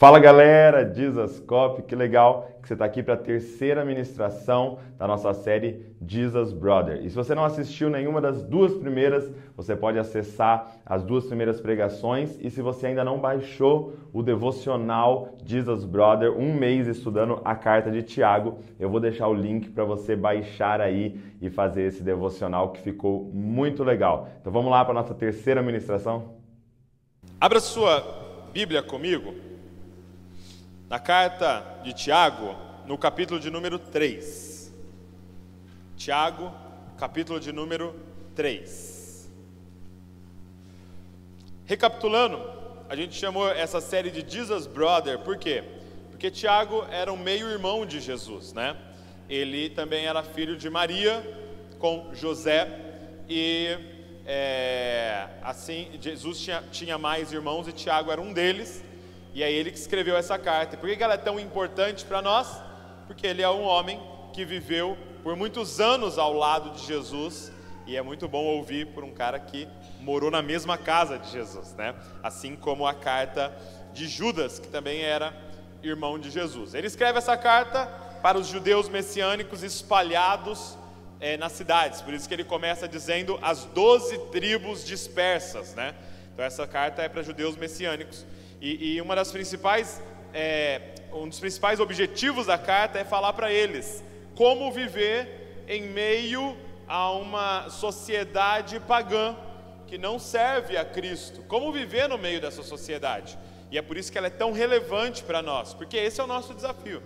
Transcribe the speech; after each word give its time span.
Fala 0.00 0.18
galera, 0.18 0.90
Jesuscop, 0.94 1.82
que 1.82 1.94
legal 1.94 2.48
que 2.62 2.68
você 2.68 2.72
está 2.72 2.86
aqui 2.86 3.02
para 3.02 3.12
a 3.12 3.18
terceira 3.18 3.84
ministração 3.84 4.78
da 4.96 5.06
nossa 5.06 5.34
série 5.34 5.94
Jesus 6.08 6.54
Brother. 6.54 7.04
E 7.04 7.10
se 7.10 7.16
você 7.16 7.34
não 7.34 7.44
assistiu 7.44 7.90
nenhuma 7.90 8.18
das 8.18 8.42
duas 8.42 8.72
primeiras, 8.72 9.30
você 9.54 9.76
pode 9.76 9.98
acessar 9.98 10.72
as 10.86 11.02
duas 11.02 11.26
primeiras 11.26 11.60
pregações. 11.60 12.38
E 12.40 12.48
se 12.48 12.62
você 12.62 12.86
ainda 12.86 13.04
não 13.04 13.18
baixou 13.18 13.92
o 14.10 14.22
devocional 14.22 15.36
Jesus 15.44 15.84
Brother, 15.84 16.32
um 16.32 16.54
mês 16.54 16.86
estudando 16.86 17.38
a 17.44 17.54
carta 17.54 17.90
de 17.90 18.02
Tiago, 18.02 18.58
eu 18.78 18.88
vou 18.88 19.00
deixar 19.00 19.28
o 19.28 19.34
link 19.34 19.68
para 19.68 19.84
você 19.84 20.16
baixar 20.16 20.80
aí 20.80 21.20
e 21.42 21.50
fazer 21.50 21.82
esse 21.82 22.02
devocional 22.02 22.70
que 22.72 22.80
ficou 22.80 23.30
muito 23.34 23.84
legal. 23.84 24.30
Então 24.40 24.50
vamos 24.50 24.70
lá 24.70 24.82
para 24.82 24.92
a 24.92 25.02
nossa 25.02 25.12
terceira 25.12 25.62
ministração? 25.62 26.36
Abra 27.38 27.60
sua 27.60 28.02
Bíblia 28.54 28.82
comigo 28.82 29.49
na 30.90 30.98
carta 30.98 31.64
de 31.84 31.92
Tiago, 31.92 32.56
no 32.84 32.98
capítulo 32.98 33.38
de 33.38 33.48
número 33.48 33.78
3. 33.78 34.74
Tiago, 35.96 36.52
capítulo 36.98 37.38
de 37.38 37.52
número 37.52 37.94
3. 38.34 39.30
Recapitulando, 41.64 42.42
a 42.88 42.96
gente 42.96 43.14
chamou 43.14 43.48
essa 43.48 43.80
série 43.80 44.10
de 44.10 44.28
Jesus 44.28 44.66
Brother, 44.66 45.20
por 45.20 45.38
quê? 45.38 45.62
Porque 46.10 46.28
Tiago 46.28 46.84
era 46.90 47.12
um 47.12 47.16
meio-irmão 47.16 47.86
de 47.86 48.00
Jesus, 48.00 48.52
né? 48.52 48.76
Ele 49.28 49.70
também 49.70 50.06
era 50.06 50.24
filho 50.24 50.56
de 50.56 50.68
Maria 50.68 51.22
com 51.78 52.10
José 52.12 52.68
e 53.28 53.78
é, 54.26 55.28
assim 55.40 55.88
Jesus 56.00 56.40
tinha, 56.40 56.64
tinha 56.72 56.98
mais 56.98 57.32
irmãos 57.32 57.68
e 57.68 57.72
Tiago 57.72 58.10
era 58.10 58.20
um 58.20 58.32
deles. 58.32 58.89
E 59.32 59.42
é 59.42 59.50
ele 59.50 59.70
que 59.70 59.78
escreveu 59.78 60.16
essa 60.16 60.38
carta. 60.38 60.76
Por 60.76 60.88
que 60.88 61.02
ela 61.02 61.14
é 61.14 61.18
tão 61.18 61.38
importante 61.38 62.04
para 62.04 62.20
nós? 62.20 62.48
Porque 63.06 63.26
ele 63.26 63.42
é 63.42 63.50
um 63.50 63.62
homem 63.62 64.00
que 64.32 64.44
viveu 64.44 64.96
por 65.22 65.36
muitos 65.36 65.80
anos 65.80 66.18
ao 66.18 66.32
lado 66.32 66.70
de 66.70 66.86
Jesus. 66.86 67.52
E 67.86 67.96
é 67.96 68.02
muito 68.02 68.28
bom 68.28 68.44
ouvir 68.44 68.88
por 68.88 69.04
um 69.04 69.12
cara 69.12 69.38
que 69.38 69.68
morou 70.00 70.30
na 70.30 70.42
mesma 70.42 70.78
casa 70.78 71.18
de 71.18 71.30
Jesus, 71.30 71.74
né? 71.74 71.94
Assim 72.22 72.54
como 72.56 72.86
a 72.86 72.94
carta 72.94 73.54
de 73.92 74.06
Judas, 74.06 74.58
que 74.58 74.68
também 74.68 75.02
era 75.02 75.34
irmão 75.82 76.18
de 76.18 76.30
Jesus. 76.30 76.74
Ele 76.74 76.86
escreve 76.86 77.18
essa 77.18 77.36
carta 77.36 77.86
para 78.22 78.38
os 78.38 78.46
judeus 78.46 78.88
messiânicos 78.88 79.62
espalhados 79.62 80.76
é, 81.20 81.36
nas 81.36 81.52
cidades. 81.52 82.00
Por 82.02 82.14
isso 82.14 82.28
que 82.28 82.34
ele 82.34 82.44
começa 82.44 82.86
dizendo 82.86 83.38
as 83.42 83.64
doze 83.66 84.18
tribos 84.30 84.84
dispersas, 84.84 85.74
né? 85.74 85.94
Então 86.32 86.44
essa 86.44 86.66
carta 86.66 87.02
é 87.02 87.08
para 87.08 87.22
judeus 87.22 87.56
messiânicos. 87.56 88.24
E, 88.60 88.94
e 88.94 89.00
uma 89.00 89.16
das 89.16 89.32
principais, 89.32 90.02
é, 90.34 90.80
um 91.12 91.28
dos 91.28 91.40
principais 91.40 91.80
objetivos 91.80 92.46
da 92.46 92.58
carta 92.58 92.98
é 92.98 93.04
falar 93.04 93.32
para 93.32 93.52
eles 93.52 94.04
como 94.34 94.70
viver 94.72 95.64
em 95.68 95.82
meio 95.82 96.56
a 96.88 97.12
uma 97.12 97.68
sociedade 97.68 98.80
pagã 98.80 99.36
que 99.86 99.98
não 99.98 100.18
serve 100.18 100.76
a 100.76 100.84
Cristo. 100.84 101.42
Como 101.42 101.72
viver 101.72 102.08
no 102.08 102.16
meio 102.16 102.40
dessa 102.40 102.62
sociedade? 102.62 103.38
E 103.70 103.78
é 103.78 103.82
por 103.82 103.96
isso 103.96 104.10
que 104.10 104.18
ela 104.18 104.28
é 104.28 104.30
tão 104.30 104.50
relevante 104.50 105.22
para 105.22 105.42
nós, 105.42 105.74
porque 105.74 105.96
esse 105.96 106.20
é 106.20 106.24
o 106.24 106.26
nosso 106.26 106.54
desafio. 106.54 107.02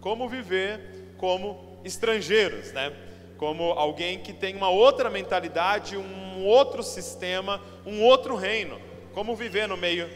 Como 0.00 0.28
viver 0.28 1.12
como 1.18 1.78
estrangeiros, 1.84 2.72
né? 2.72 2.92
Como 3.36 3.64
alguém 3.72 4.18
que 4.18 4.32
tem 4.32 4.56
uma 4.56 4.70
outra 4.70 5.10
mentalidade, 5.10 5.96
um 5.96 6.44
outro 6.44 6.82
sistema, 6.82 7.60
um 7.84 8.02
outro 8.02 8.34
reino. 8.34 8.80
Como 9.12 9.36
viver 9.36 9.68
no 9.68 9.76
meio 9.76 10.08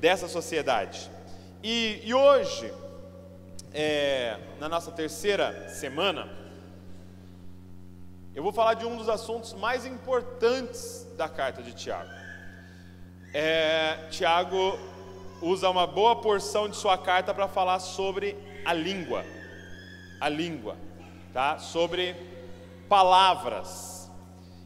dessa 0.00 0.26
sociedade. 0.26 1.10
E, 1.62 2.00
e 2.02 2.14
hoje, 2.14 2.72
é, 3.72 4.38
na 4.58 4.68
nossa 4.68 4.90
terceira 4.90 5.68
semana, 5.68 6.26
eu 8.34 8.42
vou 8.42 8.52
falar 8.52 8.74
de 8.74 8.86
um 8.86 8.96
dos 8.96 9.08
assuntos 9.08 9.52
mais 9.52 9.84
importantes 9.84 11.06
da 11.18 11.28
carta 11.28 11.62
de 11.62 11.74
Tiago. 11.74 12.10
É, 13.34 14.08
Tiago 14.10 14.78
usa 15.42 15.68
uma 15.68 15.86
boa 15.86 16.16
porção 16.16 16.68
de 16.68 16.76
sua 16.76 16.96
carta 16.96 17.34
para 17.34 17.46
falar 17.46 17.78
sobre 17.78 18.36
a 18.64 18.72
língua, 18.72 19.24
a 20.18 20.28
língua, 20.28 20.76
tá? 21.32 21.58
Sobre 21.58 22.16
palavras. 22.88 24.10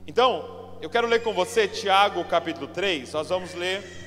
Então, 0.06 0.78
eu 0.81 0.89
quero 0.89 1.09
ler 1.09 1.23
com 1.23 1.33
você 1.33 1.67
Tiago 1.67 2.25
capítulo 2.25 2.69
3, 2.69 3.12
nós 3.12 3.28
vamos 3.28 3.53
ler 3.55 4.03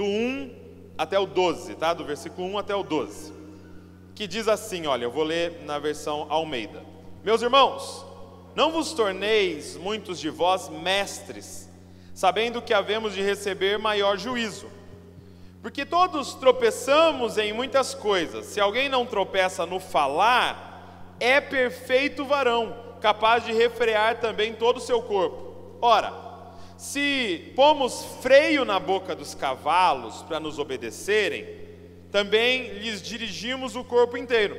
do 0.00 0.06
1 0.06 0.50
até 0.96 1.18
o 1.18 1.26
12, 1.26 1.74
tá? 1.74 1.92
Do 1.92 2.06
versículo 2.06 2.48
1 2.48 2.58
até 2.58 2.74
o 2.74 2.82
12. 2.82 3.34
Que 4.14 4.26
diz 4.26 4.48
assim, 4.48 4.86
olha, 4.86 5.04
eu 5.04 5.10
vou 5.10 5.24
ler 5.24 5.60
na 5.66 5.78
versão 5.78 6.26
Almeida. 6.30 6.82
Meus 7.22 7.42
irmãos, 7.42 8.06
não 8.54 8.72
vos 8.72 8.94
torneis 8.94 9.76
muitos 9.76 10.18
de 10.18 10.30
vós 10.30 10.70
mestres, 10.70 11.68
sabendo 12.14 12.62
que 12.62 12.72
havemos 12.72 13.12
de 13.12 13.20
receber 13.20 13.78
maior 13.78 14.16
juízo. 14.16 14.68
Porque 15.60 15.84
todos 15.84 16.32
tropeçamos 16.32 17.36
em 17.36 17.52
muitas 17.52 17.94
coisas. 17.94 18.46
Se 18.46 18.58
alguém 18.58 18.88
não 18.88 19.04
tropeça 19.04 19.66
no 19.66 19.78
falar, 19.78 21.14
é 21.20 21.42
perfeito 21.42 22.24
varão, 22.24 22.74
capaz 23.02 23.44
de 23.44 23.52
refrear 23.52 24.18
também 24.18 24.54
todo 24.54 24.78
o 24.78 24.80
seu 24.80 25.02
corpo. 25.02 25.76
Ora, 25.82 26.29
se 26.80 27.52
pomos 27.54 28.06
freio 28.22 28.64
na 28.64 28.80
boca 28.80 29.14
dos 29.14 29.34
cavalos 29.34 30.22
para 30.22 30.40
nos 30.40 30.58
obedecerem, 30.58 31.46
também 32.10 32.68
lhes 32.78 33.02
dirigimos 33.02 33.76
o 33.76 33.84
corpo 33.84 34.16
inteiro. 34.16 34.58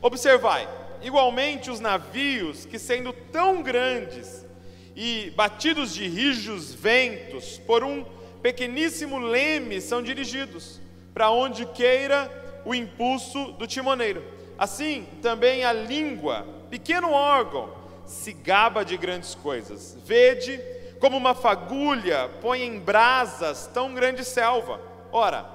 Observai, 0.00 0.68
igualmente 1.02 1.68
os 1.68 1.80
navios 1.80 2.64
que, 2.66 2.78
sendo 2.78 3.12
tão 3.12 3.64
grandes 3.64 4.46
e 4.94 5.32
batidos 5.34 5.92
de 5.92 6.06
rijos 6.06 6.72
ventos, 6.72 7.58
por 7.66 7.82
um 7.82 8.04
pequeníssimo 8.40 9.18
leme 9.18 9.80
são 9.80 10.00
dirigidos, 10.00 10.80
para 11.12 11.32
onde 11.32 11.66
queira 11.66 12.30
o 12.64 12.72
impulso 12.72 13.50
do 13.58 13.66
timoneiro. 13.66 14.22
Assim 14.56 15.04
também 15.20 15.64
a 15.64 15.72
língua, 15.72 16.46
pequeno 16.70 17.10
órgão, 17.10 17.74
se 18.06 18.32
gaba 18.32 18.84
de 18.84 18.96
grandes 18.96 19.34
coisas. 19.34 19.98
Vede 20.06 20.78
como 21.00 21.16
uma 21.16 21.34
fagulha 21.34 22.30
põe 22.40 22.62
em 22.62 22.78
brasas 22.78 23.66
tão 23.72 23.94
grande 23.94 24.24
selva. 24.24 24.78
Ora, 25.10 25.46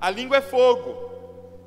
a 0.00 0.10
língua 0.10 0.38
é 0.38 0.40
fogo, 0.40 1.12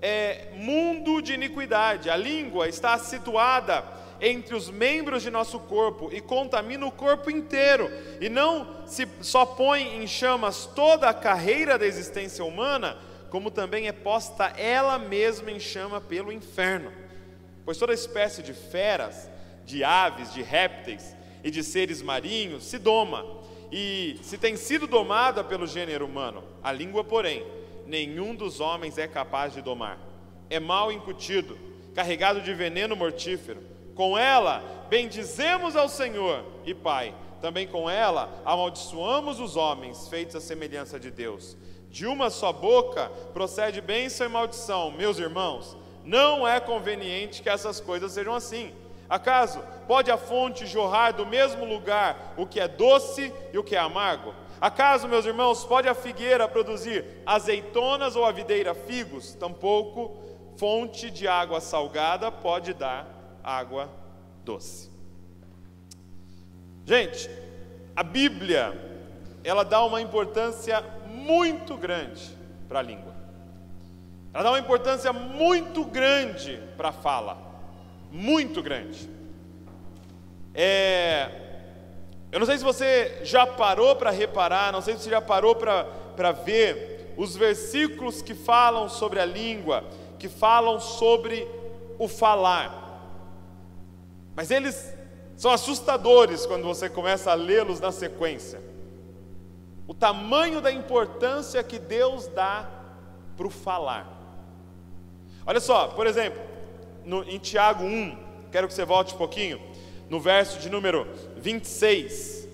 é 0.01 0.47
mundo 0.55 1.21
de 1.21 1.33
iniquidade. 1.33 2.09
A 2.09 2.17
língua 2.17 2.67
está 2.67 2.97
situada 2.97 3.83
entre 4.19 4.55
os 4.55 4.69
membros 4.69 5.21
de 5.21 5.29
nosso 5.29 5.59
corpo 5.59 6.09
e 6.11 6.19
contamina 6.19 6.85
o 6.85 6.91
corpo 6.91 7.29
inteiro, 7.29 7.91
e 8.19 8.27
não 8.29 8.87
se 8.87 9.07
só 9.21 9.45
põe 9.45 10.01
em 10.01 10.07
chamas 10.07 10.65
toda 10.65 11.07
a 11.07 11.13
carreira 11.13 11.77
da 11.77 11.85
existência 11.85 12.43
humana, 12.43 12.97
como 13.29 13.51
também 13.51 13.87
é 13.87 13.91
posta 13.91 14.45
ela 14.57 14.97
mesma 14.97 15.51
em 15.51 15.59
chama 15.59 16.01
pelo 16.01 16.31
inferno. 16.31 16.91
Pois 17.63 17.77
toda 17.77 17.93
espécie 17.93 18.41
de 18.41 18.53
feras, 18.53 19.29
de 19.65 19.83
aves, 19.83 20.33
de 20.33 20.41
répteis, 20.41 21.16
e 21.43 21.51
de 21.51 21.63
seres 21.63 22.01
marinhos 22.01 22.63
se 22.63 22.77
doma, 22.77 23.25
e 23.71 24.17
se 24.21 24.37
tem 24.37 24.55
sido 24.55 24.87
domada 24.87 25.43
pelo 25.43 25.67
gênero 25.67 26.05
humano, 26.05 26.43
a 26.63 26.71
língua, 26.71 27.03
porém, 27.03 27.45
nenhum 27.85 28.35
dos 28.35 28.59
homens 28.59 28.97
é 28.97 29.07
capaz 29.07 29.53
de 29.53 29.61
domar. 29.61 29.99
É 30.49 30.59
mal 30.59 30.91
incutido, 30.91 31.57
carregado 31.93 32.41
de 32.41 32.53
veneno 32.53 32.95
mortífero. 32.95 33.61
Com 33.95 34.17
ela 34.17 34.63
bendizemos 34.89 35.75
ao 35.75 35.89
Senhor 35.89 36.45
e 36.65 36.73
Pai. 36.73 37.13
Também 37.41 37.67
com 37.67 37.89
ela 37.89 38.41
amaldiçoamos 38.45 39.39
os 39.39 39.55
homens, 39.55 40.07
feitos 40.07 40.35
à 40.35 40.41
semelhança 40.41 40.99
de 40.99 41.11
Deus. 41.11 41.57
De 41.89 42.05
uma 42.05 42.29
só 42.29 42.53
boca 42.53 43.09
procede 43.33 43.81
bênção 43.81 44.27
e 44.27 44.29
maldição. 44.29 44.91
Meus 44.91 45.19
irmãos, 45.19 45.75
não 46.03 46.47
é 46.47 46.59
conveniente 46.59 47.41
que 47.41 47.49
essas 47.49 47.79
coisas 47.79 48.11
sejam 48.13 48.33
assim. 48.33 48.71
Acaso 49.09 49.63
pode 49.87 50.11
a 50.11 50.17
fonte 50.17 50.65
jorrar 50.65 51.13
do 51.13 51.25
mesmo 51.25 51.63
lugar 51.63 52.33
o 52.35 52.45
que 52.45 52.59
é 52.59 52.67
doce 52.67 53.33
e 53.53 53.57
o 53.57 53.63
que 53.63 53.75
é 53.75 53.79
amargo? 53.79 54.33
Acaso, 54.59 55.07
meus 55.07 55.25
irmãos, 55.25 55.63
pode 55.63 55.87
a 55.87 55.93
figueira 55.93 56.47
produzir 56.47 57.05
azeitonas 57.25 58.15
ou 58.15 58.25
a 58.25 58.31
videira 58.31 58.73
figos? 58.73 59.33
Tampouco 59.35 60.17
fonte 60.57 61.11
de 61.11 61.27
água 61.27 61.61
salgada 61.61 62.31
pode 62.31 62.73
dar 62.73 63.07
água 63.43 63.89
doce. 64.43 64.91
Gente, 66.83 67.29
a 67.95 68.01
Bíblia, 68.03 68.73
ela 69.43 69.63
dá 69.63 69.83
uma 69.83 70.01
importância 70.01 70.83
muito 71.05 71.77
grande 71.77 72.35
para 72.67 72.79
a 72.79 72.81
língua. 72.81 73.15
Ela 74.33 74.43
dá 74.43 74.49
uma 74.51 74.59
importância 74.59 75.13
muito 75.13 75.85
grande 75.85 76.61
para 76.75 76.89
a 76.89 76.93
fala 76.93 77.46
muito 78.11 78.61
grande. 78.61 79.09
É, 80.53 81.29
eu 82.31 82.39
não 82.39 82.45
sei 82.45 82.57
se 82.57 82.63
você 82.63 83.19
já 83.23 83.45
parou 83.45 83.95
para 83.95 84.09
reparar, 84.11 84.71
não 84.71 84.81
sei 84.81 84.95
se 84.95 85.03
você 85.03 85.09
já 85.09 85.21
parou 85.21 85.55
para 85.55 86.31
ver 86.31 87.13
os 87.17 87.35
versículos 87.35 88.21
que 88.21 88.33
falam 88.33 88.89
sobre 88.89 89.19
a 89.19 89.25
língua, 89.25 89.83
que 90.19 90.27
falam 90.27 90.79
sobre 90.79 91.47
o 91.97 92.07
falar. 92.07 92.85
Mas 94.35 94.51
eles 94.51 94.93
são 95.35 95.51
assustadores 95.51 96.45
quando 96.45 96.63
você 96.63 96.89
começa 96.89 97.31
a 97.31 97.35
lê-los 97.35 97.79
na 97.79 97.91
sequência. 97.91 98.61
O 99.87 99.93
tamanho 99.93 100.59
da 100.59 100.71
importância 100.71 101.63
que 101.63 101.79
Deus 101.79 102.27
dá 102.27 102.69
para 103.35 103.47
o 103.47 103.49
falar. 103.49 104.05
Olha 105.45 105.59
só, 105.59 105.87
por 105.87 106.05
exemplo, 106.05 106.41
no, 107.07 107.23
em 107.23 107.39
Tiago 107.39 107.85
1, 107.85 108.17
quero 108.51 108.67
que 108.67 108.73
você 108.73 108.83
volte 108.83 109.15
um 109.15 109.17
pouquinho, 109.17 109.59
no 110.09 110.19
verso 110.19 110.59
de 110.59 110.69
número 110.69 111.07
26. 111.37 112.47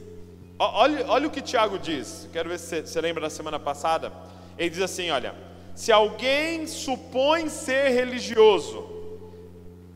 Olha, 0.59 1.05
olha 1.07 1.27
o 1.27 1.31
que 1.31 1.41
Tiago 1.41 1.79
diz, 1.79 2.29
quero 2.31 2.49
ver 2.49 2.59
se 2.59 2.67
você, 2.67 2.81
você 2.81 3.01
lembra 3.01 3.23
da 3.23 3.29
semana 3.29 3.59
passada. 3.59 4.13
Ele 4.57 4.69
diz 4.69 4.81
assim: 4.81 5.09
olha, 5.09 5.33
se 5.73 5.91
alguém 5.91 6.67
supõe 6.67 7.49
ser 7.49 7.89
religioso, 7.89 8.87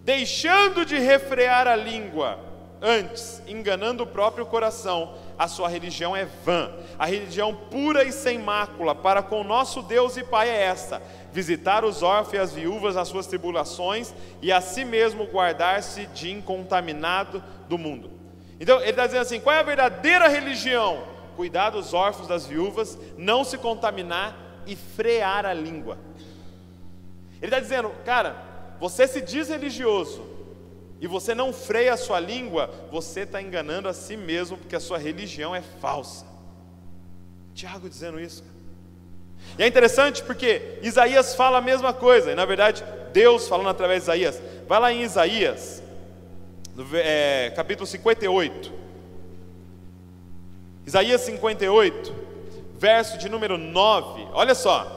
deixando 0.03 0.83
de 0.83 0.97
refrear 0.97 1.67
a 1.67 1.75
língua, 1.75 2.39
antes 2.81 3.41
enganando 3.47 4.03
o 4.03 4.07
próprio 4.07 4.45
coração, 4.45 5.13
a 5.37 5.47
sua 5.47 5.69
religião 5.69 6.15
é 6.15 6.25
vã. 6.25 6.71
A 6.97 7.05
religião 7.05 7.53
pura 7.53 8.03
e 8.03 8.11
sem 8.11 8.39
mácula 8.39 8.95
para 8.95 9.21
com 9.21 9.43
nosso 9.43 9.83
Deus 9.83 10.17
e 10.17 10.23
Pai 10.23 10.49
é 10.49 10.63
esta: 10.63 11.01
visitar 11.37 11.85
os 11.85 12.01
órfãos 12.01 12.33
e 12.33 12.37
as 12.39 12.53
viúvas 12.53 12.95
nas 12.95 13.07
suas 13.09 13.27
tribulações 13.27 14.11
e 14.41 14.51
a 14.51 14.59
si 14.59 14.83
mesmo 14.83 15.27
guardar-se 15.27 16.07
de 16.07 16.31
incontaminado 16.31 17.43
do 17.69 17.77
mundo. 17.77 18.09
Então 18.59 18.81
ele 18.81 18.89
está 18.89 19.05
dizendo 19.05 19.21
assim: 19.21 19.39
qual 19.39 19.55
é 19.55 19.59
a 19.59 19.63
verdadeira 19.63 20.27
religião? 20.27 21.03
Cuidar 21.35 21.69
dos 21.69 21.93
órfãos, 21.93 22.27
das 22.27 22.47
viúvas, 22.47 22.97
não 23.15 23.43
se 23.43 23.55
contaminar 23.59 24.35
e 24.65 24.75
frear 24.75 25.45
a 25.45 25.53
língua. 25.53 25.99
Ele 27.39 27.45
está 27.45 27.59
dizendo, 27.59 27.91
cara, 28.03 28.35
você 28.79 29.07
se 29.07 29.21
diz 29.21 29.49
religioso 29.49 30.25
e 30.99 31.05
você 31.05 31.35
não 31.35 31.53
freia 31.53 31.93
a 31.93 31.97
sua 31.97 32.19
língua, 32.19 32.73
você 32.91 33.19
está 33.19 33.39
enganando 33.39 33.87
a 33.87 33.93
si 33.93 34.17
mesmo, 34.17 34.57
porque 34.57 34.75
a 34.75 34.79
sua 34.79 34.97
religião 34.97 35.55
é 35.55 35.61
falsa. 35.61 36.25
Tiago 37.53 37.87
dizendo 37.87 38.19
isso. 38.19 38.43
E 39.57 39.63
é 39.63 39.67
interessante 39.67 40.23
porque 40.23 40.79
Isaías 40.81 41.35
fala 41.35 41.57
a 41.57 41.61
mesma 41.61 41.93
coisa, 41.93 42.31
e 42.31 42.35
na 42.35 42.45
verdade 42.45 42.83
Deus 43.13 43.47
falando 43.47 43.69
através 43.69 44.03
de 44.03 44.05
Isaías. 44.05 44.41
Vai 44.67 44.79
lá 44.79 44.91
em 44.91 45.03
Isaías, 45.03 45.81
no, 46.75 46.85
é, 46.93 47.51
capítulo 47.55 47.85
58. 47.85 48.71
Isaías 50.85 51.21
58, 51.21 52.15
verso 52.77 53.17
de 53.17 53.27
número 53.27 53.57
9. 53.57 54.27
Olha 54.33 54.55
só. 54.55 54.95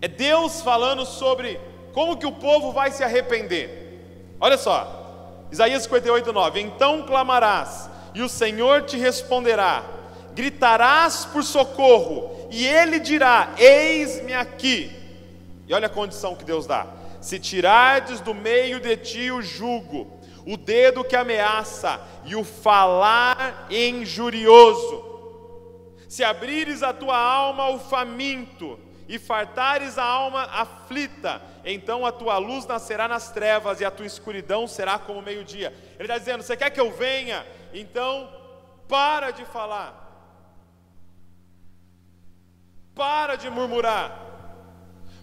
É 0.00 0.08
Deus 0.08 0.60
falando 0.60 1.04
sobre 1.04 1.60
como 1.92 2.16
que 2.16 2.26
o 2.26 2.32
povo 2.32 2.72
vai 2.72 2.90
se 2.90 3.02
arrepender. 3.02 4.34
Olha 4.40 4.58
só. 4.58 5.46
Isaías 5.50 5.82
58, 5.84 6.32
9. 6.32 6.60
Então 6.60 7.02
clamarás, 7.02 7.88
e 8.14 8.22
o 8.22 8.28
Senhor 8.28 8.82
te 8.82 8.96
responderá. 8.96 9.84
Gritarás 10.34 11.26
por 11.26 11.44
socorro, 11.44 12.41
e 12.52 12.66
ele 12.66 13.00
dirá: 13.00 13.54
Eis-me 13.58 14.34
aqui. 14.34 14.92
E 15.66 15.74
olha 15.74 15.86
a 15.86 15.90
condição 15.90 16.36
que 16.36 16.44
Deus 16.44 16.66
dá: 16.66 16.86
Se 17.20 17.38
tirardes 17.38 18.20
do 18.20 18.34
meio 18.34 18.78
de 18.78 18.96
ti 18.96 19.30
o 19.30 19.40
jugo, 19.40 20.20
o 20.46 20.56
dedo 20.56 21.02
que 21.02 21.16
ameaça 21.16 22.00
e 22.24 22.36
o 22.36 22.44
falar 22.44 23.66
injurioso, 23.70 25.02
se 26.08 26.22
abrires 26.22 26.82
a 26.82 26.92
tua 26.92 27.16
alma 27.16 27.64
ao 27.64 27.80
faminto 27.80 28.78
e 29.08 29.18
fartares 29.18 29.96
a 29.96 30.04
alma 30.04 30.42
aflita, 30.42 31.40
então 31.64 32.04
a 32.04 32.12
tua 32.12 32.36
luz 32.36 32.66
nascerá 32.66 33.08
nas 33.08 33.30
trevas 33.30 33.80
e 33.80 33.84
a 33.84 33.90
tua 33.90 34.06
escuridão 34.06 34.66
será 34.66 34.98
como 34.98 35.22
meio-dia. 35.22 35.72
Ele 35.94 36.02
está 36.02 36.18
dizendo: 36.18 36.42
Você 36.42 36.54
quer 36.54 36.68
que 36.68 36.80
eu 36.80 36.92
venha? 36.92 37.46
Então 37.72 38.28
para 38.86 39.30
de 39.30 39.46
falar. 39.46 40.01
Para 42.94 43.36
de 43.36 43.48
murmurar. 43.48 44.18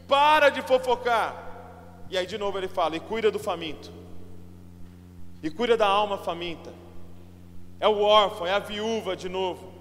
Para 0.08 0.50
de 0.50 0.62
fofocar. 0.62 1.36
E 2.10 2.18
aí 2.18 2.26
de 2.26 2.38
novo 2.38 2.58
ele 2.58 2.68
fala: 2.68 2.96
e 2.96 3.00
cuida 3.00 3.30
do 3.30 3.40
faminto. 3.40 3.92
E 5.42 5.50
cuida 5.50 5.78
da 5.78 5.88
alma 5.88 6.18
faminta. 6.18 6.74
É 7.80 7.88
o 7.88 8.02
órfão, 8.02 8.46
é 8.46 8.52
a 8.52 8.60
viúva 8.60 9.16
de 9.16 9.30
novo. 9.30 9.72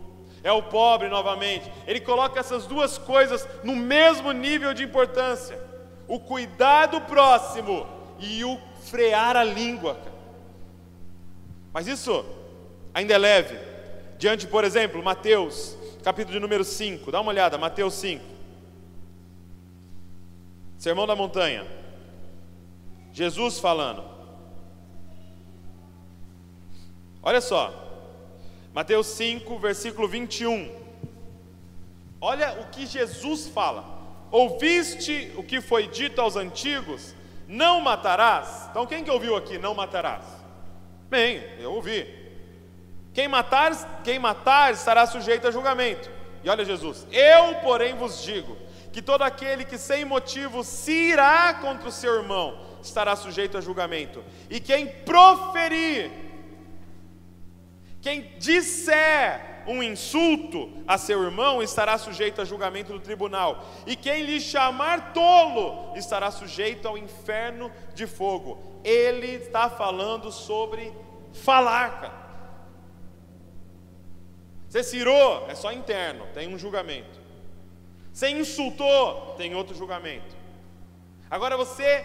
É 0.43 0.53
o 0.53 0.63
pobre 0.63 1.09
novamente. 1.09 1.71
Ele 1.87 2.01
coloca 2.01 2.39
essas 2.39 2.67
duas 2.67 2.97
coisas 2.97 3.49
no 3.65 3.75
mesmo 3.75 4.31
nível 4.33 4.75
de 4.75 4.85
importância: 4.85 5.59
o 6.07 6.21
cuidado 6.21 7.01
próximo 7.03 7.87
e 8.19 8.45
o 8.45 8.59
frear 8.85 9.37
a 9.37 9.45
língua. 9.45 9.99
Mas 11.73 11.87
isso 11.87 12.25
ainda 12.93 13.15
é 13.15 13.19
leve. 13.19 13.59
Diante, 14.19 14.47
por 14.47 14.65
exemplo, 14.65 15.03
Mateus 15.03 15.78
capítulo 16.03 16.35
de 16.35 16.41
número 16.41 16.65
5. 16.65 17.11
Dá 17.11 17.21
uma 17.21 17.31
olhada, 17.31 17.59
Mateus 17.59 17.95
5. 17.95 18.25
Sermão 20.79 21.07
da 21.07 21.17
montanha. 21.17 21.67
Jesus 23.13 23.59
falando. 23.59 24.05
Olha 27.23 27.41
só. 27.41 27.87
Mateus 28.73 29.07
5, 29.09 29.59
versículo 29.59 30.07
21. 30.07 30.71
Olha 32.21 32.61
o 32.61 32.71
que 32.71 32.87
Jesus 32.87 33.49
fala. 33.49 33.85
Ouviste 34.31 35.33
o 35.37 35.43
que 35.43 35.61
foi 35.61 35.89
dito 35.89 36.21
aos 36.21 36.37
antigos? 36.37 37.15
Não 37.47 37.81
matarás. 37.81 38.69
Então 38.71 38.87
quem 38.87 39.03
que 39.03 39.11
ouviu 39.11 39.35
aqui? 39.35 39.59
Não 39.59 39.75
matarás. 39.75 40.25
Bem, 41.09 41.43
eu 41.59 41.73
ouvi. 41.73 42.18
Quem 43.13 43.29
matar, 43.29 44.03
quem 44.05 44.19
matar 44.19 44.73
estará 44.73 45.07
sujeito 45.07 45.49
a 45.49 45.51
julgamento. 45.51 46.11
E 46.43 46.49
olha 46.49 46.65
Jesus, 46.65 47.07
eu, 47.11 47.57
porém, 47.57 47.95
vos 47.95 48.23
digo 48.23 48.57
que 48.93 49.03
todo 49.03 49.23
aquele 49.23 49.65
que 49.65 49.77
sem 49.77 50.05
motivo 50.05 50.63
se 50.65 50.93
irá 50.93 51.55
contra 51.55 51.89
o 51.89 51.93
seu 51.93 52.15
irmão 52.17 52.59
estará 52.83 53.17
sujeito 53.17 53.59
a 53.59 53.61
julgamento. 53.61 54.25
E 54.49 54.61
quem 54.61 54.87
proferir, 54.87 56.11
quem 58.01 58.33
disser 58.39 59.63
um 59.67 59.83
insulto 59.83 60.73
a 60.87 60.97
seu 60.97 61.23
irmão 61.23 61.63
estará 61.63 61.99
sujeito 61.99 62.41
a 62.41 62.45
julgamento 62.45 62.93
do 62.93 63.01
tribunal. 63.01 63.65
E 63.87 63.95
quem 63.95 64.23
lhe 64.23 64.41
chamar 64.41 65.13
tolo 65.13 65.95
estará 65.97 66.31
sujeito 66.31 66.89
ao 66.89 66.97
inferno 66.97 67.71
de 67.95 68.07
fogo. 68.07 68.81
Ele 68.83 69.27
está 69.35 69.69
falando 69.69 70.33
sobre 70.33 70.93
falar, 71.33 72.01
cara. 72.01 72.28
Você 74.69 74.83
cirou, 74.83 75.49
é 75.49 75.55
só 75.55 75.73
interno, 75.73 76.27
tem 76.35 76.53
um 76.53 76.59
julgamento. 76.59 77.19
Você 78.13 78.29
insultou, 78.29 79.35
tem 79.37 79.55
outro 79.55 79.75
julgamento. 79.75 80.37
Agora 81.31 81.57
você 81.57 82.05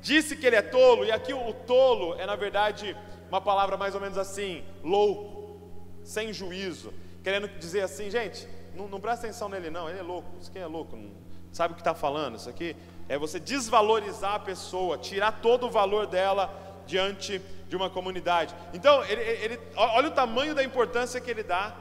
disse 0.00 0.36
que 0.36 0.46
ele 0.46 0.56
é 0.56 0.62
tolo, 0.62 1.04
e 1.04 1.12
aqui 1.12 1.32
o 1.32 1.52
tolo 1.52 2.14
é 2.18 2.26
na 2.26 2.36
verdade 2.36 2.96
uma 3.28 3.40
palavra 3.40 3.76
mais 3.76 3.94
ou 3.94 4.00
menos 4.00 4.18
assim, 4.18 4.64
louco, 4.82 5.60
sem 6.02 6.32
juízo, 6.32 6.92
querendo 7.22 7.48
dizer 7.58 7.82
assim, 7.82 8.10
gente, 8.10 8.46
não, 8.74 8.88
não 8.88 9.00
presta 9.00 9.26
atenção 9.26 9.48
nele 9.48 9.70
não, 9.70 9.88
ele 9.88 9.98
é 9.98 10.02
louco, 10.02 10.28
isso 10.40 10.50
aqui 10.50 10.58
é 10.58 10.66
louco, 10.66 10.96
não 10.96 11.10
sabe 11.52 11.72
o 11.72 11.74
que 11.76 11.80
está 11.80 11.94
falando, 11.94 12.36
isso 12.36 12.50
aqui 12.50 12.76
é 13.08 13.16
você 13.16 13.38
desvalorizar 13.38 14.34
a 14.34 14.38
pessoa, 14.40 14.98
tirar 14.98 15.40
todo 15.40 15.66
o 15.66 15.70
valor 15.70 16.06
dela 16.06 16.52
diante 16.86 17.40
de 17.68 17.76
uma 17.76 17.88
comunidade. 17.88 18.54
Então, 18.72 19.04
ele, 19.04 19.20
ele, 19.20 19.60
olha 19.76 20.08
o 20.08 20.12
tamanho 20.12 20.54
da 20.54 20.62
importância 20.62 21.20
que 21.20 21.30
ele 21.30 21.42
dá 21.42 21.74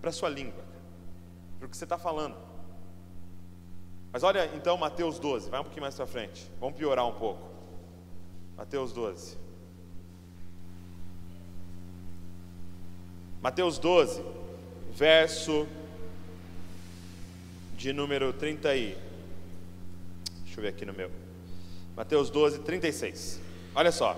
para 0.00 0.10
a 0.10 0.12
sua 0.12 0.28
língua, 0.28 0.64
para 1.58 1.66
o 1.66 1.70
que 1.70 1.76
você 1.76 1.84
está 1.84 1.98
falando. 1.98 2.36
Mas 4.12 4.22
olha 4.22 4.50
então 4.54 4.76
Mateus 4.76 5.18
12, 5.18 5.50
vai 5.50 5.60
um 5.60 5.64
pouquinho 5.64 5.82
mais 5.82 5.94
para 5.94 6.06
frente, 6.06 6.50
vamos 6.60 6.76
piorar 6.76 7.06
um 7.06 7.14
pouco. 7.14 7.48
Mateus 8.56 8.92
12. 8.92 9.38
Mateus 13.40 13.78
12, 13.78 14.20
verso 14.90 15.66
de 17.76 17.92
número 17.92 18.32
30 18.32 18.74
e. 18.74 18.98
Deixa 20.44 20.58
eu 20.58 20.62
ver 20.62 20.68
aqui 20.70 20.84
no 20.84 20.92
meu. 20.92 21.10
Mateus 21.96 22.30
12, 22.30 22.58
36. 22.60 23.40
Olha 23.74 23.92
só. 23.92 24.16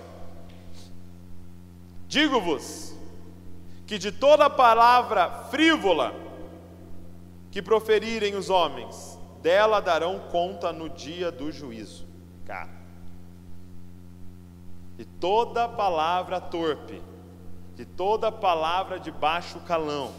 Digo-vos 2.07 2.95
que 3.91 3.99
de 3.99 4.09
toda 4.09 4.49
palavra 4.49 5.29
frívola 5.49 6.15
que 7.51 7.61
proferirem 7.61 8.35
os 8.35 8.49
homens, 8.49 9.19
dela 9.41 9.81
darão 9.81 10.17
conta 10.31 10.71
no 10.71 10.87
dia 10.87 11.29
do 11.29 11.51
juízo. 11.51 12.07
Cara. 12.45 12.71
De 14.95 15.03
toda 15.03 15.67
palavra 15.67 16.39
torpe, 16.39 17.01
de 17.75 17.83
toda 17.83 18.31
palavra 18.31 18.97
de 18.97 19.11
baixo 19.11 19.59
calão, 19.59 20.13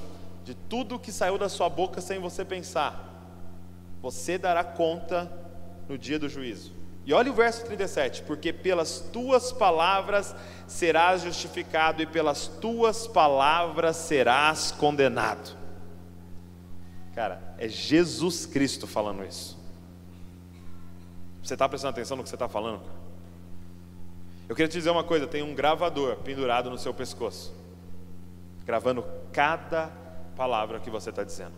de 0.45 0.55
tudo 0.55 0.99
que 0.99 1.11
saiu 1.11 1.39
da 1.39 1.49
sua 1.49 1.71
boca 1.71 2.03
sem 2.03 2.19
você 2.19 2.45
pensar, 2.45 3.09
você 4.03 4.37
dará 4.37 4.63
conta 4.63 5.33
no 5.89 5.97
dia 5.97 6.19
do 6.19 6.29
juízo. 6.29 6.75
E 7.05 7.13
olha 7.13 7.33
o 7.33 7.35
verso 7.35 7.65
37, 7.65 8.23
porque 8.23 8.53
pelas 8.53 9.01
tuas 9.13 9.51
palavras 9.51 10.35
serás 10.69 11.23
justificado 11.23 12.01
e 12.01 12.07
pelas 12.07 12.47
tuas 12.47 13.09
palavras 13.09 13.97
serás 13.97 14.71
condenado. 14.71 15.57
Cara, 17.15 17.55
é 17.59 17.69
Jesus 17.69 18.47
Cristo 18.47 18.87
falando 18.87 19.25
isso. 19.25 19.59
Você 21.43 21.55
está 21.55 21.69
prestando 21.69 21.91
atenção 21.91 22.17
no 22.17 22.23
que 22.23 22.29
você 22.29 22.37
está 22.37 22.49
falando? 22.49 22.83
Eu 24.49 24.55
queria 24.55 24.69
te 24.69 24.79
dizer 24.79 24.91
uma 24.91 25.03
coisa: 25.03 25.27
tem 25.27 25.43
um 25.43 25.55
gravador 25.55 26.17
pendurado 26.19 26.71
no 26.71 26.79
seu 26.79 26.95
pescoço, 26.95 27.53
gravando 28.65 29.05
cada 29.33 29.91
palavra 30.37 30.79
que 30.79 30.89
você 30.89 31.11
está 31.11 31.25
dizendo. 31.25 31.55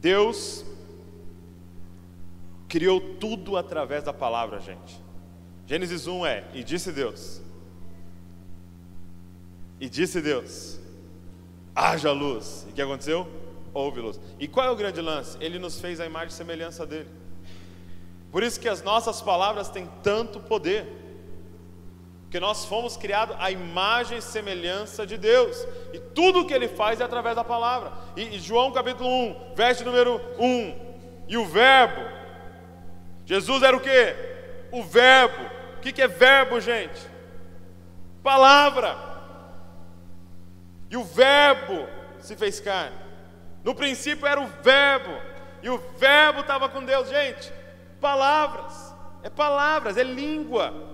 Deus 0.00 0.64
criou 2.72 2.98
tudo 2.98 3.58
através 3.58 4.02
da 4.02 4.14
palavra, 4.14 4.58
gente. 4.58 4.98
Gênesis 5.66 6.06
1 6.06 6.24
é: 6.24 6.44
E 6.54 6.64
disse 6.64 6.90
Deus. 6.90 7.42
E 9.78 9.90
disse 9.90 10.22
Deus: 10.22 10.80
Haja 11.74 12.12
luz. 12.12 12.64
E 12.66 12.70
o 12.70 12.72
que 12.72 12.80
aconteceu? 12.80 13.28
Houve 13.74 14.00
luz. 14.00 14.18
E 14.40 14.48
qual 14.48 14.66
é 14.66 14.70
o 14.70 14.74
grande 14.74 15.02
lance? 15.02 15.36
Ele 15.38 15.58
nos 15.58 15.78
fez 15.78 16.00
a 16.00 16.06
imagem 16.06 16.28
e 16.28 16.32
semelhança 16.32 16.86
dele. 16.86 17.10
Por 18.30 18.42
isso 18.42 18.58
que 18.58 18.70
as 18.70 18.82
nossas 18.82 19.20
palavras 19.20 19.68
têm 19.68 19.86
tanto 20.02 20.40
poder. 20.40 20.86
Porque 22.22 22.40
nós 22.40 22.64
fomos 22.64 22.96
criados 22.96 23.36
à 23.38 23.50
imagem 23.50 24.16
e 24.16 24.22
semelhança 24.22 25.06
de 25.06 25.18
Deus. 25.18 25.62
E 25.92 25.98
tudo 25.98 26.46
que 26.46 26.54
Ele 26.54 26.68
faz 26.68 27.02
é 27.02 27.04
através 27.04 27.36
da 27.36 27.44
palavra. 27.44 27.92
E, 28.16 28.36
e 28.36 28.40
João 28.40 28.72
capítulo 28.72 29.10
1, 29.10 29.54
verso 29.54 29.84
número 29.84 30.18
1. 30.38 30.74
E 31.28 31.36
o 31.36 31.44
verbo. 31.44 32.21
Jesus 33.32 33.62
era 33.62 33.76
o 33.76 33.80
que? 33.80 34.14
O 34.70 34.82
verbo. 34.82 35.42
O 35.76 35.80
que, 35.80 36.00
é 36.00 36.08
verbo, 36.08 36.60
gente? 36.60 37.00
Palavra. 38.22 38.96
E 40.90 40.96
o 40.96 41.04
verbo 41.04 41.88
se 42.20 42.36
fez 42.36 42.60
carne. 42.60 42.96
No 43.64 43.74
princípio 43.74 44.26
era 44.26 44.40
o 44.40 44.46
verbo. 44.62 45.10
E 45.62 45.70
o 45.70 45.78
verbo 45.98 46.40
estava 46.40 46.68
com 46.68 46.84
Deus, 46.84 47.08
gente. 47.08 47.52
Palavras. 48.00 48.94
É 49.22 49.30
palavras, 49.30 49.96
é 49.96 50.02
língua 50.02 50.92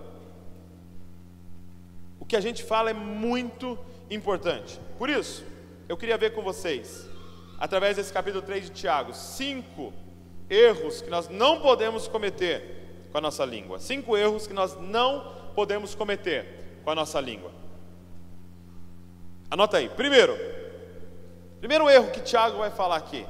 que 2.28 2.37
a 2.37 2.40
gente 2.40 2.62
fala 2.62 2.90
é 2.90 2.95
muito 2.95 3.78
importante. 4.11 4.78
Por 4.99 5.09
isso, 5.09 5.45
eu 5.88 5.97
queria 5.97 6.18
ver 6.18 6.35
com 6.35 6.42
vocês, 6.42 7.09
através 7.59 7.97
desse 7.97 8.12
capítulo 8.12 8.42
3 8.42 8.66
de 8.66 8.71
Tiago, 8.71 9.14
cinco 9.14 9.95
erros 10.48 11.02
que 11.02 11.10
nós 11.10 11.28
não 11.28 11.60
podemos 11.60 12.08
cometer 12.08 13.08
com 13.10 13.18
a 13.18 13.20
nossa 13.20 13.44
língua. 13.44 13.78
Cinco 13.78 14.16
erros 14.16 14.46
que 14.46 14.54
nós 14.54 14.76
não 14.80 15.32
podemos 15.54 15.94
cometer 15.94 16.80
com 16.84 16.90
a 16.90 16.94
nossa 16.94 17.20
língua. 17.20 17.50
Anota 19.50 19.78
aí. 19.78 19.88
Primeiro, 19.88 20.36
primeiro 21.58 21.88
erro 21.88 22.10
que 22.10 22.20
Tiago 22.20 22.58
vai 22.58 22.70
falar 22.70 22.96
aqui 22.96 23.26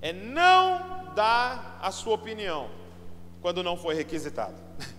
é 0.00 0.12
não 0.12 1.12
dar 1.14 1.78
a 1.82 1.90
sua 1.90 2.14
opinião 2.14 2.68
quando 3.40 3.62
não 3.62 3.76
foi 3.76 3.94
requisitado. 3.94 4.54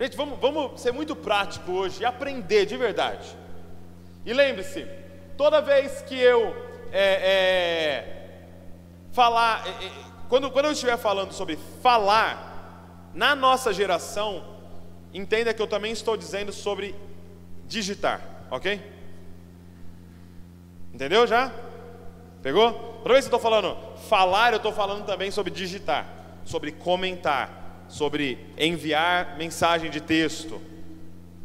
Gente, 0.00 0.16
vamos, 0.16 0.38
vamos 0.38 0.80
ser 0.80 0.92
muito 0.92 1.16
prático 1.16 1.72
hoje 1.72 2.02
e 2.02 2.04
aprender 2.04 2.66
de 2.66 2.76
verdade. 2.76 3.36
E 4.24 4.32
lembre-se, 4.32 4.86
toda 5.36 5.60
vez 5.60 6.02
que 6.02 6.16
eu 6.16 6.54
é, 6.92 7.00
é, 7.00 7.71
falar, 9.12 9.64
quando, 10.28 10.50
quando 10.50 10.66
eu 10.66 10.72
estiver 10.72 10.96
falando 10.96 11.32
sobre 11.32 11.58
falar, 11.82 13.10
na 13.14 13.34
nossa 13.34 13.72
geração, 13.72 14.42
entenda 15.12 15.52
que 15.52 15.60
eu 15.60 15.66
também 15.66 15.92
estou 15.92 16.16
dizendo 16.16 16.52
sobre 16.52 16.94
digitar, 17.66 18.20
ok? 18.50 18.80
Entendeu 20.92 21.26
já? 21.26 21.52
Pegou? 22.42 22.72
Toda 23.02 23.14
vez 23.14 23.26
que 23.26 23.34
eu 23.34 23.36
estou 23.36 23.40
falando 23.40 23.76
falar, 24.08 24.52
eu 24.52 24.56
estou 24.56 24.72
falando 24.72 25.04
também 25.04 25.30
sobre 25.30 25.52
digitar, 25.52 26.06
sobre 26.44 26.72
comentar 26.72 27.62
sobre 27.92 28.38
enviar 28.56 29.36
mensagem 29.36 29.90
de 29.90 30.00
texto, 30.00 30.60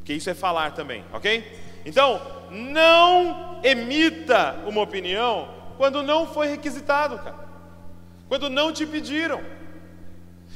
que 0.06 0.14
isso 0.14 0.30
é 0.30 0.34
falar 0.34 0.72
também, 0.72 1.04
ok? 1.12 1.46
Então, 1.86 2.22
não 2.50 3.60
emita 3.62 4.64
uma 4.66 4.82
opinião 4.82 5.50
quando 5.76 6.02
não 6.02 6.26
foi 6.26 6.48
requisitado, 6.48 7.18
cara, 7.18 7.47
quando 8.28 8.50
não 8.50 8.72
te 8.72 8.86
pediram. 8.86 9.42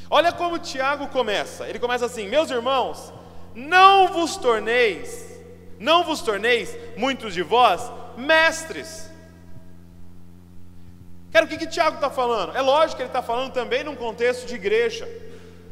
Olha 0.09 0.31
como 0.31 0.59
Tiago 0.59 1.07
começa, 1.07 1.67
ele 1.67 1.79
começa 1.79 2.05
assim: 2.05 2.27
Meus 2.27 2.49
irmãos, 2.49 3.13
não 3.55 4.09
vos 4.09 4.35
torneis, 4.35 5.39
não 5.79 6.03
vos 6.03 6.21
torneis, 6.21 6.75
muitos 6.97 7.33
de 7.33 7.41
vós, 7.41 7.81
mestres. 8.17 9.09
Cara, 11.31 11.45
o 11.45 11.47
que, 11.47 11.57
que 11.57 11.67
Tiago 11.67 11.95
está 11.95 12.09
falando? 12.09 12.55
É 12.55 12.61
lógico 12.61 12.97
que 12.97 13.03
ele 13.03 13.09
está 13.09 13.21
falando 13.21 13.53
também 13.53 13.83
num 13.83 13.95
contexto 13.95 14.45
de 14.45 14.55
igreja. 14.55 15.07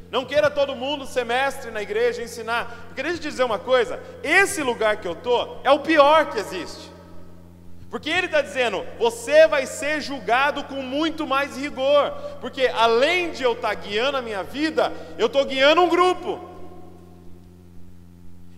Não 0.09 0.25
queira 0.25 0.49
todo 0.49 0.75
mundo 0.75 1.05
ser 1.05 1.25
mestre 1.25 1.69
na 1.69 1.81
igreja, 1.81 2.23
ensinar. 2.23 2.85
Porque 2.87 3.03
deixa 3.03 3.17
eu 3.17 3.21
te 3.21 3.29
dizer 3.29 3.43
uma 3.43 3.59
coisa: 3.59 4.01
esse 4.23 4.63
lugar 4.63 4.97
que 4.97 5.07
eu 5.07 5.13
estou 5.13 5.59
é 5.63 5.71
o 5.71 5.79
pior 5.79 6.29
que 6.31 6.39
existe. 6.39 6.88
Porque 7.89 8.09
ele 8.09 8.27
está 8.27 8.41
dizendo, 8.41 8.85
você 8.99 9.47
vai 9.47 9.65
ser 9.65 9.99
julgado 9.99 10.63
com 10.63 10.75
muito 10.75 11.25
mais 11.25 11.57
rigor. 11.57 12.11
Porque 12.39 12.67
além 12.67 13.31
de 13.31 13.43
eu 13.43 13.53
estar 13.53 13.69
tá 13.69 13.73
guiando 13.73 14.17
a 14.17 14.21
minha 14.21 14.43
vida, 14.43 14.93
eu 15.17 15.25
estou 15.25 15.43
guiando 15.43 15.81
um 15.81 15.89
grupo. 15.89 16.47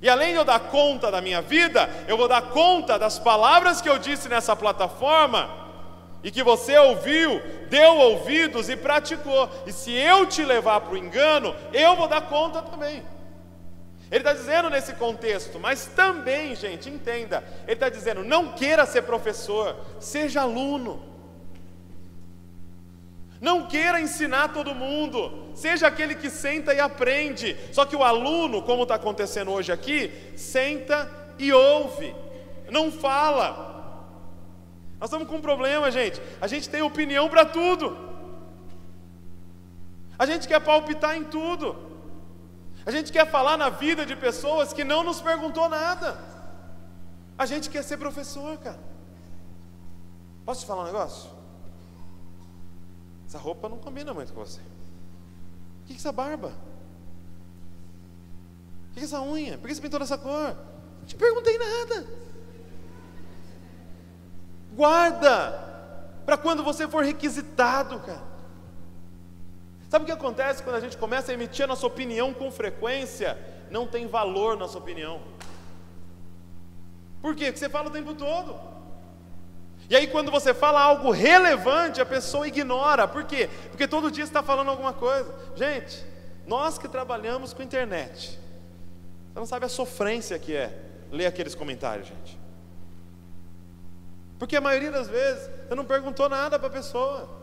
E 0.01 0.09
além 0.09 0.31
de 0.31 0.37
eu 0.37 0.43
dar 0.43 0.59
conta 0.59 1.09
da 1.09 1.21
minha 1.21 1.41
vida, 1.41 1.89
eu 2.07 2.17
vou 2.17 2.27
dar 2.27 2.41
conta 2.41 2.99
das 2.99 3.19
palavras 3.19 3.79
que 3.79 3.87
eu 3.87 3.99
disse 3.99 4.27
nessa 4.27 4.55
plataforma 4.55 5.49
e 6.23 6.29
que 6.29 6.43
você 6.43 6.77
ouviu, 6.77 7.41
deu 7.69 7.97
ouvidos 7.97 8.67
e 8.67 8.75
praticou. 8.75 9.49
E 9.65 9.71
se 9.71 9.93
eu 9.93 10.25
te 10.25 10.43
levar 10.43 10.81
para 10.81 10.93
o 10.93 10.97
engano, 10.97 11.55
eu 11.71 11.95
vou 11.95 12.07
dar 12.07 12.21
conta 12.21 12.61
também. 12.63 13.03
Ele 14.11 14.19
está 14.19 14.33
dizendo 14.33 14.69
nesse 14.69 14.93
contexto, 14.93 15.57
mas 15.57 15.85
também, 15.85 16.53
gente, 16.53 16.89
entenda, 16.89 17.41
ele 17.63 17.73
está 17.73 17.87
dizendo: 17.87 18.23
não 18.23 18.51
queira 18.51 18.85
ser 18.85 19.03
professor, 19.03 19.73
seja 20.01 20.41
aluno. 20.41 21.09
Não 23.39 23.65
queira 23.65 23.99
ensinar 23.99 24.49
todo 24.49 24.75
mundo, 24.75 25.49
seja 25.55 25.87
aquele 25.87 26.13
que 26.13 26.29
senta 26.29 26.75
e 26.75 26.79
aprende. 26.79 27.57
Só 27.71 27.85
que 27.85 27.95
o 27.95 28.03
aluno, 28.03 28.61
como 28.61 28.83
está 28.83 28.95
acontecendo 28.95 29.49
hoje 29.49 29.71
aqui, 29.71 30.11
senta 30.35 31.09
e 31.39 31.51
ouve, 31.51 32.13
não 32.69 32.91
fala, 32.91 33.71
nós 34.99 35.09
estamos 35.09 35.27
com 35.27 35.37
um 35.37 35.41
problema, 35.41 35.89
gente. 35.89 36.21
A 36.39 36.45
gente 36.45 36.69
tem 36.69 36.83
opinião 36.83 37.27
para 37.29 37.43
tudo. 37.43 37.97
A 40.19 40.27
gente 40.27 40.47
quer 40.47 40.59
palpitar 40.59 41.17
em 41.17 41.23
tudo. 41.23 41.90
A 42.85 42.91
gente 42.91 43.11
quer 43.11 43.29
falar 43.29 43.57
na 43.57 43.69
vida 43.69 44.05
de 44.05 44.15
pessoas 44.15 44.73
que 44.73 44.83
não 44.83 45.03
nos 45.03 45.21
perguntou 45.21 45.69
nada. 45.69 46.17
A 47.37 47.45
gente 47.45 47.69
quer 47.69 47.83
ser 47.83 47.97
professor, 47.97 48.57
cara. 48.57 48.79
Posso 50.45 50.61
te 50.61 50.67
falar 50.67 50.83
um 50.83 50.85
negócio? 50.85 51.29
Essa 53.27 53.37
roupa 53.37 53.69
não 53.69 53.77
combina 53.77 54.13
muito 54.13 54.33
com 54.33 54.43
você. 54.43 54.59
O 54.59 55.85
que 55.85 55.93
é 55.93 55.95
essa 55.95 56.11
barba? 56.11 56.51
O 58.89 58.93
que 58.93 58.99
é 58.99 59.03
essa 59.03 59.21
unha? 59.21 59.57
Por 59.57 59.67
que 59.67 59.75
você 59.75 59.81
pintou 59.81 59.99
dessa 59.99 60.17
cor? 60.17 60.55
Não 60.99 61.05
te 61.05 61.15
perguntei 61.15 61.57
nada. 61.57 62.07
Guarda 64.73 65.71
para 66.25 66.37
quando 66.37 66.63
você 66.63 66.87
for 66.87 67.03
requisitado, 67.03 67.99
cara. 67.99 68.30
Sabe 69.91 70.03
o 70.03 70.05
que 70.05 70.13
acontece 70.13 70.63
quando 70.63 70.77
a 70.77 70.79
gente 70.79 70.95
começa 70.95 71.31
a 71.31 71.33
emitir 71.33 71.65
a 71.65 71.67
nossa 71.67 71.85
opinião 71.85 72.33
com 72.33 72.49
frequência? 72.49 73.37
Não 73.69 73.85
tem 73.85 74.07
valor 74.07 74.55
nossa 74.55 74.77
opinião. 74.77 75.21
Por 77.21 77.35
quê? 77.35 77.47
Porque 77.47 77.57
você 77.59 77.67
fala 77.67 77.89
o 77.89 77.91
tempo 77.91 78.13
todo. 78.13 78.57
E 79.89 79.95
aí, 79.97 80.07
quando 80.07 80.31
você 80.31 80.53
fala 80.53 80.81
algo 80.81 81.11
relevante, 81.11 81.99
a 81.99 82.05
pessoa 82.05 82.47
ignora. 82.47 83.05
Por 83.05 83.25
quê? 83.25 83.49
Porque 83.69 83.85
todo 83.85 84.09
dia 84.09 84.23
está 84.23 84.41
falando 84.41 84.69
alguma 84.69 84.93
coisa. 84.93 85.29
Gente, 85.57 86.05
nós 86.47 86.77
que 86.77 86.87
trabalhamos 86.87 87.51
com 87.51 87.61
internet, 87.61 88.39
você 89.27 89.39
não 89.39 89.45
sabe 89.45 89.65
a 89.65 89.69
sofrência 89.69 90.39
que 90.39 90.55
é 90.55 90.73
ler 91.11 91.25
aqueles 91.25 91.53
comentários, 91.53 92.07
gente. 92.07 92.39
Porque 94.39 94.55
a 94.55 94.61
maioria 94.61 94.89
das 94.89 95.09
vezes 95.09 95.49
você 95.67 95.75
não 95.75 95.83
perguntou 95.83 96.29
nada 96.29 96.57
para 96.57 96.69
a 96.69 96.71
pessoa. 96.71 97.40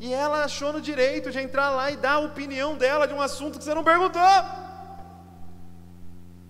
E 0.00 0.14
ela 0.14 0.44
achou 0.44 0.72
no 0.72 0.80
direito 0.80 1.30
de 1.30 1.38
entrar 1.38 1.68
lá 1.68 1.90
e 1.90 1.96
dar 1.96 2.12
a 2.12 2.20
opinião 2.20 2.74
dela 2.74 3.06
de 3.06 3.12
um 3.12 3.20
assunto 3.20 3.58
que 3.58 3.64
você 3.64 3.74
não 3.74 3.84
perguntou. 3.84 4.22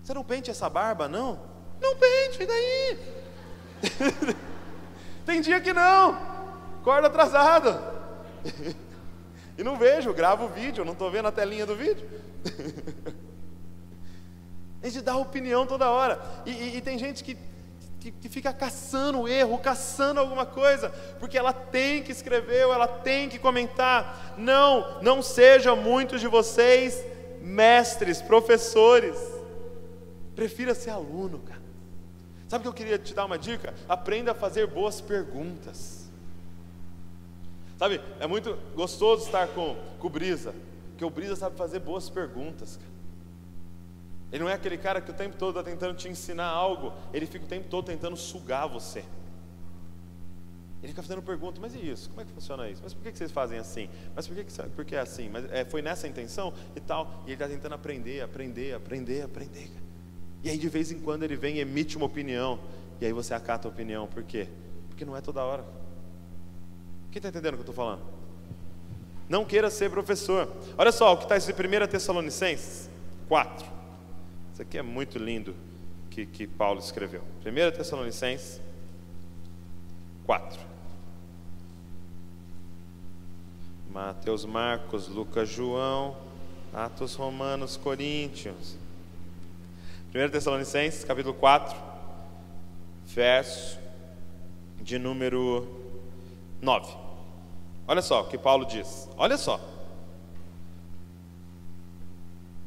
Você 0.01 0.13
não 0.13 0.23
pente 0.23 0.49
essa 0.49 0.69
barba, 0.69 1.09
não? 1.09 1.37
Não 1.81 1.97
pente, 1.97 2.43
e 2.43 2.45
daí? 2.45 2.97
Tem 5.25 5.41
dia 5.41 5.59
que 5.59 5.73
não, 5.73 6.17
acordo 6.79 7.07
atrasado. 7.07 7.77
e 9.57 9.63
não 9.63 9.77
vejo, 9.77 10.13
gravo 10.13 10.45
o 10.45 10.49
vídeo, 10.49 10.85
não 10.85 10.93
estou 10.93 11.11
vendo 11.11 11.27
a 11.27 11.31
telinha 11.31 11.65
do 11.65 11.75
vídeo. 11.75 12.09
a 14.81 14.87
gente 14.87 15.01
dá 15.01 15.17
opinião 15.17 15.67
toda 15.67 15.89
hora. 15.89 16.21
E, 16.45 16.51
e, 16.51 16.77
e 16.77 16.81
tem 16.81 16.97
gente 16.97 17.21
que, 17.21 17.37
que, 18.01 18.11
que, 18.11 18.27
fica 18.27 18.51
caçando 18.51 19.21
o 19.21 19.27
erro, 19.27 19.59
caçando 19.59 20.19
alguma 20.19 20.43
coisa, 20.43 20.89
porque 21.19 21.37
ela 21.37 21.53
tem 21.53 22.01
que 22.01 22.11
escrever 22.11 22.61
ela 22.61 22.87
tem 22.87 23.29
que 23.29 23.37
comentar. 23.37 24.33
Não, 24.37 24.99
não 25.01 25.21
sejam 25.21 25.75
muitos 25.77 26.19
de 26.19 26.27
vocês 26.27 27.05
mestres, 27.39 28.19
professores. 28.19 29.15
Prefira 30.35 30.73
ser 30.73 30.89
aluno, 30.89 31.39
cara. 31.39 31.61
Sabe 32.49 32.61
o 32.61 32.63
que 32.63 32.67
eu 32.69 32.85
queria 32.85 32.97
te 32.97 33.13
dar 33.13 33.25
uma 33.25 33.37
dica? 33.37 33.73
Aprenda 33.87 34.31
a 34.31 34.35
fazer 34.35 34.65
boas 34.65 34.99
perguntas. 34.99 36.09
Sabe, 37.77 38.01
é 38.19 38.25
muito 38.25 38.57
gostoso 38.75 39.25
estar 39.25 39.47
com, 39.49 39.75
com 39.99 40.07
o 40.07 40.09
Brisa, 40.09 40.53
porque 40.89 41.05
o 41.05 41.09
Brisa 41.09 41.35
sabe 41.35 41.55
fazer 41.55 41.79
boas 41.79 42.09
perguntas. 42.09 42.77
Cara. 42.77 42.91
Ele 44.31 44.43
não 44.43 44.49
é 44.49 44.53
aquele 44.53 44.77
cara 44.77 45.01
que 45.01 45.11
o 45.11 45.13
tempo 45.13 45.35
todo 45.35 45.59
está 45.59 45.69
tentando 45.69 45.95
te 45.95 46.07
ensinar 46.07 46.47
algo, 46.47 46.93
ele 47.13 47.25
fica 47.25 47.45
o 47.45 47.47
tempo 47.47 47.67
todo 47.67 47.85
tentando 47.85 48.15
sugar 48.15 48.67
você. 48.67 49.03
Ele 50.81 50.87
fica 50.87 51.03
fazendo 51.03 51.21
perguntas, 51.21 51.59
mas 51.59 51.75
e 51.75 51.91
isso? 51.91 52.09
Como 52.09 52.21
é 52.21 52.25
que 52.25 52.31
funciona 52.31 52.67
isso? 52.67 52.81
Mas 52.83 52.93
por 52.93 53.03
que, 53.03 53.11
que 53.11 53.17
vocês 53.17 53.31
fazem 53.31 53.59
assim? 53.59 53.87
Mas 54.15 54.25
por 54.25 54.35
que, 54.35 54.43
que, 54.43 54.69
por 54.69 54.83
que 54.83 54.95
é 54.95 54.99
assim? 54.99 55.29
Mas 55.29 55.45
é, 55.51 55.63
foi 55.63 55.81
nessa 55.81 56.07
intenção 56.07 56.53
e 56.75 56.79
tal. 56.79 57.21
E 57.23 57.27
ele 57.27 57.33
está 57.33 57.47
tentando 57.47 57.75
aprender, 57.75 58.21
aprender, 58.21 58.73
aprender, 58.73 59.21
aprender. 59.21 59.69
E 60.43 60.49
aí 60.49 60.57
de 60.57 60.67
vez 60.69 60.91
em 60.91 60.99
quando 60.99 61.21
ele 61.21 61.35
vem 61.35 61.57
e 61.57 61.59
emite 61.59 61.97
uma 61.97 62.07
opinião. 62.07 62.59
E 62.99 63.05
aí 63.05 63.13
você 63.13 63.33
acata 63.33 63.67
a 63.67 63.71
opinião. 63.71 64.07
Por 64.07 64.23
quê? 64.23 64.47
Porque 64.89 65.05
não 65.05 65.15
é 65.15 65.21
toda 65.21 65.43
hora. 65.43 65.63
Quem 67.11 67.19
está 67.19 67.29
entendendo 67.29 67.53
o 67.53 67.57
que 67.57 67.61
eu 67.61 67.71
estou 67.71 67.75
falando? 67.75 68.01
Não 69.29 69.45
queira 69.45 69.69
ser 69.69 69.91
professor. 69.91 70.51
Olha 70.77 70.91
só 70.91 71.13
o 71.13 71.17
que 71.17 71.31
está 71.31 71.37
em 71.37 71.85
1 71.85 71.87
Tessalonicenses 71.87 72.89
4. 73.27 73.80
Isso 74.51 74.61
aqui 74.61 74.77
é 74.77 74.81
muito 74.81 75.17
lindo 75.17 75.55
que, 76.09 76.25
que 76.25 76.45
Paulo 76.45 76.79
escreveu. 76.79 77.23
1 77.45 77.77
Tessalonicenses 77.77 78.61
4. 80.25 80.59
Mateus, 83.91 84.45
Marcos, 84.45 85.07
Lucas, 85.07 85.49
João, 85.49 86.15
Atos, 86.73 87.15
Romanos, 87.15 87.77
Coríntios. 87.77 88.77
1 90.13 90.29
Tessalonicenses, 90.29 91.03
capítulo 91.03 91.33
4, 91.33 91.75
verso 93.05 93.79
de 94.81 94.97
número 94.99 95.67
9. 96.61 96.93
Olha 97.87 98.01
só 98.01 98.21
o 98.21 98.27
que 98.27 98.37
Paulo 98.37 98.65
diz. 98.65 99.09
Olha 99.17 99.37
só. 99.37 99.59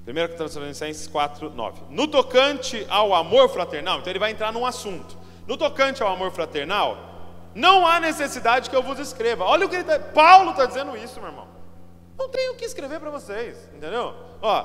1 0.07 0.37
Tessalonicenses 0.37 1.07
4, 1.09 1.51
9. 1.51 1.83
No 1.89 2.07
tocante 2.07 2.87
ao 2.91 3.15
amor 3.15 3.49
fraternal, 3.49 3.99
então 3.99 4.11
ele 4.11 4.19
vai 4.19 4.31
entrar 4.31 4.53
num 4.53 4.67
assunto. 4.67 5.17
No 5.47 5.57
tocante 5.57 6.03
ao 6.03 6.13
amor 6.13 6.31
fraternal, 6.31 7.15
não 7.55 7.87
há 7.87 8.01
necessidade 8.01 8.69
que 8.69 8.77
eu 8.77 8.83
vos 8.83 8.99
escreva. 8.99 9.45
Olha 9.45 9.67
o 9.67 9.69
que 9.69 9.77
ele 9.77 9.85
tá, 9.85 9.99
Paulo 9.99 10.51
está 10.51 10.67
dizendo 10.67 10.97
isso, 10.97 11.21
meu 11.21 11.31
irmão. 11.31 11.49
Não 12.19 12.29
tenho 12.29 12.53
o 12.53 12.57
que 12.57 12.65
escrever 12.65 13.01
para 13.01 13.11
vocês, 13.11 13.57
entendeu? 13.75 14.15
Ó, 14.43 14.63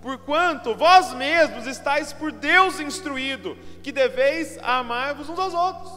porquanto 0.00 0.74
vós 0.74 1.12
mesmos 1.12 1.66
estáis 1.66 2.12
por 2.12 2.30
Deus 2.30 2.78
instruído, 2.80 3.56
que 3.82 3.90
deveis 3.90 4.58
amar-vos 4.62 5.28
uns 5.28 5.38
aos 5.38 5.54
outros. 5.54 5.92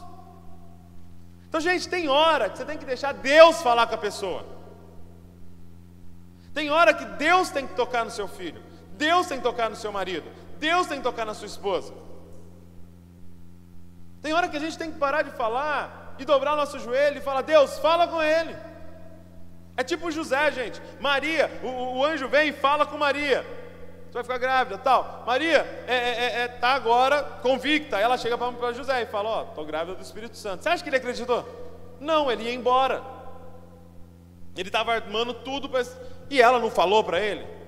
Então, 1.48 1.62
gente, 1.62 1.88
tem 1.88 2.08
hora 2.08 2.50
que 2.50 2.58
você 2.58 2.66
tem 2.66 2.78
que 2.78 2.86
deixar 2.86 3.14
Deus 3.14 3.62
falar 3.62 3.86
com 3.88 3.96
a 3.96 3.98
pessoa. 3.98 4.46
Tem 6.54 6.70
hora 6.70 6.94
que 6.94 7.06
Deus 7.06 7.50
tem 7.50 7.68
que 7.68 7.76
tocar 7.76 8.04
no 8.04 8.12
seu 8.12 8.28
filho, 8.28 8.62
Deus 9.02 9.26
tem 9.26 9.40
que 9.40 9.44
tocar 9.44 9.68
no 9.68 9.76
seu 9.76 9.92
marido, 9.92 10.30
Deus 10.60 10.86
tem 10.86 10.98
que 11.00 11.04
tocar 11.04 11.26
na 11.26 11.34
sua 11.34 11.48
esposa. 11.48 11.92
Tem 14.22 14.32
hora 14.32 14.48
que 14.48 14.58
a 14.58 14.60
gente 14.60 14.78
tem 14.78 14.92
que 14.92 15.00
parar 15.00 15.24
de 15.24 15.32
falar 15.32 16.16
e 16.20 16.24
dobrar 16.24 16.56
nosso 16.56 16.78
joelho 16.78 17.18
e 17.18 17.22
falar: 17.22 17.42
Deus, 17.42 17.80
fala 17.80 18.08
com 18.08 18.22
ele. 18.22 18.56
É 19.76 19.84
tipo 19.84 20.12
José, 20.12 20.52
gente. 20.52 20.80
Maria, 21.00 21.50
o, 21.64 21.98
o 21.98 22.06
anjo 22.06 22.28
vem 22.28 22.50
e 22.50 22.54
fala 22.54 22.86
com 22.86 22.96
Maria. 22.96 23.44
Você 24.06 24.14
vai 24.14 24.24
ficar 24.24 24.38
grávida, 24.38 24.78
tal. 24.78 25.24
Maria 25.26 25.86
é, 25.88 25.96
é, 25.96 26.24
é, 26.24 26.42
é 26.42 26.48
tá 26.48 26.74
agora 26.74 27.24
convicta. 27.42 27.98
Ela 27.98 28.20
chega 28.20 28.38
para 28.38 28.72
José 28.74 29.02
e 29.02 29.08
fala: 29.08 29.30
Ó, 29.30 29.40
oh, 29.40 29.50
estou 29.50 29.66
grávida 29.66 29.96
do 29.96 30.04
Espírito 30.04 30.38
Santo. 30.38 30.62
Você 30.62 30.70
acha 30.70 30.84
que 30.84 30.90
ele 30.90 30.98
acreditou? 30.98 31.44
Não, 32.00 32.32
ele 32.32 32.44
ia 32.44 32.54
embora. 32.54 33.02
Ele 34.56 34.70
estava 34.70 34.94
armando 34.94 35.34
tudo. 35.34 35.72
E 36.30 36.40
ela 36.40 36.60
não 36.60 36.70
falou 36.70 37.04
para 37.04 37.20
ele? 37.20 37.61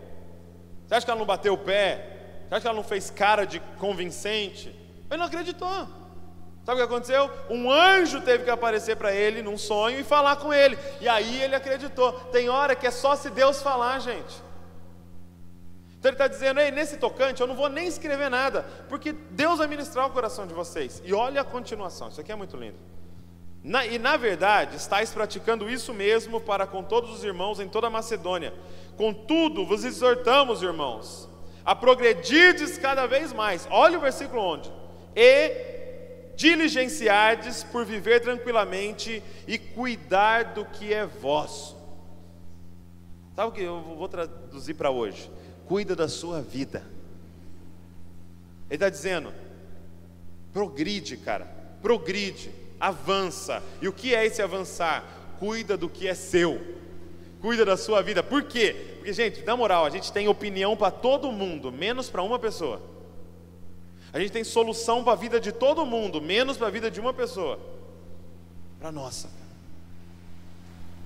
Você 0.86 0.96
acha 0.96 1.06
que 1.06 1.12
ela 1.12 1.20
não 1.20 1.26
bateu 1.26 1.54
o 1.54 1.58
pé? 1.58 2.46
Você 2.48 2.56
acha 2.56 2.62
que 2.62 2.68
ela 2.68 2.76
não 2.76 2.84
fez 2.84 3.10
cara 3.10 3.46
de 3.46 3.60
convincente? 3.80 4.70
Ele 5.10 5.18
não 5.18 5.26
acreditou. 5.26 5.88
Sabe 6.66 6.82
o 6.82 6.88
que 6.88 6.94
aconteceu? 6.94 7.30
Um 7.50 7.70
anjo 7.70 8.22
teve 8.22 8.46
que 8.46 8.50
aparecer 8.50 8.96
para 8.96 9.14
ele 9.14 9.42
num 9.42 9.58
sonho 9.58 10.00
e 10.00 10.04
falar 10.04 10.38
com 10.38 10.54
ele. 10.54 10.78
E 11.02 11.10
aí 11.10 11.42
ele 11.42 11.56
acreditou. 11.56 12.14
Tem 12.32 12.48
hora 12.50 12.76
que 12.76 12.88
é 12.88 12.92
só 12.92 13.16
se 13.16 13.30
Deus 13.30 13.62
falar, 13.62 14.00
gente. 14.00 14.42
Então 16.04 16.10
ele 16.10 16.16
está 16.16 16.28
dizendo, 16.28 16.60
Ei, 16.60 16.72
nesse 16.72 16.98
tocante 16.98 17.42
eu 17.42 17.48
não 17.48 17.56
vou 17.56 17.70
nem 17.70 17.88
escrever 17.88 18.30
nada, 18.30 18.66
porque 18.90 19.14
Deus 19.14 19.58
vai 19.58 19.68
ministrar 19.68 20.06
o 20.06 20.12
coração 20.12 20.46
de 20.46 20.54
vocês. 20.54 21.02
E 21.06 21.14
olha 21.14 21.40
a 21.40 21.46
continuação, 21.46 22.10
isso 22.10 22.20
aqui 22.20 22.30
é 22.30 22.36
muito 22.36 22.58
lindo. 22.58 22.78
Na, 23.64 23.86
e 23.86 23.98
na 23.98 24.18
verdade, 24.18 24.76
estáis 24.76 25.12
praticando 25.12 25.70
isso 25.70 25.94
mesmo 25.94 26.42
para 26.42 26.68
com 26.68 26.84
todos 26.84 27.10
os 27.12 27.24
irmãos 27.24 27.62
em 27.62 27.70
toda 27.70 27.88
a 27.88 27.90
Macedônia. 27.90 28.54
Contudo, 28.98 29.66
vos 29.66 29.86
exortamos, 29.86 30.62
irmãos, 30.62 31.30
a 31.64 31.74
progredirdes 31.74 32.78
cada 32.78 33.08
vez 33.08 33.32
mais. 33.32 33.66
Olha 33.72 33.98
o 33.98 34.02
versículo 34.02 34.42
onde. 34.42 34.70
E 35.16 35.74
diligenciardes 36.36 37.64
por 37.64 37.86
viver 37.86 38.20
tranquilamente 38.20 39.24
e 39.48 39.58
cuidar 39.58 40.54
do 40.54 40.66
que 40.66 40.94
é 40.94 41.06
vosso. 41.06 41.78
Sabe 43.36 43.50
o 43.50 43.52
que 43.52 43.62
eu 43.62 43.82
vou 43.82 44.10
traduzir 44.10 44.74
para 44.74 44.92
hoje? 44.92 45.32
Cuida 45.66 45.96
da 45.96 46.10
sua 46.10 46.42
vida. 46.42 46.84
Ele 48.70 48.76
está 48.76 48.90
dizendo, 48.90 49.34
progride, 50.52 51.16
cara, 51.18 51.46
progride, 51.82 52.52
avança. 52.84 53.64
E 53.82 53.88
o 53.88 53.94
que 53.94 54.14
é 54.14 54.26
esse 54.26 54.42
avançar? 54.42 55.06
Cuida 55.40 55.78
do 55.78 55.88
que 55.88 56.06
é 56.08 56.14
seu, 56.14 56.62
cuida 57.42 57.64
da 57.64 57.78
sua 57.78 58.02
vida. 58.02 58.22
Por 58.22 58.44
quê? 58.44 58.96
Porque, 58.98 59.14
gente, 59.14 59.42
na 59.44 59.56
moral, 59.56 59.86
a 59.86 59.90
gente 59.90 60.12
tem 60.12 60.28
opinião 60.28 60.76
para 60.76 60.92
todo 60.92 61.32
mundo, 61.32 61.72
menos 61.72 62.10
para 62.10 62.22
uma 62.22 62.38
pessoa. 62.38 62.82
A 64.12 64.20
gente 64.20 64.32
tem 64.32 64.44
solução 64.44 65.02
para 65.04 65.14
a 65.14 65.16
vida 65.16 65.40
de 65.40 65.52
todo 65.52 65.86
mundo, 65.86 66.22
menos 66.22 66.58
para 66.58 66.68
a 66.68 66.70
vida 66.70 66.92
de 66.92 67.00
uma 67.00 67.14
pessoa. 67.14 67.58
Para 68.80 68.92
nossa. 68.92 69.30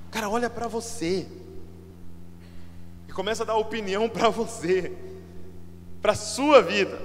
Cara, 0.09 0.29
olha 0.29 0.49
para 0.49 0.67
você. 0.67 1.27
E 3.07 3.11
começa 3.11 3.43
a 3.43 3.45
dar 3.45 3.55
opinião 3.55 4.09
para 4.09 4.29
você. 4.29 4.91
Para 6.01 6.15
sua 6.15 6.61
vida. 6.61 6.99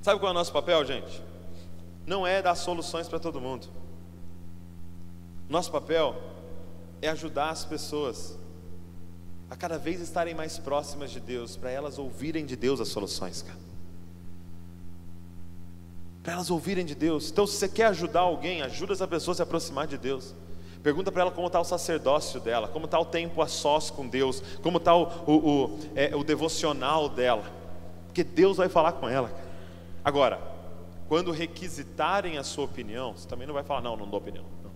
Sabe 0.00 0.18
qual 0.18 0.30
é 0.30 0.34
o 0.34 0.34
nosso 0.34 0.52
papel, 0.52 0.84
gente? 0.86 1.28
Não 2.08 2.26
é 2.26 2.40
dar 2.40 2.54
soluções 2.54 3.06
para 3.06 3.18
todo 3.18 3.40
mundo. 3.40 3.68
Nosso 5.48 5.70
papel 5.70 6.16
é 7.02 7.08
ajudar 7.08 7.50
as 7.50 7.64
pessoas 7.64 8.36
a 9.50 9.56
cada 9.56 9.78
vez 9.78 10.00
estarem 10.00 10.34
mais 10.34 10.58
próximas 10.58 11.10
de 11.10 11.20
Deus, 11.20 11.56
para 11.56 11.70
elas 11.70 11.98
ouvirem 11.98 12.44
de 12.44 12.56
Deus 12.56 12.80
as 12.80 12.88
soluções, 12.88 13.42
cara 13.42 13.68
para 16.28 16.34
elas 16.34 16.50
ouvirem 16.50 16.84
de 16.84 16.94
Deus. 16.94 17.30
Então, 17.30 17.46
se 17.46 17.56
você 17.56 17.66
quer 17.66 17.86
ajudar 17.86 18.20
alguém, 18.20 18.60
ajuda 18.60 18.92
essa 18.92 19.08
pessoa 19.08 19.32
a 19.32 19.36
se 19.36 19.40
aproximar 19.40 19.86
de 19.86 19.96
Deus. 19.96 20.34
Pergunta 20.82 21.10
para 21.10 21.22
ela 21.22 21.30
como 21.30 21.46
está 21.46 21.58
o 21.58 21.64
sacerdócio 21.64 22.38
dela, 22.38 22.68
como 22.68 22.84
está 22.84 23.00
o 23.00 23.04
tempo 23.06 23.40
a 23.40 23.46
sós 23.46 23.88
com 23.88 24.06
Deus, 24.06 24.42
como 24.62 24.76
está 24.76 24.94
o, 24.94 25.04
o, 25.26 25.32
o, 25.32 25.78
é, 25.94 26.14
o 26.14 26.22
devocional 26.22 27.08
dela, 27.08 27.44
porque 28.04 28.22
Deus 28.22 28.58
vai 28.58 28.68
falar 28.68 28.92
com 28.92 29.08
ela. 29.08 29.32
Agora, 30.04 30.38
quando 31.08 31.32
requisitarem 31.32 32.38
a 32.38 32.44
sua 32.44 32.64
opinião, 32.64 33.16
você 33.16 33.26
também 33.26 33.46
não 33.46 33.54
vai 33.54 33.64
falar, 33.64 33.80
não, 33.80 33.96
não 33.96 34.08
dou 34.08 34.20
opinião. 34.20 34.44
Não. 34.62 34.70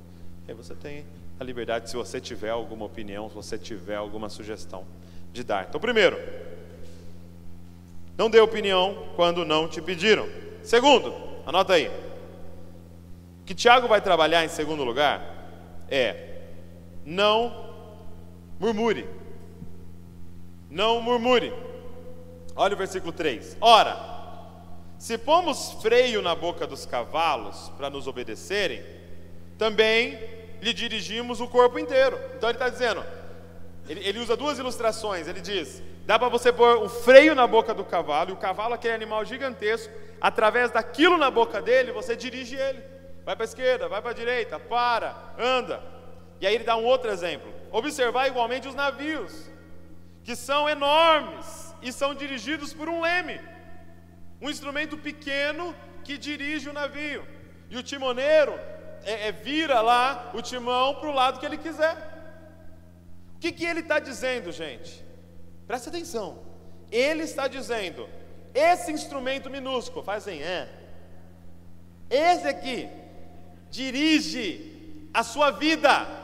Aí 0.48 0.54
você 0.54 0.74
tem 0.74 1.04
a 1.38 1.44
liberdade, 1.44 1.90
se 1.90 1.96
você 1.96 2.20
tiver 2.20 2.50
alguma 2.50 2.84
opinião, 2.86 3.28
se 3.28 3.34
você 3.34 3.58
tiver 3.58 3.96
alguma 3.96 4.28
sugestão, 4.28 4.84
de 5.32 5.44
dar. 5.44 5.66
Então, 5.68 5.80
primeiro, 5.80 6.18
não 8.16 8.30
dê 8.30 8.40
opinião 8.40 9.08
quando 9.14 9.44
não 9.44 9.68
te 9.68 9.80
pediram. 9.80 10.28
Segundo, 10.62 11.32
Anota 11.44 11.74
aí. 11.74 11.88
O 11.88 13.44
que 13.44 13.54
Tiago 13.54 13.88
vai 13.88 14.00
trabalhar 14.00 14.44
em 14.44 14.48
segundo 14.48 14.84
lugar 14.84 15.20
é 15.90 16.38
não 17.04 17.70
murmure. 18.60 19.08
Não 20.70 21.02
murmure. 21.02 21.52
Olha 22.54 22.74
o 22.74 22.78
versículo 22.78 23.12
3. 23.12 23.56
Ora, 23.60 24.11
se 25.02 25.18
pomos 25.18 25.72
freio 25.82 26.22
na 26.22 26.32
boca 26.32 26.64
dos 26.64 26.86
cavalos 26.86 27.72
para 27.76 27.90
nos 27.90 28.06
obedecerem, 28.06 28.84
também 29.58 30.16
lhe 30.60 30.72
dirigimos 30.72 31.40
o 31.40 31.48
corpo 31.48 31.76
inteiro. 31.76 32.16
Então 32.36 32.48
ele 32.48 32.54
está 32.54 32.68
dizendo, 32.68 33.04
ele, 33.88 33.98
ele, 34.06 34.20
usa 34.20 34.36
duas 34.36 34.60
ilustrações. 34.60 35.26
Ele 35.26 35.40
diz: 35.40 35.82
dá 36.06 36.20
para 36.20 36.28
você 36.28 36.52
pôr 36.52 36.76
um 36.84 36.88
freio 36.88 37.34
na 37.34 37.48
boca 37.48 37.74
do 37.74 37.84
cavalo, 37.84 38.30
e 38.30 38.32
o 38.32 38.36
cavalo, 38.36 38.74
aquele 38.74 38.94
animal 38.94 39.24
gigantesco, 39.24 39.92
através 40.20 40.70
daquilo 40.70 41.18
na 41.18 41.32
boca 41.32 41.60
dele, 41.60 41.90
você 41.90 42.14
dirige 42.14 42.54
ele. 42.54 42.80
Vai 43.24 43.34
para 43.34 43.42
a 43.42 43.50
esquerda, 43.50 43.88
vai 43.88 44.00
para 44.00 44.12
a 44.12 44.14
direita, 44.14 44.60
para, 44.60 45.34
anda. 45.36 45.82
E 46.40 46.46
aí 46.46 46.54
ele 46.54 46.62
dá 46.62 46.76
um 46.76 46.84
outro 46.84 47.10
exemplo. 47.10 47.52
Observar 47.72 48.28
igualmente 48.28 48.68
os 48.68 48.74
navios, 48.76 49.50
que 50.22 50.36
são 50.36 50.68
enormes 50.68 51.74
e 51.82 51.92
são 51.92 52.14
dirigidos 52.14 52.72
por 52.72 52.88
um 52.88 53.00
leme 53.00 53.50
um 54.42 54.50
instrumento 54.50 54.98
pequeno 54.98 55.74
que 56.02 56.18
dirige 56.18 56.68
o 56.68 56.72
navio. 56.72 57.24
E 57.70 57.76
o 57.76 57.82
timoneiro 57.82 58.52
é, 59.04 59.28
é 59.28 59.32
vira 59.32 59.80
lá 59.80 60.32
o 60.34 60.42
timão 60.42 60.96
para 60.96 61.08
o 61.08 61.14
lado 61.14 61.38
que 61.38 61.46
ele 61.46 61.56
quiser. 61.56 61.96
O 63.36 63.38
que, 63.38 63.52
que 63.52 63.64
ele 63.64 63.80
está 63.80 64.00
dizendo, 64.00 64.50
gente? 64.50 65.04
Presta 65.66 65.90
atenção. 65.90 66.42
Ele 66.90 67.22
está 67.22 67.46
dizendo: 67.46 68.08
esse 68.52 68.90
instrumento 68.90 69.48
minúsculo, 69.48 70.04
faz 70.04 70.26
assim, 70.26 70.42
é. 70.42 70.68
Esse 72.10 72.48
aqui 72.48 72.88
dirige 73.70 75.08
a 75.14 75.22
sua 75.22 75.50
vida. 75.52 76.20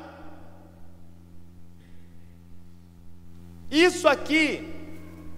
Isso 3.70 4.08
aqui 4.08 4.77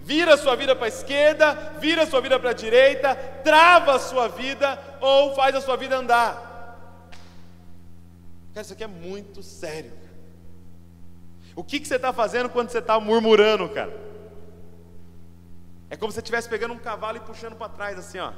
vira 0.03 0.37
sua 0.37 0.55
vida 0.55 0.75
para 0.75 0.85
a 0.85 0.89
esquerda, 0.89 1.53
vira 1.79 2.05
sua 2.05 2.21
vida 2.21 2.39
para 2.39 2.49
a 2.49 2.53
direita, 2.53 3.15
trava 3.43 3.95
a 3.95 3.99
sua 3.99 4.27
vida 4.27 4.79
ou 4.99 5.33
faz 5.35 5.55
a 5.55 5.61
sua 5.61 5.77
vida 5.77 5.95
andar. 5.95 6.51
Cara, 8.53 8.63
isso 8.63 8.73
aqui 8.73 8.83
é 8.83 8.87
muito 8.87 9.41
sério. 9.41 9.93
O 11.55 11.63
que, 11.63 11.79
que 11.79 11.87
você 11.87 11.95
está 11.95 12.11
fazendo 12.11 12.49
quando 12.49 12.69
você 12.69 12.79
está 12.79 12.99
murmurando, 12.99 13.69
cara? 13.69 13.91
É 15.89 15.97
como 15.97 16.11
se 16.11 16.15
você 16.15 16.21
estivesse 16.21 16.49
pegando 16.49 16.73
um 16.73 16.79
cavalo 16.79 17.17
e 17.17 17.21
puxando 17.21 17.55
para 17.55 17.69
trás, 17.69 17.99
assim, 17.99 18.19
ó. 18.19 18.31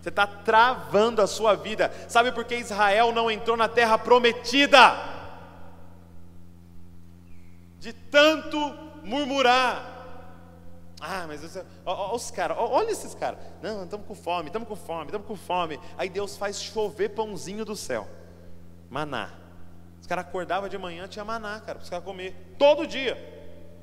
Você 0.00 0.08
está 0.08 0.26
travando 0.26 1.20
a 1.20 1.26
sua 1.26 1.54
vida. 1.54 1.92
Sabe 2.08 2.32
por 2.32 2.44
que 2.44 2.56
Israel 2.56 3.12
não 3.12 3.30
entrou 3.30 3.56
na 3.56 3.68
terra 3.68 3.98
prometida? 3.98 4.96
De 7.78 7.92
tanto 7.92 8.58
murmurar. 9.02 9.99
Ah, 11.00 11.24
mas 11.26 11.40
você, 11.40 11.64
ó, 11.84 12.10
ó, 12.10 12.14
os 12.14 12.30
caras, 12.30 12.56
olha 12.58 12.90
esses 12.90 13.14
caras. 13.14 13.40
Não, 13.62 13.84
estamos 13.84 14.06
com 14.06 14.14
fome, 14.14 14.48
estamos 14.48 14.68
com 14.68 14.76
fome, 14.76 15.06
estamos 15.06 15.26
com 15.26 15.36
fome. 15.36 15.80
Aí 15.96 16.10
Deus 16.10 16.36
faz 16.36 16.60
chover 16.60 17.10
pãozinho 17.10 17.64
do 17.64 17.74
céu, 17.74 18.06
maná. 18.90 19.30
Os 20.00 20.06
caras 20.06 20.26
acordavam 20.26 20.68
de 20.68 20.76
manhã, 20.76 21.08
tinha 21.08 21.24
maná, 21.24 21.60
cara, 21.60 21.78
para 21.78 21.84
os 21.84 21.90
caras 21.90 22.04
comer, 22.04 22.54
todo 22.58 22.86
dia. 22.86 23.16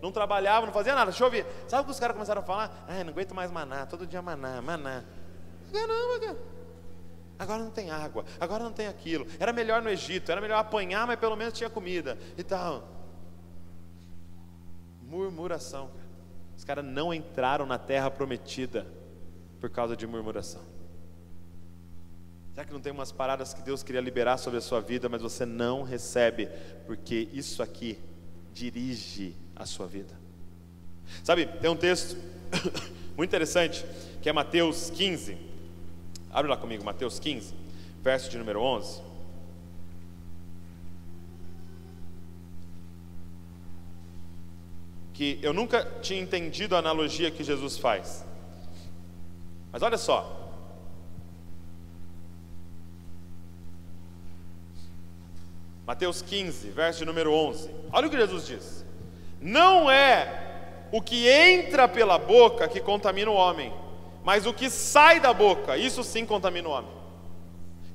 Não 0.01 0.11
trabalhavam, 0.11 0.67
não 0.67 0.73
fazia 0.73 0.93
nada, 0.93 1.11
chovia. 1.11 1.45
Sabe 1.67 1.81
o 1.81 1.85
que 1.85 1.91
os 1.91 1.99
caras 1.99 2.15
começaram 2.15 2.41
a 2.41 2.45
falar? 2.45 2.85
Ah, 2.87 3.03
não 3.03 3.09
aguento 3.09 3.33
mais 3.33 3.49
maná, 3.49 3.85
todo 3.87 4.05
dia 4.05 4.21
maná, 4.21 4.61
maná. 4.61 5.03
Caramba, 5.73 6.19
cara. 6.19 6.37
Agora 7.39 7.63
não 7.63 7.71
tem 7.71 7.91
água, 7.91 8.25
agora 8.39 8.63
não 8.63 8.73
tem 8.73 8.87
aquilo. 8.87 9.27
Era 9.39 9.53
melhor 9.53 9.81
no 9.81 9.89
Egito, 9.89 10.31
era 10.31 10.41
melhor 10.41 10.57
apanhar, 10.57 11.05
mas 11.05 11.19
pelo 11.19 11.35
menos 11.35 11.53
tinha 11.53 11.69
comida 11.69 12.17
e 12.37 12.43
tal. 12.43 12.87
Murmuração, 15.01 15.87
cara. 15.87 16.06
Caras 16.67 16.83
não 16.83 17.13
entraram 17.13 17.65
na 17.65 17.77
terra 17.77 18.11
prometida 18.11 18.85
por 19.61 19.69
causa 19.69 19.95
de 19.95 20.05
murmuração. 20.05 20.61
Será 22.53 22.65
que 22.65 22.73
não 22.73 22.81
tem 22.81 22.91
umas 22.91 23.09
paradas 23.09 23.53
que 23.53 23.61
Deus 23.61 23.83
queria 23.83 24.01
liberar 24.01 24.37
sobre 24.37 24.57
a 24.57 24.61
sua 24.61 24.81
vida, 24.81 25.07
mas 25.07 25.21
você 25.21 25.45
não 25.45 25.83
recebe, 25.83 26.49
porque 26.85 27.29
isso 27.31 27.63
aqui 27.63 27.97
dirige 28.53 29.33
a 29.55 29.65
sua 29.65 29.87
vida? 29.87 30.13
Sabe, 31.23 31.45
tem 31.45 31.69
um 31.69 31.75
texto 31.77 32.17
muito 33.15 33.29
interessante, 33.29 33.85
que 34.21 34.27
é 34.27 34.33
Mateus 34.33 34.89
15. 34.89 35.37
Abre 36.29 36.51
lá 36.51 36.57
comigo, 36.57 36.83
Mateus 36.83 37.17
15, 37.17 37.53
verso 38.03 38.29
de 38.29 38.37
número 38.37 38.59
11. 38.59 39.01
Que 45.17 45.39
eu 45.41 45.51
nunca 45.51 45.83
tinha 45.99 46.21
entendido 46.21 46.75
a 46.75 46.79
analogia 46.79 47.31
que 47.31 47.43
Jesus 47.43 47.75
faz. 47.75 48.23
Mas 49.71 49.81
olha 49.81 49.97
só. 49.97 50.31
Mateus 55.87 56.21
15, 56.21 56.69
verso 56.69 57.03
número 57.03 57.33
11. 57.33 57.67
Olha 57.91 58.05
o 58.05 58.11
que 58.11 58.17
Jesus 58.17 58.45
diz: 58.45 58.85
Não 59.41 59.89
é 59.89 60.85
o 60.91 61.01
que 61.01 61.27
entra 61.27 61.87
pela 61.87 62.19
boca 62.19 62.67
que 62.67 62.79
contamina 62.79 63.31
o 63.31 63.33
homem, 63.33 63.73
mas 64.23 64.45
o 64.45 64.53
que 64.53 64.69
sai 64.69 65.19
da 65.19 65.33
boca, 65.33 65.75
isso 65.75 66.03
sim 66.03 66.27
contamina 66.27 66.69
o 66.69 66.71
homem. 66.71 66.91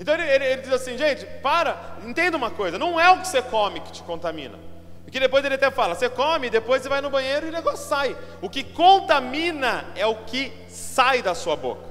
Então 0.01 0.13
ele, 0.15 0.29
ele, 0.29 0.45
ele 0.45 0.63
diz 0.63 0.73
assim, 0.73 0.99
gente, 0.99 1.25
para, 1.41 1.99
entenda 2.05 2.37
uma 2.37 2.51
coisa: 2.51 2.81
não 2.81 2.99
é 2.99 3.09
o 3.13 3.21
que 3.21 3.29
você 3.29 3.41
come 3.41 3.79
que 3.79 3.93
te 3.93 4.03
contamina. 4.03 4.72
Porque 5.13 5.21
depois 5.21 5.45
ele 5.45 5.57
até 5.57 5.71
fala: 5.71 5.95
você 5.95 6.09
come, 6.09 6.49
depois 6.49 6.81
você 6.81 6.89
vai 6.89 7.03
no 7.03 7.11
banheiro 7.11 7.45
e 7.45 7.51
o 7.51 7.53
negócio 7.53 7.87
sai. 7.87 8.17
O 8.41 8.49
que 8.49 8.65
contamina 8.65 9.93
é 9.95 10.07
o 10.07 10.25
que 10.25 10.51
sai 10.69 11.21
da 11.21 11.35
sua 11.35 11.55
boca. 11.55 11.85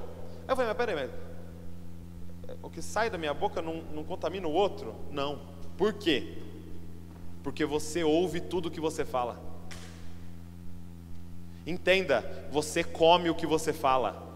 Aí 0.47 0.49
eu 0.49 0.55
falei: 0.55 0.69
mas 0.69 0.77
peraí, 0.77 0.95
mas 0.95 2.55
o 2.63 2.67
que 2.67 2.81
sai 2.81 3.11
da 3.11 3.19
minha 3.19 3.33
boca 3.35 3.61
não, 3.61 3.83
não 3.93 4.03
contamina 4.03 4.47
o 4.47 4.51
outro? 4.51 4.95
Não. 5.11 5.39
Por 5.77 5.93
quê? 5.93 6.35
Porque 7.43 7.63
você 7.63 8.03
ouve 8.03 8.41
tudo 8.41 8.69
o 8.69 8.71
que 8.71 8.79
você 8.79 9.05
fala. 9.05 9.39
Entenda, 11.63 12.47
você 12.51 12.83
come 12.83 13.29
o 13.29 13.35
que 13.35 13.45
você 13.45 13.71
fala. 13.71 14.27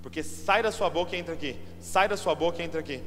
Porque 0.00 0.22
sai 0.22 0.62
da 0.62 0.72
sua 0.72 0.88
boca 0.88 1.14
e 1.14 1.18
entra 1.18 1.34
aqui. 1.34 1.54
Sai 1.82 2.08
da 2.08 2.16
sua 2.16 2.34
boca 2.34 2.62
e 2.62 2.64
entra 2.64 2.80
aqui. 2.80 3.02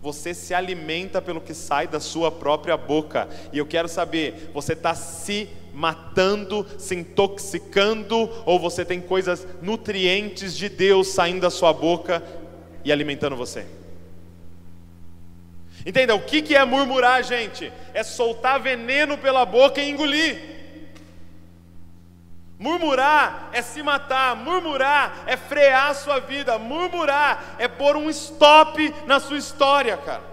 Você 0.00 0.32
se 0.32 0.54
alimenta 0.54 1.20
pelo 1.20 1.40
que 1.40 1.52
sai 1.52 1.88
da 1.88 1.98
sua 1.98 2.30
própria 2.30 2.76
boca. 2.76 3.28
E 3.52 3.58
eu 3.58 3.66
quero 3.66 3.88
saber, 3.88 4.50
você 4.54 4.72
está 4.72 4.94
se 4.94 5.48
matando, 5.74 6.66
se 6.78 6.94
intoxicando, 6.94 8.30
ou 8.46 8.58
você 8.58 8.84
tem 8.84 9.00
coisas 9.00 9.46
nutrientes 9.60 10.56
de 10.56 10.68
Deus 10.68 11.08
saindo 11.08 11.40
da 11.40 11.50
sua 11.50 11.72
boca 11.72 12.22
e 12.84 12.92
alimentando 12.92 13.36
você? 13.36 13.66
Entenda, 15.84 16.14
o 16.14 16.20
que 16.20 16.54
é 16.54 16.64
murmurar, 16.64 17.22
gente? 17.22 17.72
É 17.94 18.02
soltar 18.02 18.60
veneno 18.60 19.16
pela 19.16 19.44
boca 19.44 19.80
e 19.80 19.90
engolir. 19.90 20.57
Murmurar 22.58 23.50
é 23.52 23.62
se 23.62 23.82
matar, 23.82 24.34
murmurar 24.34 25.24
é 25.26 25.36
frear 25.36 25.90
a 25.90 25.94
sua 25.94 26.18
vida, 26.18 26.58
murmurar 26.58 27.54
é 27.58 27.68
pôr 27.68 27.96
um 27.96 28.10
stop 28.10 28.92
na 29.06 29.20
sua 29.20 29.38
história, 29.38 29.96
cara. 29.96 30.24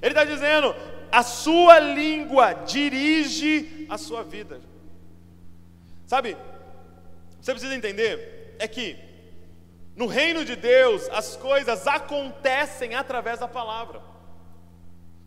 Ele 0.00 0.12
está 0.12 0.24
dizendo: 0.24 0.74
a 1.12 1.22
sua 1.22 1.78
língua 1.78 2.54
dirige 2.66 3.86
a 3.90 3.98
sua 3.98 4.22
vida. 4.22 4.60
Sabe, 6.06 6.36
você 7.40 7.52
precisa 7.52 7.74
entender 7.74 8.56
é 8.58 8.66
que 8.66 8.96
no 9.94 10.06
reino 10.06 10.44
de 10.44 10.56
Deus 10.56 11.08
as 11.10 11.36
coisas 11.36 11.86
acontecem 11.86 12.94
através 12.94 13.40
da 13.40 13.48
palavra. 13.48 14.00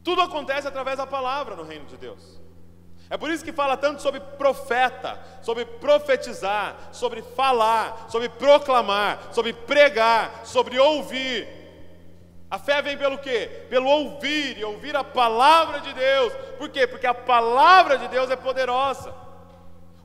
Tudo 0.04 0.21
acontece 0.21 0.67
através 0.67 0.97
da 0.97 1.06
palavra 1.06 1.56
no 1.56 1.63
reino 1.63 1.86
de 1.86 1.95
Deus. 1.95 2.41
É 3.10 3.17
por 3.17 3.32
isso 3.32 3.43
que 3.43 3.54
fala 3.54 3.78
tanto 3.78 4.02
sobre 4.02 4.20
profeta, 4.20 5.17
sobre 5.41 5.63
profetizar, 5.65 6.76
sobre 6.91 7.22
falar, 7.22 8.08
sobre 8.10 8.28
proclamar, 8.28 9.30
sobre 9.32 9.54
pregar, 9.54 10.41
sobre 10.43 10.78
ouvir. 10.78 11.48
A 12.50 12.60
fé 12.60 12.82
vem 12.82 12.98
pelo 12.98 13.17
quê? 13.17 13.65
Pelo 13.70 13.89
ouvir 13.89 14.58
e 14.58 14.63
ouvir 14.63 14.96
a 14.96 15.04
palavra 15.04 15.80
de 15.80 15.93
Deus. 15.93 16.34
Por 16.58 16.70
quê? 16.70 16.86
Porque 16.86 17.08
a 17.08 17.13
palavra 17.13 17.98
de 17.98 18.08
Deus 18.10 18.30
é 18.30 18.36
poderosa. 18.36 19.13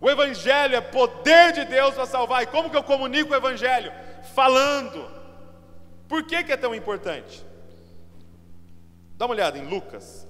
O 0.00 0.10
evangelho 0.10 0.76
é 0.76 0.80
poder 0.80 1.52
de 1.52 1.64
Deus 1.64 1.94
para 1.94 2.06
salvar. 2.06 2.42
E 2.42 2.46
como 2.46 2.70
que 2.70 2.76
eu 2.76 2.82
comunico 2.82 3.32
o 3.32 3.36
evangelho? 3.36 3.92
Falando. 4.34 5.08
Por 6.08 6.24
que, 6.24 6.42
que 6.44 6.52
é 6.52 6.56
tão 6.56 6.74
importante? 6.74 7.44
Dá 9.16 9.26
uma 9.26 9.34
olhada 9.34 9.56
em 9.58 9.68
Lucas, 9.68 10.26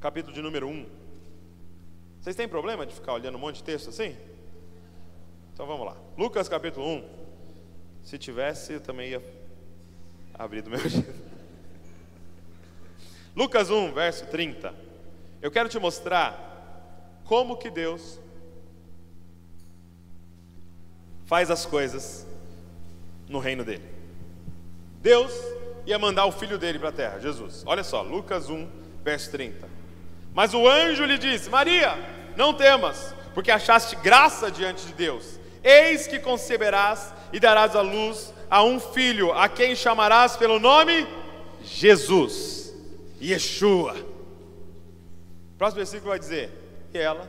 capítulo 0.00 0.32
de 0.32 0.40
número 0.40 0.68
1. 0.68 0.99
Vocês 2.20 2.36
têm 2.36 2.46
problema 2.46 2.84
de 2.84 2.94
ficar 2.94 3.14
olhando 3.14 3.36
um 3.36 3.40
monte 3.40 3.56
de 3.56 3.64
texto 3.64 3.88
assim? 3.88 4.14
Então 5.54 5.66
vamos 5.66 5.86
lá. 5.86 5.96
Lucas 6.18 6.48
capítulo 6.48 6.86
1. 6.86 7.04
Se 8.02 8.18
tivesse, 8.18 8.74
eu 8.74 8.80
também 8.80 9.10
ia 9.10 9.22
abrir 10.34 10.60
do 10.60 10.70
meu 10.70 10.78
jeito. 10.86 11.30
Lucas 13.34 13.70
1, 13.70 13.92
verso 13.92 14.26
30. 14.26 14.74
Eu 15.40 15.50
quero 15.50 15.68
te 15.68 15.78
mostrar 15.78 17.22
como 17.24 17.56
que 17.56 17.70
Deus 17.70 18.20
faz 21.24 21.50
as 21.50 21.64
coisas 21.64 22.26
no 23.28 23.38
reino 23.38 23.64
dele. 23.64 23.84
Deus 25.00 25.32
ia 25.86 25.98
mandar 25.98 26.26
o 26.26 26.32
filho 26.32 26.58
dele 26.58 26.78
para 26.78 26.90
a 26.90 26.92
terra, 26.92 27.18
Jesus. 27.18 27.62
Olha 27.64 27.84
só, 27.84 28.02
Lucas 28.02 28.50
1, 28.50 28.68
verso 29.02 29.30
30. 29.30 29.69
Mas 30.34 30.54
o 30.54 30.68
anjo 30.68 31.04
lhe 31.04 31.18
disse: 31.18 31.50
Maria, 31.50 31.96
não 32.36 32.54
temas, 32.54 33.14
porque 33.34 33.50
achaste 33.50 33.96
graça 33.96 34.50
diante 34.50 34.86
de 34.86 34.94
Deus. 34.94 35.38
Eis 35.62 36.06
que 36.06 36.18
conceberás 36.18 37.12
e 37.32 37.40
darás 37.40 37.76
à 37.76 37.80
luz 37.80 38.32
a 38.50 38.62
um 38.62 38.80
filho, 38.80 39.32
a 39.32 39.48
quem 39.48 39.76
chamarás 39.76 40.36
pelo 40.36 40.58
nome 40.58 41.06
Jesus, 41.62 42.74
Yeshua. 43.20 43.94
O 45.54 45.58
próximo 45.58 45.76
versículo 45.76 46.10
vai 46.10 46.18
dizer: 46.18 46.50
E 46.92 46.98
ela, 46.98 47.28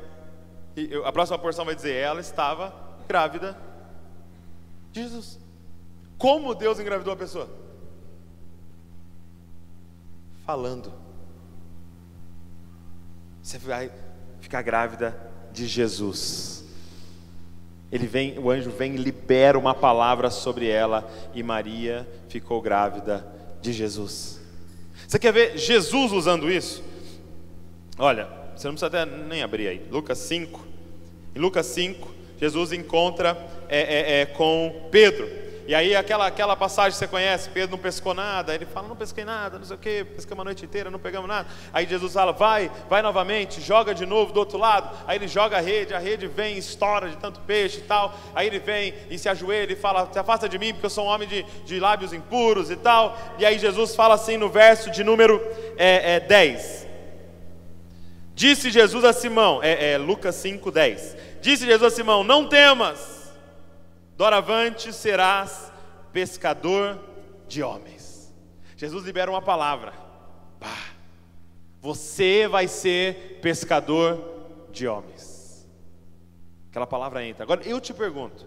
e 0.75 0.89
a 1.03 1.11
próxima 1.11 1.37
porção 1.37 1.65
vai 1.65 1.75
dizer: 1.75 1.95
Ela 1.95 2.21
estava 2.21 2.73
grávida 3.07 3.57
de 4.91 5.03
Jesus. 5.03 5.39
Como 6.17 6.53
Deus 6.55 6.79
engravidou 6.79 7.13
a 7.13 7.17
pessoa? 7.17 7.49
Falando. 10.45 11.00
Você 13.41 13.57
vai 13.57 13.91
ficar 14.39 14.61
grávida 14.61 15.15
de 15.51 15.67
Jesus. 15.67 16.63
Ele 17.91 18.07
vem, 18.07 18.39
o 18.39 18.49
anjo 18.49 18.71
vem 18.71 18.93
e 18.93 18.97
libera 18.97 19.59
uma 19.59 19.73
palavra 19.73 20.29
sobre 20.29 20.67
ela 20.69 21.09
e 21.33 21.43
Maria 21.43 22.07
ficou 22.29 22.61
grávida 22.61 23.25
de 23.61 23.73
Jesus. 23.73 24.39
Você 25.07 25.19
quer 25.19 25.33
ver 25.33 25.57
Jesus 25.57 26.11
usando 26.11 26.49
isso? 26.49 26.83
Olha, 27.97 28.29
você 28.55 28.67
não 28.67 28.75
precisa 28.75 28.87
até 28.87 29.05
nem 29.05 29.43
abrir 29.43 29.67
aí. 29.67 29.85
Lucas 29.91 30.19
5. 30.19 30.67
Em 31.35 31.39
Lucas 31.39 31.65
5, 31.65 32.09
Jesus 32.39 32.71
encontra 32.71 33.37
é, 33.67 33.79
é, 33.79 34.21
é, 34.21 34.25
com 34.25 34.87
Pedro. 34.89 35.29
E 35.71 35.73
aí 35.73 35.95
aquela, 35.95 36.27
aquela 36.27 36.53
passagem 36.53 36.91
que 36.91 36.97
você 36.97 37.07
conhece, 37.07 37.49
Pedro 37.49 37.71
não 37.71 37.77
pescou 37.77 38.13
nada, 38.13 38.53
ele 38.53 38.65
fala, 38.65 38.89
não 38.89 38.95
pesquei 38.97 39.23
nada, 39.23 39.57
não 39.57 39.63
sei 39.63 39.77
o 39.77 39.79
que, 39.79 40.03
pescamos 40.03 40.41
a 40.41 40.43
noite 40.43 40.65
inteira, 40.65 40.91
não 40.91 40.99
pegamos 40.99 41.29
nada. 41.29 41.47
Aí 41.71 41.87
Jesus 41.87 42.11
fala, 42.11 42.33
vai, 42.33 42.69
vai 42.89 43.01
novamente, 43.01 43.61
joga 43.61 43.95
de 43.95 44.05
novo 44.05 44.33
do 44.33 44.39
outro 44.41 44.57
lado. 44.57 44.93
Aí 45.07 45.17
ele 45.17 45.29
joga 45.29 45.59
a 45.59 45.61
rede, 45.61 45.93
a 45.93 45.97
rede 45.97 46.27
vem, 46.27 46.57
estoura 46.57 47.07
de 47.07 47.15
tanto 47.15 47.39
peixe 47.39 47.77
e 47.77 47.83
tal. 47.83 48.13
Aí 48.35 48.47
ele 48.47 48.59
vem 48.59 48.93
e 49.09 49.17
se 49.17 49.29
ajoelha 49.29 49.71
e 49.71 49.77
fala, 49.77 50.09
se 50.11 50.19
afasta 50.19 50.49
de 50.49 50.59
mim, 50.59 50.73
porque 50.73 50.87
eu 50.87 50.89
sou 50.89 51.05
um 51.05 51.07
homem 51.07 51.25
de, 51.25 51.43
de 51.63 51.79
lábios 51.79 52.11
impuros 52.11 52.69
e 52.69 52.75
tal. 52.75 53.17
E 53.39 53.45
aí 53.45 53.57
Jesus 53.57 53.95
fala 53.95 54.15
assim 54.15 54.35
no 54.35 54.49
verso 54.49 54.91
de 54.91 55.05
número 55.05 55.41
é, 55.77 56.15
é, 56.15 56.19
10. 56.19 56.85
Disse 58.35 58.71
Jesus 58.71 59.05
a 59.05 59.13
Simão, 59.13 59.63
é, 59.63 59.93
é 59.93 59.97
Lucas 59.97 60.35
5, 60.35 60.69
10. 60.69 61.15
Disse 61.39 61.65
Jesus 61.65 61.93
a 61.93 61.95
Simão, 61.95 62.25
não 62.25 62.45
temas 62.45 63.20
doravante 64.21 64.93
serás 64.93 65.73
pescador 66.13 66.99
de 67.47 67.63
homens. 67.63 68.31
Jesus 68.77 69.03
libera 69.03 69.31
uma 69.31 69.41
palavra. 69.41 69.93
Pá, 70.59 70.77
você 71.79 72.47
vai 72.47 72.67
ser 72.67 73.39
pescador 73.41 74.23
de 74.71 74.87
homens. 74.87 75.67
Aquela 76.69 76.85
palavra 76.85 77.25
entra. 77.25 77.41
Agora 77.41 77.67
eu 77.67 77.81
te 77.81 77.95
pergunto: 77.95 78.45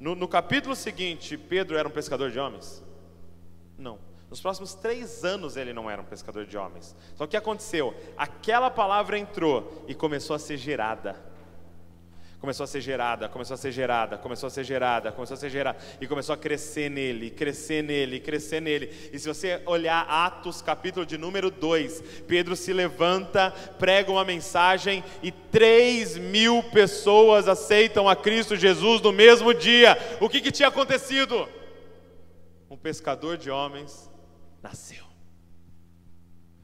no, 0.00 0.16
no 0.16 0.26
capítulo 0.26 0.74
seguinte, 0.74 1.38
Pedro 1.38 1.76
era 1.76 1.86
um 1.86 1.92
pescador 1.92 2.32
de 2.32 2.40
homens? 2.40 2.82
Não. 3.78 3.96
Nos 4.28 4.40
próximos 4.40 4.74
três 4.74 5.24
anos 5.24 5.56
ele 5.56 5.72
não 5.72 5.88
era 5.88 6.02
um 6.02 6.04
pescador 6.04 6.44
de 6.46 6.58
homens. 6.58 6.96
Só 7.14 7.26
que 7.26 7.28
o 7.28 7.28
que 7.28 7.36
aconteceu? 7.36 7.94
Aquela 8.16 8.72
palavra 8.72 9.16
entrou 9.16 9.84
e 9.86 9.94
começou 9.94 10.34
a 10.34 10.38
ser 10.40 10.56
gerada 10.56 11.29
começou 12.40 12.64
a 12.64 12.66
ser 12.66 12.80
gerada, 12.80 13.28
começou 13.28 13.54
a 13.54 13.58
ser 13.58 13.70
gerada, 13.70 14.16
começou 14.16 14.46
a 14.46 14.50
ser 14.50 14.64
gerada, 14.64 15.12
começou 15.12 15.34
a 15.34 15.36
ser 15.36 15.50
gerada, 15.50 15.78
e 16.00 16.06
começou 16.06 16.34
a 16.34 16.38
crescer 16.38 16.90
nele, 16.90 17.30
crescer 17.30 17.82
nele, 17.82 18.18
crescer 18.18 18.60
nele. 18.60 19.10
E 19.12 19.18
se 19.18 19.28
você 19.28 19.62
olhar 19.66 20.06
Atos, 20.08 20.62
capítulo 20.62 21.04
de 21.04 21.18
número 21.18 21.50
2, 21.50 22.00
Pedro 22.26 22.56
se 22.56 22.72
levanta, 22.72 23.50
prega 23.78 24.10
uma 24.10 24.24
mensagem 24.24 25.04
e 25.22 25.30
3 25.30 26.16
mil 26.16 26.62
pessoas 26.62 27.46
aceitam 27.46 28.08
a 28.08 28.16
Cristo 28.16 28.56
Jesus 28.56 29.02
no 29.02 29.12
mesmo 29.12 29.52
dia. 29.52 29.98
O 30.18 30.28
que, 30.28 30.40
que 30.40 30.50
tinha 30.50 30.68
acontecido? 30.68 31.46
Um 32.70 32.76
pescador 32.76 33.36
de 33.36 33.50
homens 33.50 34.10
nasceu. 34.62 35.04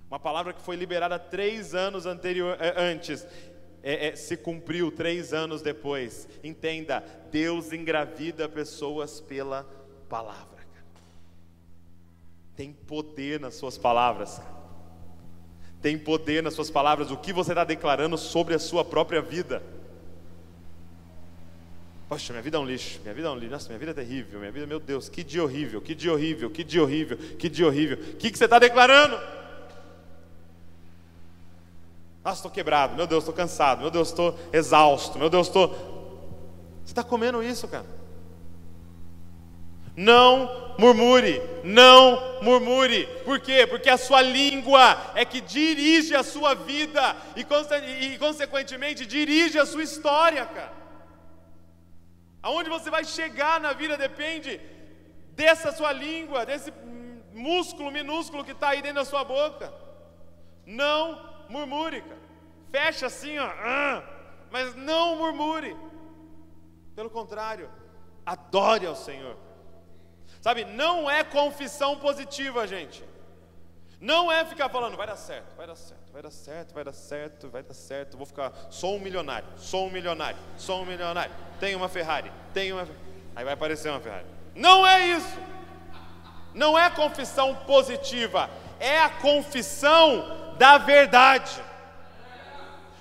Uma 0.08 0.20
palavra 0.20 0.54
que 0.54 0.62
foi 0.62 0.76
liberada 0.76 1.18
três 1.18 1.74
anos 1.74 2.06
anterior, 2.06 2.56
eh, 2.60 2.74
antes 2.76 3.26
é, 3.86 4.08
é, 4.08 4.16
se 4.16 4.36
cumpriu 4.36 4.90
três 4.90 5.32
anos 5.32 5.62
depois. 5.62 6.28
Entenda, 6.42 7.04
Deus 7.30 7.72
engravida 7.72 8.48
pessoas 8.48 9.20
pela 9.20 9.64
palavra. 10.08 10.66
Tem 12.56 12.72
poder 12.72 13.38
nas 13.38 13.54
suas 13.54 13.78
palavras. 13.78 14.42
Tem 15.80 15.96
poder 15.96 16.42
nas 16.42 16.54
suas 16.54 16.68
palavras. 16.68 17.12
O 17.12 17.16
que 17.16 17.32
você 17.32 17.52
está 17.52 17.62
declarando 17.62 18.18
sobre 18.18 18.54
a 18.54 18.58
sua 18.58 18.84
própria 18.84 19.22
vida. 19.22 19.62
Poxa, 22.08 22.32
minha 22.32 22.42
vida 22.42 22.56
é 22.56 22.60
um 22.60 22.66
lixo, 22.66 23.00
minha 23.02 23.14
vida 23.14 23.28
é 23.28 23.30
um 23.30 23.36
lixo, 23.36 23.50
nossa, 23.52 23.68
minha 23.68 23.78
vida 23.78 23.90
é 23.92 23.94
terrível, 23.94 24.38
minha 24.38 24.52
vida, 24.52 24.66
meu 24.66 24.78
Deus, 24.78 25.08
que 25.08 25.24
dia 25.24 25.42
horrível, 25.42 25.80
que 25.80 25.92
dia 25.92 26.12
horrível, 26.12 26.50
que 26.50 26.62
dia 26.62 26.82
horrível, 26.82 27.16
que 27.16 27.48
dia 27.48 27.66
horrível. 27.66 27.98
O 27.98 28.16
que, 28.16 28.30
que 28.30 28.38
você 28.38 28.44
está 28.44 28.58
declarando? 28.58 29.16
Nossa, 32.26 32.38
estou 32.38 32.50
quebrado. 32.50 32.96
Meu 32.96 33.06
Deus, 33.06 33.22
estou 33.22 33.32
cansado. 33.32 33.82
Meu 33.82 33.90
Deus, 33.90 34.08
estou 34.08 34.36
exausto. 34.52 35.16
Meu 35.16 35.30
Deus, 35.30 35.46
estou. 35.46 35.68
Você 36.84 36.90
está 36.90 37.04
comendo 37.04 37.40
isso, 37.40 37.68
cara? 37.68 37.86
Não 39.94 40.74
murmure, 40.76 41.40
não 41.62 42.42
murmure. 42.42 43.06
Por 43.24 43.38
quê? 43.38 43.64
Porque 43.64 43.88
a 43.88 43.96
sua 43.96 44.22
língua 44.22 45.12
é 45.14 45.24
que 45.24 45.40
dirige 45.40 46.16
a 46.16 46.24
sua 46.24 46.52
vida 46.54 47.16
e, 47.36 47.42
e 48.06 48.18
consequentemente, 48.18 49.06
dirige 49.06 49.56
a 49.60 49.64
sua 49.64 49.84
história, 49.84 50.44
cara. 50.46 50.72
Aonde 52.42 52.68
você 52.68 52.90
vai 52.90 53.04
chegar 53.04 53.60
na 53.60 53.72
vida 53.72 53.96
depende 53.96 54.60
dessa 55.30 55.70
sua 55.70 55.92
língua, 55.92 56.44
desse 56.44 56.72
músculo 57.32 57.92
minúsculo 57.92 58.44
que 58.44 58.50
está 58.50 58.70
aí 58.70 58.82
dentro 58.82 58.96
da 58.96 59.04
sua 59.04 59.22
boca. 59.22 59.72
Não 60.66 61.35
murmure, 61.48 62.02
cara. 62.02 62.20
Fecha 62.70 63.06
assim, 63.06 63.38
ó, 63.38 63.48
mas 64.50 64.74
não 64.74 65.16
murmure. 65.16 65.76
Pelo 66.94 67.10
contrário, 67.10 67.70
adore 68.24 68.86
ao 68.86 68.96
Senhor. 68.96 69.36
Sabe, 70.40 70.64
não 70.64 71.10
é 71.10 71.24
confissão 71.24 71.98
positiva, 71.98 72.66
gente. 72.66 73.04
Não 74.00 74.30
é 74.30 74.44
ficar 74.44 74.68
falando, 74.68 74.96
vai 74.96 75.06
dar 75.06 75.16
certo, 75.16 75.56
vai 75.56 75.66
dar 75.66 75.74
certo, 75.74 76.12
vai 76.12 76.22
dar 76.22 76.30
certo, 76.30 76.74
vai 76.74 76.84
dar 76.84 76.92
certo, 76.92 77.48
vai 77.48 77.62
dar 77.62 77.74
certo. 77.74 78.16
Vou 78.16 78.26
ficar, 78.26 78.52
sou 78.70 78.96
um 78.96 79.00
milionário, 79.00 79.48
sou 79.56 79.86
um 79.86 79.90
milionário, 79.90 80.38
sou 80.56 80.82
um 80.82 80.84
milionário. 80.84 81.34
Tenho 81.58 81.78
uma 81.78 81.88
Ferrari, 81.88 82.30
tenho 82.52 82.76
uma. 82.76 82.86
Aí 83.34 83.44
vai 83.44 83.54
aparecer 83.54 83.88
uma 83.88 84.00
Ferrari. 84.00 84.26
Não 84.54 84.86
é 84.86 85.08
isso. 85.08 85.38
Não 86.54 86.78
é 86.78 86.88
confissão 86.90 87.54
positiva, 87.66 88.48
é 88.78 89.00
a 89.00 89.10
confissão 89.10 90.45
da 90.58 90.78
verdade. 90.78 91.62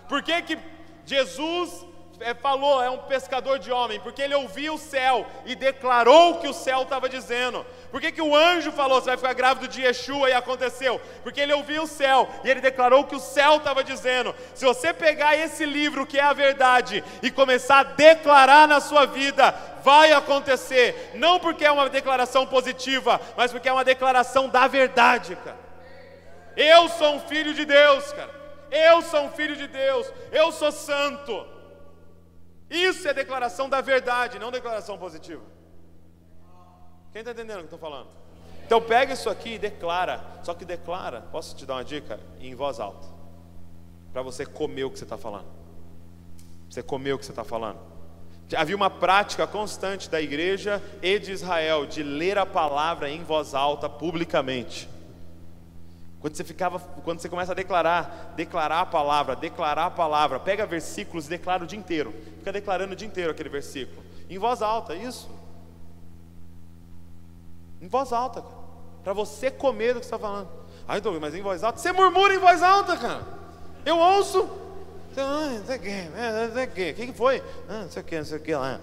Por 0.07 0.21
que, 0.21 0.41
que 0.41 0.57
Jesus 1.05 1.85
é, 2.19 2.33
falou, 2.33 2.81
é 2.83 2.89
um 2.89 2.97
pescador 2.99 3.59
de 3.59 3.71
homem? 3.71 3.99
Porque 3.99 4.21
ele 4.21 4.35
ouviu 4.35 4.75
o 4.75 4.77
céu 4.77 5.25
e 5.45 5.55
declarou 5.55 6.31
o 6.31 6.39
que 6.39 6.47
o 6.47 6.53
céu 6.53 6.83
estava 6.83 7.09
dizendo. 7.09 7.65
Por 7.91 8.01
que, 8.01 8.11
que 8.11 8.21
o 8.21 8.35
anjo 8.35 8.71
falou, 8.71 8.99
você 8.99 9.07
vai 9.07 9.17
ficar 9.17 9.33
grávido 9.33 9.67
de 9.67 9.81
Yeshua 9.81 10.29
e 10.29 10.33
aconteceu? 10.33 10.99
Porque 11.23 11.39
ele 11.39 11.53
ouviu 11.53 11.83
o 11.83 11.87
céu 11.87 12.29
e 12.43 12.49
ele 12.49 12.61
declarou 12.61 13.01
o 13.01 13.07
que 13.07 13.15
o 13.15 13.19
céu 13.19 13.57
estava 13.57 13.83
dizendo. 13.83 14.35
Se 14.53 14.65
você 14.65 14.93
pegar 14.93 15.35
esse 15.35 15.65
livro 15.65 16.05
que 16.05 16.19
é 16.19 16.23
a 16.23 16.33
verdade 16.33 17.03
e 17.21 17.31
começar 17.31 17.79
a 17.79 17.83
declarar 17.83 18.67
na 18.67 18.79
sua 18.79 19.05
vida, 19.05 19.51
vai 19.83 20.11
acontecer. 20.11 21.11
Não 21.15 21.39
porque 21.39 21.65
é 21.65 21.71
uma 21.71 21.89
declaração 21.89 22.45
positiva, 22.45 23.19
mas 23.37 23.51
porque 23.51 23.69
é 23.69 23.73
uma 23.73 23.83
declaração 23.83 24.49
da 24.49 24.67
verdade, 24.67 25.35
cara. 25.37 25.65
Eu 26.55 26.89
sou 26.89 27.15
um 27.15 27.19
filho 27.19 27.53
de 27.53 27.65
Deus, 27.65 28.11
cara. 28.13 28.33
Eu 28.71 29.01
sou 29.01 29.25
um 29.25 29.31
filho 29.31 29.55
de 29.55 29.67
Deus, 29.67 30.11
eu 30.31 30.51
sou 30.51 30.71
santo. 30.71 31.45
Isso 32.69 33.07
é 33.07 33.13
declaração 33.13 33.69
da 33.69 33.79
verdade, 33.81 34.39
não 34.39 34.51
declaração 34.51 34.97
positiva. 34.97 35.43
Quem 37.11 37.19
está 37.19 37.31
entendendo 37.31 37.57
o 37.57 37.59
que 37.59 37.65
estou 37.65 37.79
falando? 37.79 38.09
Então 38.65 38.81
pega 38.81 39.13
isso 39.13 39.29
aqui 39.29 39.53
e 39.53 39.59
declara. 39.59 40.21
Só 40.43 40.53
que 40.53 40.65
declara, 40.65 41.21
posso 41.31 41.55
te 41.55 41.65
dar 41.65 41.75
uma 41.75 41.83
dica? 41.83 42.19
Em 42.39 42.55
voz 42.55 42.79
alta. 42.79 43.07
Para 44.11 44.21
você 44.21 44.45
comer 44.45 44.83
o 44.85 44.89
que 44.89 44.97
você 44.97 45.05
está 45.05 45.17
falando. 45.17 45.47
Você 46.69 46.81
comer 46.81 47.13
o 47.13 47.19
que 47.19 47.25
você 47.25 47.31
está 47.31 47.43
falando. 47.43 47.79
Havia 48.55 48.75
uma 48.75 48.89
prática 48.89 49.47
constante 49.47 50.09
da 50.09 50.21
igreja 50.21 50.81
e 51.01 51.17
de 51.19 51.31
Israel 51.31 51.85
de 51.85 52.03
ler 52.03 52.37
a 52.37 52.45
palavra 52.45 53.09
em 53.09 53.23
voz 53.23 53.53
alta 53.53 53.87
publicamente. 53.87 54.89
Quando 56.25 56.37
você 56.37 56.43
ficava, 56.43 56.79
quando 56.79 57.19
você 57.19 57.29
começa 57.29 57.51
a 57.51 57.55
declarar, 57.55 58.33
declarar 58.35 58.81
a 58.81 58.85
palavra, 58.87 59.35
declarar 59.35 59.85
a 59.85 59.91
palavra, 59.91 60.39
pega 60.39 60.65
versículos 60.65 61.27
e 61.27 61.29
declara 61.29 61.63
o 61.63 61.67
dia 61.67 61.77
inteiro. 61.77 62.11
Fica 62.39 62.51
declarando 62.51 62.93
o 62.93 62.95
dia 62.95 63.07
inteiro 63.07 63.29
aquele 63.29 63.47
versículo. 63.47 64.03
Em 64.27 64.39
voz 64.39 64.63
alta, 64.63 64.95
isso. 64.95 65.29
Em 67.79 67.87
voz 67.87 68.11
alta, 68.11 68.41
cara. 68.41 68.55
Para 69.03 69.13
você 69.13 69.51
comer 69.51 69.93
do 69.93 69.99
que 69.99 70.07
você 70.07 70.15
está 70.15 70.17
falando. 70.17 70.49
Ah, 70.87 70.97
então, 70.97 71.15
mas 71.19 71.35
em 71.35 71.43
voz 71.43 71.63
alta. 71.63 71.77
Você 71.77 71.91
murmura 71.91 72.33
em 72.33 72.39
voz 72.39 72.63
alta, 72.63 72.97
cara. 72.97 73.21
Eu 73.85 73.99
ouço. 73.99 74.49
Não 75.15 75.63
sei 75.63 75.77
o 75.77 75.79
que, 75.79 76.09
não 76.09 76.53
sei 76.55 76.65
o 76.65 76.71
que. 76.71 76.89
O 76.89 76.95
que 76.95 77.13
foi? 77.13 77.43
Ah, 77.69 77.83
não 77.83 77.91
sei 77.91 78.01
o 78.01 78.05
que, 78.05 78.17
não 78.17 78.25
sei 78.25 78.37
o 78.39 78.41
que 78.41 78.55
lá. 78.55 78.81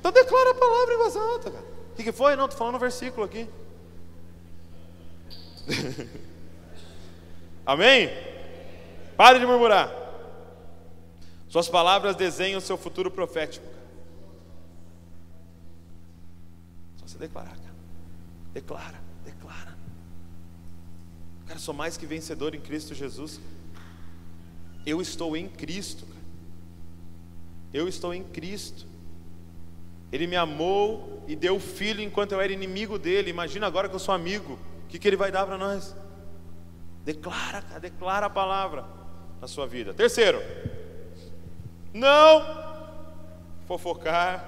Então 0.00 0.10
declara 0.10 0.52
a 0.52 0.54
palavra 0.54 0.94
em 0.94 0.96
voz 0.96 1.16
alta, 1.16 1.50
cara. 1.50 1.64
O 1.92 2.02
que 2.02 2.12
foi? 2.12 2.34
Não, 2.34 2.46
estou 2.46 2.56
falando 2.56 2.76
um 2.76 2.78
versículo 2.78 3.26
aqui. 3.26 3.46
Amém? 7.66 8.08
Pare 9.16 9.40
de 9.40 9.46
murmurar. 9.46 9.90
Suas 11.48 11.68
palavras 11.68 12.14
desenham 12.14 12.58
o 12.58 12.60
seu 12.62 12.76
futuro 12.76 13.10
profético. 13.10 13.66
Só 16.96 17.08
você 17.08 17.18
declarar, 17.18 17.56
cara. 17.56 17.74
Declara, 18.52 19.00
declara. 19.24 19.76
Cara, 21.46 21.58
sou 21.58 21.74
mais 21.74 21.96
que 21.96 22.06
vencedor 22.06 22.54
em 22.54 22.60
Cristo 22.60 22.94
Jesus. 22.94 23.40
Eu 24.84 25.00
estou 25.00 25.36
em 25.36 25.48
Cristo. 25.48 26.06
Cara. 26.06 26.20
Eu 27.72 27.88
estou 27.88 28.14
em 28.14 28.22
Cristo. 28.22 28.86
Ele 30.12 30.26
me 30.26 30.36
amou 30.36 31.24
e 31.26 31.34
deu 31.34 31.58
filho 31.58 32.00
enquanto 32.00 32.32
eu 32.32 32.40
era 32.40 32.52
inimigo 32.52 32.98
dele. 32.98 33.30
Imagina 33.30 33.66
agora 33.66 33.88
que 33.88 33.94
eu 33.94 34.00
sou 34.00 34.14
amigo. 34.14 34.58
O 34.84 34.88
que, 34.88 34.98
que 34.98 35.08
ele 35.08 35.16
vai 35.16 35.32
dar 35.32 35.46
para 35.46 35.58
nós? 35.58 35.96
Declara, 37.06 37.62
cara, 37.62 37.78
declara 37.78 38.26
a 38.26 38.30
palavra 38.30 38.84
na 39.40 39.46
sua 39.46 39.64
vida. 39.64 39.94
Terceiro, 39.94 40.42
não 41.94 42.44
fofocar 43.68 44.44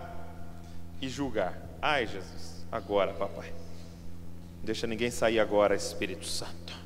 e 1.00 1.08
julgar. 1.08 1.56
Ai, 1.80 2.08
Jesus, 2.08 2.66
agora, 2.72 3.12
papai. 3.14 3.54
Deixa 4.60 4.88
ninguém 4.88 5.08
sair 5.08 5.38
agora, 5.38 5.76
Espírito 5.76 6.26
Santo. 6.26 6.76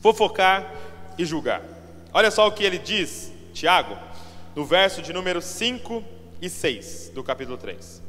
Fofocar 0.00 0.72
e 1.18 1.24
julgar. 1.24 1.64
Olha 2.12 2.30
só 2.30 2.46
o 2.46 2.52
que 2.52 2.62
ele 2.62 2.78
diz, 2.78 3.32
Tiago, 3.52 3.98
no 4.54 4.64
verso 4.64 5.02
de 5.02 5.12
número 5.12 5.42
5 5.42 6.04
e 6.40 6.48
6 6.48 7.10
do 7.12 7.24
capítulo 7.24 7.58
3. 7.58 8.00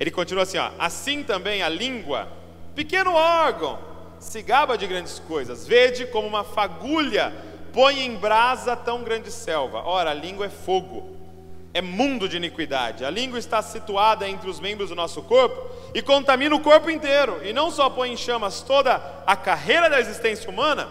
Ele 0.00 0.10
continua 0.10 0.44
assim: 0.44 0.56
ó, 0.56 0.70
assim 0.78 1.22
também 1.22 1.62
a 1.62 1.68
língua, 1.68 2.26
pequeno 2.74 3.12
órgão, 3.12 3.89
se 4.20 4.42
gaba 4.42 4.78
de 4.78 4.86
grandes 4.86 5.18
coisas, 5.18 5.66
vede 5.66 6.06
como 6.06 6.28
uma 6.28 6.44
fagulha 6.44 7.50
põe 7.72 8.00
em 8.00 8.16
brasa 8.16 8.76
tão 8.76 9.02
grande 9.02 9.30
selva. 9.30 9.82
Ora, 9.84 10.10
a 10.10 10.14
língua 10.14 10.46
é 10.46 10.50
fogo, 10.50 11.16
é 11.72 11.80
mundo 11.80 12.28
de 12.28 12.36
iniquidade. 12.36 13.04
A 13.04 13.10
língua 13.10 13.38
está 13.38 13.62
situada 13.62 14.28
entre 14.28 14.48
os 14.48 14.60
membros 14.60 14.90
do 14.90 14.94
nosso 14.94 15.22
corpo 15.22 15.70
e 15.94 16.02
contamina 16.02 16.54
o 16.54 16.60
corpo 16.60 16.90
inteiro, 16.90 17.40
e 17.44 17.52
não 17.52 17.70
só 17.70 17.88
põe 17.88 18.12
em 18.12 18.16
chamas 18.16 18.60
toda 18.62 18.96
a 19.26 19.36
carreira 19.36 19.88
da 19.88 20.00
existência 20.00 20.50
humana, 20.50 20.88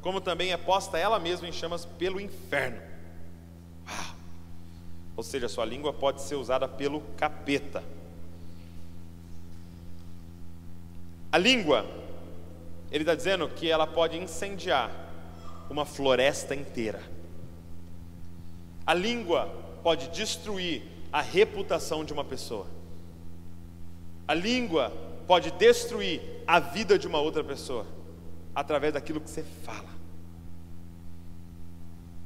como 0.00 0.20
também 0.20 0.52
é 0.52 0.56
posta 0.56 0.98
ela 0.98 1.18
mesma 1.18 1.48
em 1.48 1.52
chamas 1.52 1.84
pelo 1.84 2.20
inferno. 2.20 2.80
Uau. 3.88 4.14
Ou 5.16 5.22
seja, 5.22 5.48
sua 5.48 5.64
língua 5.64 5.92
pode 5.92 6.22
ser 6.22 6.36
usada 6.36 6.66
pelo 6.66 7.00
capeta. 7.16 7.82
A 11.32 11.38
língua, 11.38 11.86
ele 12.90 13.02
está 13.02 13.14
dizendo 13.14 13.48
que 13.48 13.70
ela 13.70 13.86
pode 13.86 14.16
incendiar 14.16 14.90
uma 15.68 15.84
floresta 15.84 16.54
inteira. 16.54 17.00
A 18.84 18.92
língua 18.92 19.46
pode 19.82 20.08
destruir 20.08 20.82
a 21.12 21.20
reputação 21.20 22.04
de 22.04 22.12
uma 22.12 22.24
pessoa. 22.24 22.66
A 24.26 24.34
língua 24.34 24.92
pode 25.26 25.50
destruir 25.52 26.20
a 26.46 26.58
vida 26.58 26.98
de 26.98 27.06
uma 27.06 27.20
outra 27.20 27.44
pessoa 27.44 27.86
através 28.54 28.92
daquilo 28.92 29.20
que 29.20 29.30
você 29.30 29.44
fala. 29.64 29.88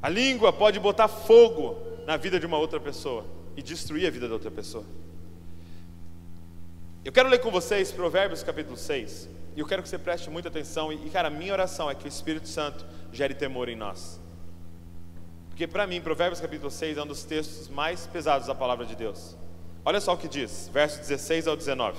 A 0.01 0.09
língua 0.09 0.53
pode 0.53 0.79
botar 0.81 1.09
fogo 1.09 1.77
na 2.07 2.17
vida 2.17 2.39
de 2.41 2.47
uma 2.47 2.59
outra 2.59 2.81
pessoa 2.81 3.25
e 3.57 3.63
destruir 3.63 4.07
a 4.07 4.11
vida 4.11 4.29
da 4.29 4.35
outra 4.35 4.51
pessoa. 4.51 4.85
Eu 7.05 7.13
quero 7.13 7.29
ler 7.29 7.39
com 7.39 7.51
vocês 7.51 7.93
Provérbios 7.93 8.43
capítulo 8.43 8.77
6. 8.77 9.29
E 9.57 9.61
eu 9.61 9.67
quero 9.67 9.83
que 9.83 9.89
você 9.89 9.99
preste 9.99 10.29
muita 10.31 10.49
atenção. 10.49 10.93
E, 10.93 11.11
cara, 11.11 11.31
minha 11.31 11.53
oração 11.53 11.91
é 11.91 11.95
que 11.95 12.07
o 12.07 12.09
Espírito 12.09 12.49
Santo 12.49 12.85
gere 13.13 13.35
temor 13.35 13.69
em 13.69 13.77
nós. 13.77 14.21
Porque 15.49 15.69
para 15.69 15.87
mim, 15.87 16.01
Provérbios 16.01 16.41
capítulo 16.41 16.71
6 16.71 16.99
é 16.99 17.03
um 17.03 17.07
dos 17.07 17.23
textos 17.23 17.69
mais 17.69 18.07
pesados 18.09 18.49
da 18.49 18.55
palavra 18.55 18.85
de 18.85 18.97
Deus. 18.97 19.37
Olha 19.85 20.01
só 20.01 20.15
o 20.15 20.19
que 20.19 20.27
diz, 20.27 20.69
versos 20.73 20.99
16 21.07 21.47
ao 21.47 21.57
19. 21.57 21.97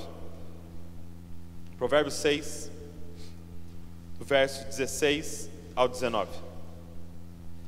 Provérbios 1.77 2.15
6, 2.15 2.71
do 4.19 4.25
verso 4.25 4.65
16 4.65 5.49
ao 5.73 5.87
19. 5.87 6.29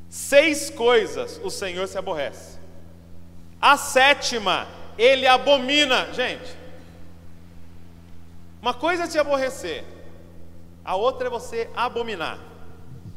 Seis 0.10 0.70
coisas 0.70 1.40
o 1.44 1.50
Senhor 1.50 1.88
se 1.88 1.98
aborrece. 1.98 2.58
A 3.62 3.78
sétima, 3.78 4.68
ele 4.98 5.26
abomina. 5.28 6.12
Gente, 6.14 6.57
uma 8.68 8.74
coisa 8.74 9.04
é 9.04 9.08
se 9.08 9.18
aborrecer, 9.18 9.86
a 10.84 10.94
outra 10.94 11.28
é 11.28 11.30
você 11.30 11.70
abominar. 11.74 12.38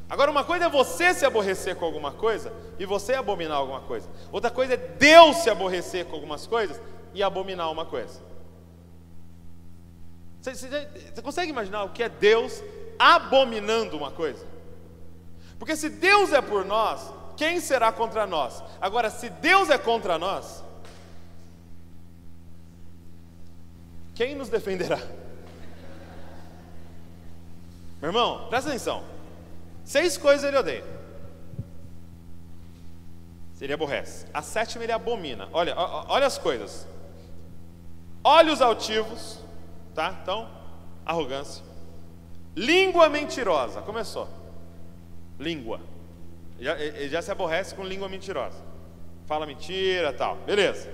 Agora, 0.08 0.30
uma 0.30 0.44
coisa 0.44 0.66
é 0.66 0.68
você 0.68 1.12
se 1.12 1.26
aborrecer 1.26 1.74
com 1.74 1.84
alguma 1.84 2.12
coisa 2.12 2.52
e 2.78 2.86
você 2.86 3.14
abominar 3.14 3.56
alguma 3.56 3.80
coisa. 3.80 4.08
Outra 4.30 4.48
coisa 4.48 4.74
é 4.74 4.76
Deus 4.76 5.38
se 5.38 5.50
aborrecer 5.50 6.04
com 6.04 6.14
algumas 6.14 6.46
coisas 6.46 6.80
e 7.12 7.20
abominar 7.20 7.68
uma 7.72 7.84
coisa. 7.84 8.20
Você, 10.40 10.54
você, 10.54 10.88
você 11.12 11.20
consegue 11.20 11.50
imaginar 11.50 11.82
o 11.82 11.88
que 11.88 12.04
é 12.04 12.08
Deus 12.08 12.62
abominando 12.96 13.96
uma 13.96 14.12
coisa? 14.12 14.46
Porque 15.58 15.74
se 15.74 15.88
Deus 15.88 16.32
é 16.32 16.40
por 16.40 16.64
nós, 16.64 17.12
quem 17.36 17.58
será 17.58 17.90
contra 17.90 18.24
nós? 18.24 18.62
Agora, 18.80 19.10
se 19.10 19.28
Deus 19.28 19.68
é 19.68 19.78
contra 19.78 20.16
nós, 20.16 20.62
quem 24.14 24.36
nos 24.36 24.48
defenderá? 24.48 25.18
Meu 28.00 28.08
irmão, 28.08 28.46
presta 28.48 28.70
atenção. 28.70 29.04
Seis 29.84 30.16
coisas 30.16 30.44
ele 30.44 30.56
odeia. 30.56 30.84
Ele 33.60 33.72
aborrece. 33.74 34.26
A 34.32 34.40
sétima 34.40 34.84
ele 34.84 34.92
abomina. 34.92 35.48
Olha, 35.52 35.74
olha 35.76 36.26
as 36.26 36.38
coisas. 36.38 36.88
Olhos 38.24 38.62
altivos, 38.62 39.38
tá? 39.94 40.18
Então, 40.22 40.48
arrogância. 41.04 41.62
Língua 42.56 43.08
mentirosa. 43.10 43.82
Começou. 43.82 44.28
Língua. 45.38 45.80
Ele 46.58 47.08
já, 47.08 47.08
já 47.08 47.22
se 47.22 47.30
aborrece 47.30 47.74
com 47.74 47.84
língua 47.84 48.08
mentirosa. 48.08 48.58
Fala 49.26 49.46
mentira, 49.46 50.12
tal. 50.12 50.36
Beleza. 50.36 50.88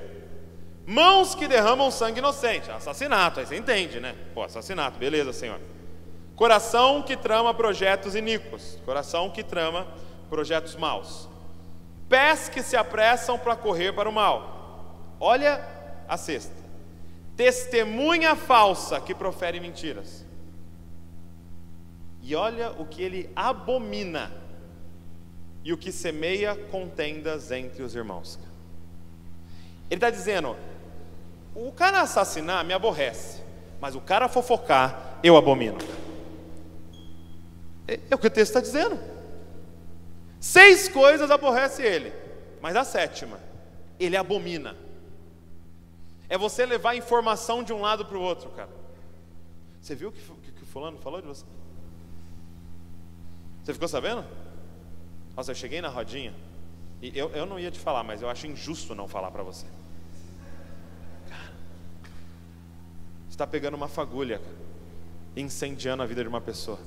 Mãos 0.85 1.35
que 1.35 1.49
derramam 1.49 1.91
sangue 1.91 2.19
inocente. 2.19 2.71
Assassinato, 2.71 3.41
aí 3.41 3.47
você 3.47 3.57
entende, 3.57 3.99
né? 3.99 4.15
Pô, 4.35 4.43
assassinato, 4.43 4.99
beleza, 4.99 5.33
senhor. 5.33 5.61
Coração 6.37 7.03
que 7.03 7.17
trama 7.17 7.55
projetos 7.55 8.15
iníquos, 8.15 8.79
coração 8.85 9.31
que 9.31 9.43
trama 9.43 9.87
projetos 10.29 10.77
maus. 10.77 11.27
Pés 12.11 12.51
que 12.51 12.63
se 12.63 12.77
apressam 12.77 13.39
para 13.39 13.57
correr 13.57 13.95
para 13.95 14.09
o 14.09 14.13
mal. 14.13 15.17
Olha 15.19 15.67
a 16.07 16.19
sexta. 16.19 16.55
Testemunha 17.35 18.37
falsa 18.37 19.01
que 19.01 19.15
profere 19.15 19.59
mentiras. 19.61 20.27
E 22.23 22.35
olha 22.35 22.71
o 22.73 22.85
que 22.85 23.03
ele 23.03 23.31
abomina. 23.35 24.31
E 25.65 25.73
o 25.73 25.79
que 25.79 25.91
semeia 25.91 26.55
contendas 26.55 27.51
entre 27.51 27.83
os 27.83 27.95
irmãos. 27.95 28.39
Ele 29.91 29.97
está 29.97 30.11
dizendo: 30.11 30.55
o 31.55 31.73
cara 31.73 32.03
assassinar 32.03 32.63
me 32.63 32.75
aborrece, 32.75 33.43
mas 33.81 33.95
o 33.95 34.01
cara 34.01 34.29
fofocar 34.29 35.19
eu 35.23 35.37
abomino. 35.37 35.79
É, 37.87 38.01
é 38.11 38.15
o 38.15 38.19
que 38.19 38.27
o 38.27 38.31
texto 38.31 38.51
está 38.51 38.61
dizendo. 38.61 38.99
Seis 40.41 40.89
coisas 40.89 41.31
aborrece 41.31 41.83
ele, 41.83 42.13
mas 42.61 42.77
a 42.77 42.85
sétima, 42.85 43.41
ele 43.99 44.17
abomina. 44.17 44.77
É 46.29 46.37
você 46.37 46.67
levar 46.67 46.97
informação 46.97 47.63
de 47.63 47.73
um 47.73 47.81
lado 47.81 48.05
para 48.05 48.19
o 48.19 48.21
outro, 48.21 48.51
cara. 48.51 48.71
Você 49.81 49.95
viu 49.95 50.09
o 50.09 50.13
que, 50.13 50.21
que, 50.21 50.53
que 50.53 50.63
o 50.63 50.67
fulano 50.67 50.99
falou 50.99 51.21
de 51.21 51.29
você? 51.29 51.45
Você 53.63 53.73
ficou 53.73 53.89
sabendo? 53.89 54.25
Nossa, 55.37 55.51
eu 55.51 55.55
cheguei 55.55 55.81
na 55.81 55.89
rodinha 55.89 56.35
e 57.01 57.17
eu, 57.17 57.31
eu 57.31 57.47
não 57.47 57.59
ia 57.59 57.71
te 57.71 57.79
falar, 57.79 58.03
mas 58.03 58.23
eu 58.23 58.29
acho 58.29 58.47
injusto 58.47 58.95
não 58.95 59.07
falar 59.07 59.31
para 59.31 59.43
você. 59.43 59.67
Cara, 61.29 61.53
você 63.25 63.31
está 63.31 63.47
pegando 63.47 63.75
uma 63.75 63.89
fagulha, 63.89 64.39
cara, 64.39 64.57
incendiando 65.37 66.03
a 66.03 66.07
vida 66.07 66.23
de 66.23 66.29
uma 66.29 66.41
pessoa. 66.41 66.79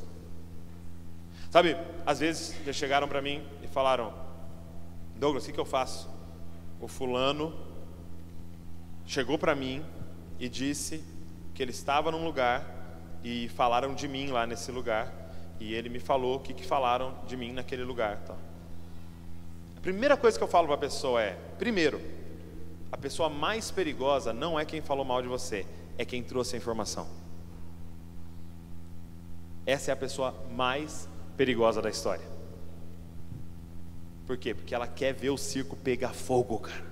Sabe, 1.49 1.75
às 2.05 2.19
vezes 2.19 2.55
já 2.63 2.71
chegaram 2.71 3.07
para 3.07 3.21
mim 3.21 3.43
e 3.63 3.67
falaram: 3.67 4.13
Douglas, 5.15 5.43
o 5.43 5.45
que, 5.47 5.53
que 5.53 5.59
eu 5.59 5.65
faço? 5.65 6.09
O 6.79 6.87
fulano 6.87 7.53
chegou 9.05 9.37
para 9.37 9.55
mim 9.55 9.83
e 10.39 10.47
disse 10.47 11.03
que 11.55 11.63
ele 11.63 11.71
estava 11.71 12.11
num 12.11 12.23
lugar 12.23 12.63
e 13.23 13.49
falaram 13.49 13.95
de 13.95 14.07
mim 14.07 14.27
lá 14.27 14.45
nesse 14.45 14.71
lugar. 14.71 15.11
E 15.59 15.73
ele 15.73 15.89
me 15.89 15.99
falou 15.99 16.37
o 16.37 16.39
que, 16.39 16.53
que 16.53 16.65
falaram 16.65 17.15
de 17.27 17.35
mim 17.35 17.51
naquele 17.51 17.83
lugar. 17.83 18.17
Tá? 18.19 18.35
A 19.75 19.81
primeira 19.81 20.15
coisa 20.15 20.37
que 20.37 20.43
eu 20.43 20.47
falo 20.47 20.67
para 20.67 20.75
a 20.75 20.79
pessoa 20.79 21.21
é: 21.21 21.37
primeiro, 21.57 21.99
a 22.91 22.97
pessoa 22.97 23.27
mais 23.27 23.71
perigosa 23.71 24.31
não 24.31 24.59
é 24.59 24.65
quem 24.65 24.81
falou 24.81 25.03
mal 25.03 25.21
de 25.21 25.27
você, 25.27 25.65
é 25.97 26.05
quem 26.05 26.21
trouxe 26.21 26.55
a 26.55 26.57
informação. 26.59 27.07
Essa 29.65 29.91
é 29.91 29.93
a 29.93 29.97
pessoa 29.97 30.33
mais 30.51 31.09
perigosa 31.39 31.81
da 31.81 31.89
história. 31.89 32.25
Por 34.27 34.35
quê? 34.35 34.53
Porque 34.53 34.75
ela 34.75 34.85
quer 34.85 35.13
ver 35.13 35.29
o 35.29 35.37
circo 35.37 35.73
pegar 35.73 36.09
fogo, 36.09 36.59
cara. 36.59 36.83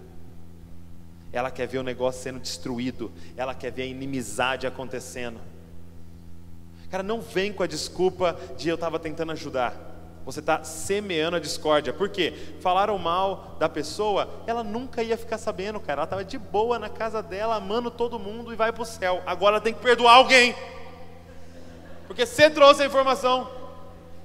Ela 1.33 1.51
quer 1.51 1.67
ver 1.67 1.79
o 1.79 1.83
negócio 1.83 2.23
sendo 2.23 2.39
destruído. 2.39 3.11
Ela 3.35 3.53
quer 3.53 3.73
ver 3.73 3.81
a 3.81 3.85
inimizade 3.87 4.65
acontecendo. 4.65 5.37
Cara, 6.89 7.03
não 7.03 7.19
vem 7.19 7.51
com 7.51 7.61
a 7.61 7.67
desculpa 7.67 8.39
de 8.57 8.69
eu 8.69 8.75
estava 8.75 8.97
tentando 8.97 9.33
ajudar. 9.33 9.75
Você 10.23 10.39
está 10.39 10.63
semeando 10.63 11.35
a 11.35 11.41
discórdia. 11.41 11.91
Por 11.91 12.07
quê? 12.07 12.33
Falaram 12.61 12.97
mal 12.97 13.57
da 13.59 13.67
pessoa, 13.67 14.29
ela 14.47 14.63
nunca 14.63 15.03
ia 15.03 15.17
ficar 15.17 15.37
sabendo, 15.37 15.77
cara. 15.77 15.99
Ela 15.99 16.03
estava 16.05 16.23
de 16.23 16.37
boa 16.37 16.79
na 16.79 16.87
casa 16.87 17.21
dela, 17.21 17.57
amando 17.57 17.91
todo 17.91 18.17
mundo 18.17 18.53
e 18.53 18.55
vai 18.55 18.71
para 18.71 18.83
o 18.83 18.85
céu. 18.85 19.21
Agora 19.25 19.57
ela 19.57 19.61
tem 19.61 19.73
que 19.73 19.81
perdoar 19.81 20.15
alguém. 20.15 20.55
Porque 22.07 22.25
você 22.25 22.49
trouxe 22.49 22.83
a 22.83 22.85
informação. 22.85 23.66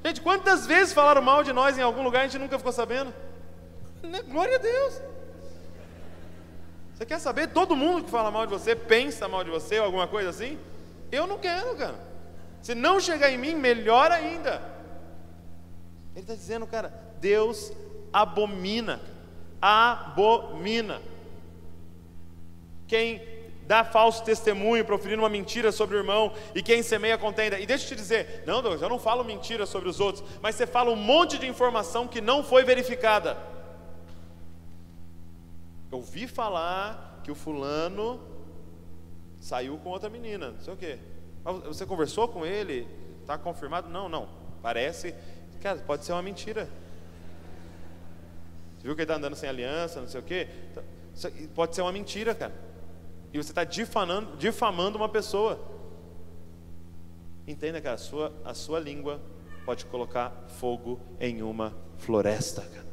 Gente, 0.04 0.20
quantas 0.20 0.66
vezes 0.66 0.92
falaram 0.92 1.22
mal 1.22 1.44
de 1.44 1.52
nós 1.52 1.78
em 1.78 1.82
algum 1.82 2.02
lugar 2.02 2.20
e 2.20 2.24
a 2.24 2.28
gente 2.28 2.40
nunca 2.40 2.58
ficou 2.58 2.72
sabendo? 2.72 3.14
Né? 4.02 4.22
Glória 4.22 4.56
a 4.56 4.58
Deus. 4.58 5.00
Você 6.94 7.06
quer 7.06 7.20
saber? 7.20 7.48
Todo 7.48 7.76
mundo 7.76 8.04
que 8.04 8.10
fala 8.10 8.30
mal 8.30 8.46
de 8.46 8.52
você 8.52 8.74
pensa 8.74 9.28
mal 9.28 9.44
de 9.44 9.50
você 9.50 9.78
ou 9.78 9.86
alguma 9.86 10.08
coisa 10.08 10.30
assim? 10.30 10.58
Eu 11.10 11.26
não 11.26 11.38
quero, 11.38 11.76
cara. 11.76 11.94
Se 12.60 12.74
não 12.74 13.00
chegar 13.00 13.30
em 13.30 13.38
mim, 13.38 13.54
melhor 13.54 14.10
ainda. 14.10 14.62
Ele 16.14 16.22
está 16.22 16.34
dizendo, 16.34 16.66
cara, 16.66 16.92
Deus 17.20 17.72
abomina, 18.12 19.00
abomina. 19.60 21.00
Quem 22.86 23.31
dá 23.72 23.82
falso 23.82 24.22
testemunho, 24.22 24.84
proferindo 24.84 25.22
uma 25.22 25.30
mentira 25.30 25.72
sobre 25.72 25.96
o 25.96 26.00
irmão, 26.00 26.30
e 26.54 26.62
quem 26.62 26.82
semeia 26.82 27.16
contenda. 27.16 27.58
E 27.58 27.64
deixa 27.64 27.84
eu 27.84 27.88
te 27.88 27.94
dizer, 27.94 28.42
não, 28.46 28.60
Deus, 28.60 28.82
eu 28.82 28.88
não 28.90 28.98
falo 28.98 29.24
mentira 29.24 29.64
sobre 29.64 29.88
os 29.88 29.98
outros, 29.98 30.22
mas 30.42 30.56
você 30.56 30.66
fala 30.66 30.90
um 30.90 30.96
monte 30.96 31.38
de 31.38 31.46
informação 31.46 32.06
que 32.06 32.20
não 32.20 32.44
foi 32.44 32.64
verificada. 32.64 33.38
Eu 35.90 35.96
ouvi 35.96 36.26
falar 36.26 37.22
que 37.24 37.30
o 37.30 37.34
fulano 37.34 38.20
saiu 39.40 39.78
com 39.78 39.88
outra 39.88 40.10
menina, 40.10 40.50
não 40.50 40.60
sei 40.60 40.74
o 40.74 40.76
quê. 40.76 40.98
Você 41.64 41.86
conversou 41.86 42.28
com 42.28 42.44
ele? 42.44 42.86
Está 43.22 43.38
confirmado? 43.38 43.88
Não, 43.88 44.06
não. 44.06 44.28
Parece. 44.60 45.14
Cara, 45.62 45.78
pode 45.78 46.04
ser 46.04 46.12
uma 46.12 46.22
mentira. 46.22 46.68
Você 48.76 48.86
viu 48.86 48.94
que 48.94 49.00
ele 49.00 49.04
está 49.04 49.14
andando 49.14 49.34
sem 49.34 49.48
aliança, 49.48 49.98
não 49.98 50.08
sei 50.08 50.20
o 50.20 50.24
quê? 50.24 50.46
Pode 51.54 51.74
ser 51.74 51.80
uma 51.80 51.92
mentira, 51.92 52.34
cara. 52.34 52.71
E 53.32 53.38
você 53.38 53.50
está 53.50 53.64
difamando, 53.64 54.36
difamando 54.36 54.98
uma 54.98 55.08
pessoa. 55.08 55.58
Entenda 57.46 57.80
que 57.80 57.88
a 57.88 57.96
sua, 57.96 58.32
a 58.44 58.52
sua 58.52 58.78
língua 58.78 59.20
pode 59.64 59.86
colocar 59.86 60.44
fogo 60.58 61.00
em 61.18 61.42
uma 61.42 61.74
floresta, 61.96 62.60
cara. 62.60 62.92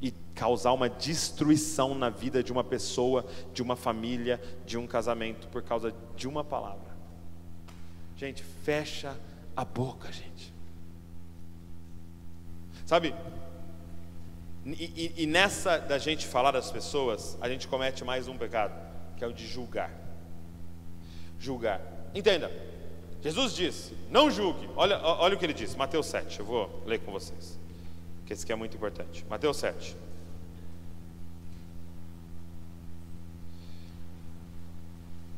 E 0.00 0.10
causar 0.34 0.72
uma 0.72 0.88
destruição 0.88 1.94
na 1.94 2.08
vida 2.08 2.42
de 2.42 2.50
uma 2.50 2.64
pessoa, 2.64 3.26
de 3.52 3.62
uma 3.62 3.76
família, 3.76 4.40
de 4.64 4.78
um 4.78 4.86
casamento, 4.86 5.48
por 5.48 5.62
causa 5.62 5.94
de 6.16 6.26
uma 6.26 6.42
palavra. 6.42 6.96
Gente, 8.16 8.42
fecha 8.42 9.14
a 9.54 9.64
boca, 9.64 10.10
gente. 10.10 10.54
Sabe? 12.86 13.14
E, 14.64 15.12
e, 15.16 15.22
e 15.22 15.26
nessa 15.26 15.78
da 15.78 15.98
gente 15.98 16.26
falar 16.26 16.52
das 16.52 16.70
pessoas, 16.70 17.36
a 17.40 17.48
gente 17.48 17.68
comete 17.68 18.02
mais 18.02 18.28
um 18.28 18.36
pecado 18.36 18.85
que 19.16 19.24
é 19.24 19.26
o 19.26 19.32
de 19.32 19.46
julgar. 19.46 19.90
Julgar. 21.38 21.80
Entenda, 22.14 22.50
Jesus 23.22 23.54
disse: 23.54 23.96
não 24.10 24.30
julgue. 24.30 24.68
Olha, 24.76 24.98
olha 24.98 25.34
o 25.34 25.38
que 25.38 25.44
ele 25.44 25.52
disse, 25.52 25.76
Mateus 25.76 26.06
7. 26.06 26.40
Eu 26.40 26.46
vou 26.46 26.82
ler 26.86 27.00
com 27.00 27.10
vocês, 27.12 27.58
porque 28.18 28.32
esse 28.32 28.44
aqui 28.44 28.52
é 28.52 28.56
muito 28.56 28.76
importante. 28.76 29.24
Mateus 29.28 29.56
7. 29.56 29.96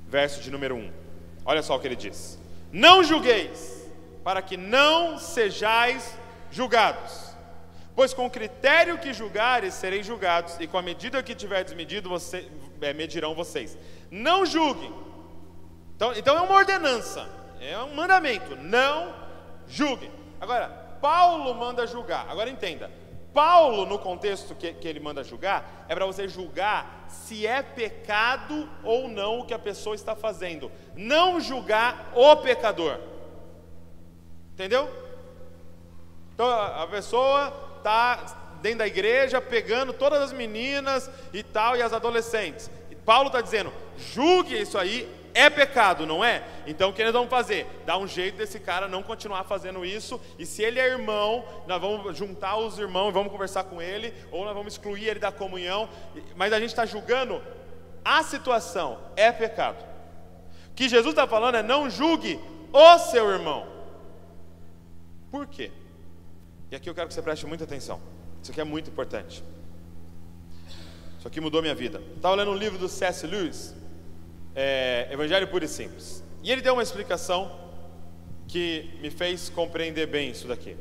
Verso 0.08 0.42
de 0.42 0.50
número 0.50 0.74
1. 0.74 0.92
Olha 1.44 1.62
só 1.62 1.76
o 1.76 1.80
que 1.80 1.86
ele 1.86 1.96
diz: 1.96 2.38
Não 2.72 3.02
julgueis, 3.02 3.86
para 4.22 4.42
que 4.42 4.56
não 4.56 5.18
sejais 5.18 6.14
julgados. 6.50 7.28
Pois 7.94 8.14
com 8.14 8.26
o 8.26 8.30
critério 8.30 8.98
que 8.98 9.12
julgares, 9.12 9.74
sereis 9.74 10.06
julgados, 10.06 10.56
e 10.60 10.66
com 10.66 10.78
a 10.78 10.82
medida 10.82 11.22
que 11.22 11.34
tiverdes 11.34 11.74
medido, 11.74 12.08
você, 12.08 12.48
medirão 12.94 13.34
vocês. 13.34 13.76
Não 14.10 14.46
julguem. 14.46 14.92
Então, 15.96 16.12
então 16.14 16.36
é 16.36 16.40
uma 16.40 16.54
ordenança, 16.54 17.28
é 17.60 17.76
um 17.78 17.94
mandamento. 17.94 18.56
Não 18.56 19.14
julguem. 19.66 20.10
Agora, 20.40 20.68
Paulo 21.00 21.54
manda 21.54 21.86
julgar. 21.86 22.26
Agora 22.28 22.48
entenda. 22.48 22.90
Paulo, 23.34 23.84
no 23.84 23.98
contexto 23.98 24.54
que, 24.54 24.72
que 24.72 24.88
ele 24.88 25.00
manda 25.00 25.22
julgar, 25.22 25.86
é 25.88 25.94
para 25.94 26.06
você 26.06 26.26
julgar 26.26 27.06
se 27.08 27.46
é 27.46 27.62
pecado 27.62 28.68
ou 28.82 29.08
não 29.08 29.40
o 29.40 29.44
que 29.44 29.54
a 29.54 29.58
pessoa 29.58 29.94
está 29.94 30.16
fazendo. 30.16 30.70
Não 30.96 31.40
julgar 31.40 32.10
o 32.14 32.36
pecador. 32.36 32.98
Entendeu? 34.54 34.88
Então 36.34 36.48
a 36.48 36.86
pessoa 36.86 37.52
está 37.78 38.47
dentro 38.60 38.78
da 38.78 38.86
igreja 38.86 39.40
pegando 39.40 39.92
todas 39.92 40.20
as 40.20 40.32
meninas 40.32 41.10
e 41.32 41.42
tal, 41.42 41.76
e 41.76 41.82
as 41.82 41.92
adolescentes. 41.92 42.70
E 42.90 42.94
Paulo 42.94 43.28
está 43.28 43.40
dizendo: 43.40 43.72
julgue 43.96 44.60
isso 44.60 44.78
aí, 44.78 45.08
é 45.34 45.48
pecado, 45.48 46.06
não 46.06 46.24
é? 46.24 46.42
Então 46.66 46.90
o 46.90 46.92
que 46.92 47.04
nós 47.04 47.12
vamos 47.12 47.30
fazer? 47.30 47.66
Dar 47.86 47.96
um 47.98 48.06
jeito 48.06 48.36
desse 48.36 48.58
cara 48.58 48.88
não 48.88 49.02
continuar 49.02 49.44
fazendo 49.44 49.84
isso, 49.84 50.20
e 50.38 50.44
se 50.44 50.62
ele 50.62 50.80
é 50.80 50.86
irmão, 50.86 51.44
nós 51.66 51.80
vamos 51.80 52.16
juntar 52.16 52.56
os 52.56 52.78
irmãos 52.78 53.10
e 53.10 53.12
vamos 53.12 53.30
conversar 53.30 53.64
com 53.64 53.80
ele, 53.80 54.12
ou 54.30 54.44
nós 54.44 54.54
vamos 54.54 54.72
excluir 54.72 55.08
ele 55.08 55.20
da 55.20 55.30
comunhão, 55.30 55.88
mas 56.34 56.52
a 56.52 56.58
gente 56.58 56.70
está 56.70 56.84
julgando 56.84 57.42
a 58.04 58.22
situação, 58.22 58.98
é 59.16 59.30
pecado. 59.30 59.84
O 60.70 60.74
que 60.74 60.88
Jesus 60.88 61.12
está 61.12 61.26
falando 61.26 61.56
é: 61.56 61.62
não 61.62 61.88
julgue 61.88 62.40
o 62.72 62.98
seu 62.98 63.30
irmão. 63.30 63.66
Por 65.30 65.46
quê? 65.46 65.70
E 66.70 66.76
aqui 66.76 66.88
eu 66.88 66.94
quero 66.94 67.08
que 67.08 67.14
você 67.14 67.22
preste 67.22 67.46
muita 67.46 67.64
atenção. 67.64 68.00
Isso 68.48 68.52
aqui 68.52 68.62
é 68.62 68.64
muito 68.64 68.88
importante. 68.88 69.44
Isso 71.18 71.28
aqui 71.28 71.38
mudou 71.38 71.60
minha 71.60 71.74
vida. 71.74 72.00
Estava 72.16 72.34
lendo 72.34 72.50
um 72.50 72.56
livro 72.56 72.78
do 72.78 72.88
C.S. 72.88 73.26
Lewis, 73.26 73.74
é, 74.56 75.06
Evangelho 75.10 75.46
Puro 75.48 75.66
e 75.66 75.68
Simples. 75.68 76.24
E 76.42 76.50
ele 76.50 76.62
deu 76.62 76.72
uma 76.72 76.82
explicação 76.82 77.54
que 78.46 78.88
me 79.02 79.10
fez 79.10 79.50
compreender 79.50 80.06
bem 80.06 80.30
isso 80.30 80.48
daqui. 80.48 80.78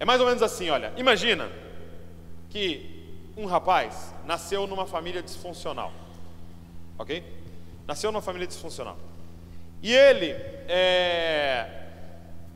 É 0.00 0.04
mais 0.04 0.20
ou 0.20 0.26
menos 0.26 0.42
assim, 0.42 0.70
olha, 0.70 0.92
imagina 0.96 1.48
que 2.50 3.06
um 3.36 3.46
rapaz 3.46 4.12
nasceu 4.26 4.66
numa 4.66 4.86
família 4.86 5.22
disfuncional, 5.22 5.92
ok? 6.98 7.22
Nasceu 7.86 8.10
numa 8.10 8.22
família 8.22 8.48
disfuncional. 8.48 8.98
E 9.80 9.94
ele 9.94 10.32
é, 10.66 11.86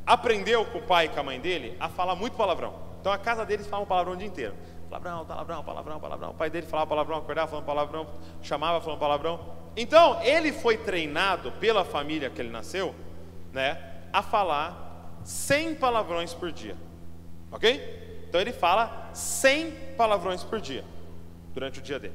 aprendeu 0.05 0.65
com 0.65 0.79
o 0.79 0.83
pai 0.83 1.07
e 1.07 1.09
com 1.11 1.21
a 1.21 1.23
mãe 1.23 1.39
dele 1.39 1.77
a 1.79 1.89
falar 1.89 2.17
muito 2.17 2.37
palavrão. 2.37 2.88
Então 3.01 3.13
a 3.13 3.19
casa 3.19 3.45
deles 3.45 3.67
falava 3.67 3.87
palavrão 3.87 4.15
o 4.15 4.17
dia 4.17 4.27
inteiro. 4.27 4.55
Palavrão, 4.89 5.25
palavrão, 5.25 5.65
palavrão, 5.65 6.01
palavrão. 6.01 6.31
O 6.31 6.35
pai 6.35 6.51
dele 6.51 6.67
falava 6.67 6.89
palavrão, 6.89 7.19
acordava 7.19 7.49
falando 7.49 7.67
palavrão, 7.67 8.07
chamava 8.43 8.81
falando 8.81 8.99
palavrão. 8.99 9.41
Então 9.77 10.23
ele 10.23 10.53
foi 10.53 10.77
treinado 10.77 11.53
pela 11.53 11.85
família 11.85 12.31
que 12.31 12.41
ele 12.41 12.51
nasceu, 12.51 12.95
né, 13.53 13.79
a 14.13 14.23
falar 14.23 15.21
100 15.25 15.75
palavrões 15.75 16.33
por 16.33 16.51
dia. 16.51 16.77
Ok? 17.53 18.25
Então 18.29 18.41
ele 18.41 18.53
fala 18.53 19.11
100 19.13 19.71
palavrões 19.97 20.43
por 20.43 20.61
dia 20.61 20.85
durante 21.55 21.79
o 21.79 21.83
dia 21.83 21.99
dele. 21.99 22.15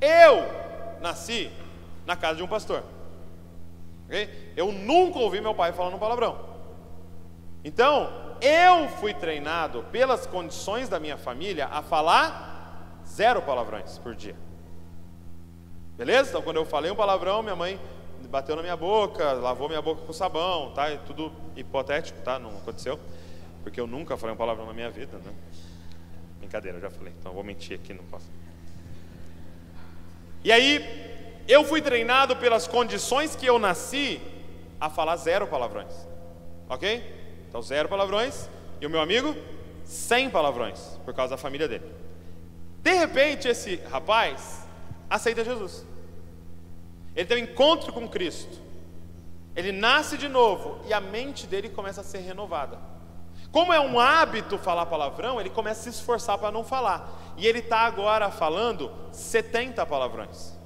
Eu 0.00 0.44
nasci 1.00 1.50
na 2.04 2.16
casa 2.16 2.36
de 2.36 2.42
um 2.42 2.48
pastor. 2.48 2.82
Okay? 4.06 4.52
Eu 4.56 4.72
nunca 4.72 5.18
ouvi 5.18 5.40
meu 5.40 5.54
pai 5.54 5.72
falando 5.72 5.94
um 5.94 5.98
palavrão. 5.98 6.38
Então, 7.64 8.23
eu 8.40 8.88
fui 8.88 9.14
treinado 9.14 9.84
pelas 9.90 10.26
condições 10.26 10.88
da 10.88 11.00
minha 11.00 11.16
família 11.16 11.66
a 11.66 11.82
falar 11.82 13.02
zero 13.06 13.42
palavrões 13.42 13.98
por 13.98 14.14
dia. 14.14 14.36
Beleza? 15.96 16.30
Então, 16.30 16.42
quando 16.42 16.56
eu 16.56 16.64
falei 16.64 16.90
um 16.90 16.96
palavrão, 16.96 17.42
minha 17.42 17.54
mãe 17.54 17.78
bateu 18.28 18.56
na 18.56 18.62
minha 18.62 18.76
boca, 18.76 19.32
lavou 19.32 19.68
minha 19.68 19.80
boca 19.80 20.02
com 20.02 20.12
sabão, 20.12 20.72
tá? 20.72 20.90
É 20.90 20.96
tudo 20.96 21.32
hipotético, 21.54 22.20
tá? 22.22 22.38
Não 22.38 22.50
aconteceu, 22.50 22.98
porque 23.62 23.80
eu 23.80 23.86
nunca 23.86 24.16
falei 24.16 24.34
um 24.34 24.38
palavrão 24.38 24.66
na 24.66 24.72
minha 24.72 24.90
vida, 24.90 25.18
né? 25.18 25.32
Brincadeira, 26.38 26.78
eu 26.78 26.82
já 26.82 26.90
falei, 26.90 27.12
então 27.18 27.30
eu 27.30 27.34
vou 27.34 27.44
mentir 27.44 27.78
aqui, 27.78 27.94
não 27.94 28.04
posso. 28.04 28.28
E 30.42 30.50
aí, 30.50 30.84
eu 31.46 31.64
fui 31.64 31.80
treinado 31.80 32.34
pelas 32.36 32.66
condições 32.66 33.36
que 33.36 33.46
eu 33.46 33.58
nasci 33.58 34.20
a 34.80 34.90
falar 34.90 35.16
zero 35.16 35.46
palavrões. 35.46 35.94
Ok? 36.68 37.13
Então, 37.54 37.62
zero 37.62 37.88
palavrões. 37.88 38.50
E 38.80 38.86
o 38.86 38.90
meu 38.90 39.00
amigo, 39.00 39.32
cem 39.84 40.28
palavrões, 40.28 40.98
por 41.04 41.14
causa 41.14 41.36
da 41.36 41.36
família 41.36 41.68
dele. 41.68 41.84
De 42.82 42.92
repente, 42.94 43.46
esse 43.46 43.76
rapaz 43.88 44.66
aceita 45.08 45.44
Jesus. 45.44 45.86
Ele 47.14 47.24
tem 47.24 47.36
um 47.36 47.46
encontro 47.46 47.92
com 47.92 48.08
Cristo. 48.08 48.60
Ele 49.54 49.70
nasce 49.70 50.18
de 50.18 50.26
novo 50.26 50.80
e 50.88 50.92
a 50.92 51.00
mente 51.00 51.46
dele 51.46 51.68
começa 51.68 52.00
a 52.00 52.04
ser 52.04 52.18
renovada. 52.18 52.76
Como 53.52 53.72
é 53.72 53.78
um 53.78 54.00
hábito 54.00 54.58
falar 54.58 54.86
palavrão, 54.86 55.40
ele 55.40 55.48
começa 55.48 55.88
a 55.88 55.92
se 55.92 56.00
esforçar 56.00 56.36
para 56.36 56.50
não 56.50 56.64
falar. 56.64 57.08
E 57.36 57.46
ele 57.46 57.60
está 57.60 57.82
agora 57.82 58.32
falando 58.32 58.90
70 59.12 59.86
palavrões. 59.86 60.58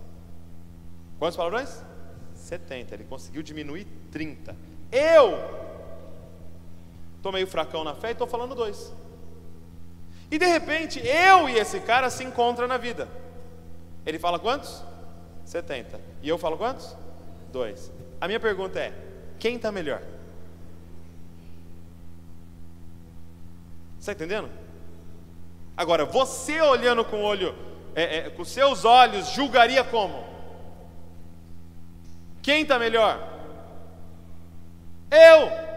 Quantos 1.18 1.36
palavrões? 1.36 1.84
70. 2.32 2.94
Ele 2.94 3.04
conseguiu 3.04 3.42
diminuir 3.42 3.86
30. 4.10 4.56
Eu 4.90 5.67
estou 7.18 7.30
meio 7.30 7.46
fracão 7.46 7.84
na 7.84 7.94
fé 7.94 8.08
e 8.08 8.12
estou 8.12 8.26
falando 8.26 8.54
dois. 8.54 8.92
E 10.30 10.38
de 10.38 10.46
repente, 10.46 11.00
eu 11.06 11.48
e 11.48 11.58
esse 11.58 11.80
cara 11.80 12.10
se 12.10 12.24
encontram 12.24 12.66
na 12.66 12.76
vida. 12.76 13.08
Ele 14.06 14.18
fala 14.18 14.38
quantos? 14.38 14.82
70. 15.44 16.00
E 16.22 16.28
eu 16.28 16.38
falo 16.38 16.56
quantos? 16.56 16.96
Dois. 17.52 17.92
A 18.20 18.26
minha 18.26 18.40
pergunta 18.40 18.78
é: 18.78 18.92
quem 19.38 19.56
está 19.56 19.70
melhor? 19.72 20.02
Está 23.98 24.12
entendendo? 24.12 24.48
Agora, 25.76 26.04
você 26.04 26.60
olhando 26.60 27.04
com 27.04 27.18
o 27.18 27.22
olho, 27.22 27.54
é, 27.94 28.18
é, 28.18 28.30
com 28.30 28.44
seus 28.44 28.84
olhos, 28.84 29.30
julgaria 29.30 29.84
como? 29.84 30.24
Quem 32.42 32.62
está 32.62 32.78
melhor? 32.78 33.38
Eu, 35.10 35.67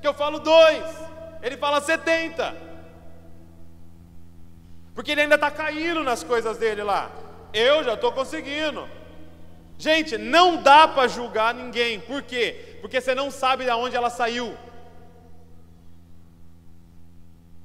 que 0.00 0.08
eu 0.08 0.14
falo 0.14 0.38
dois, 0.38 0.84
ele 1.42 1.56
fala 1.56 1.80
setenta, 1.80 2.56
porque 4.94 5.12
ele 5.12 5.22
ainda 5.22 5.36
está 5.36 5.50
caindo 5.50 6.02
nas 6.02 6.22
coisas 6.22 6.58
dele 6.58 6.82
lá. 6.82 7.10
Eu 7.52 7.82
já 7.82 7.94
estou 7.94 8.12
conseguindo. 8.12 8.88
Gente, 9.78 10.18
não 10.18 10.62
dá 10.62 10.86
para 10.86 11.08
julgar 11.08 11.54
ninguém. 11.54 12.00
Por 12.00 12.22
quê? 12.22 12.78
Porque 12.80 13.00
você 13.00 13.14
não 13.14 13.30
sabe 13.30 13.64
de 13.64 13.70
onde 13.70 13.96
ela 13.96 14.10
saiu. 14.10 14.54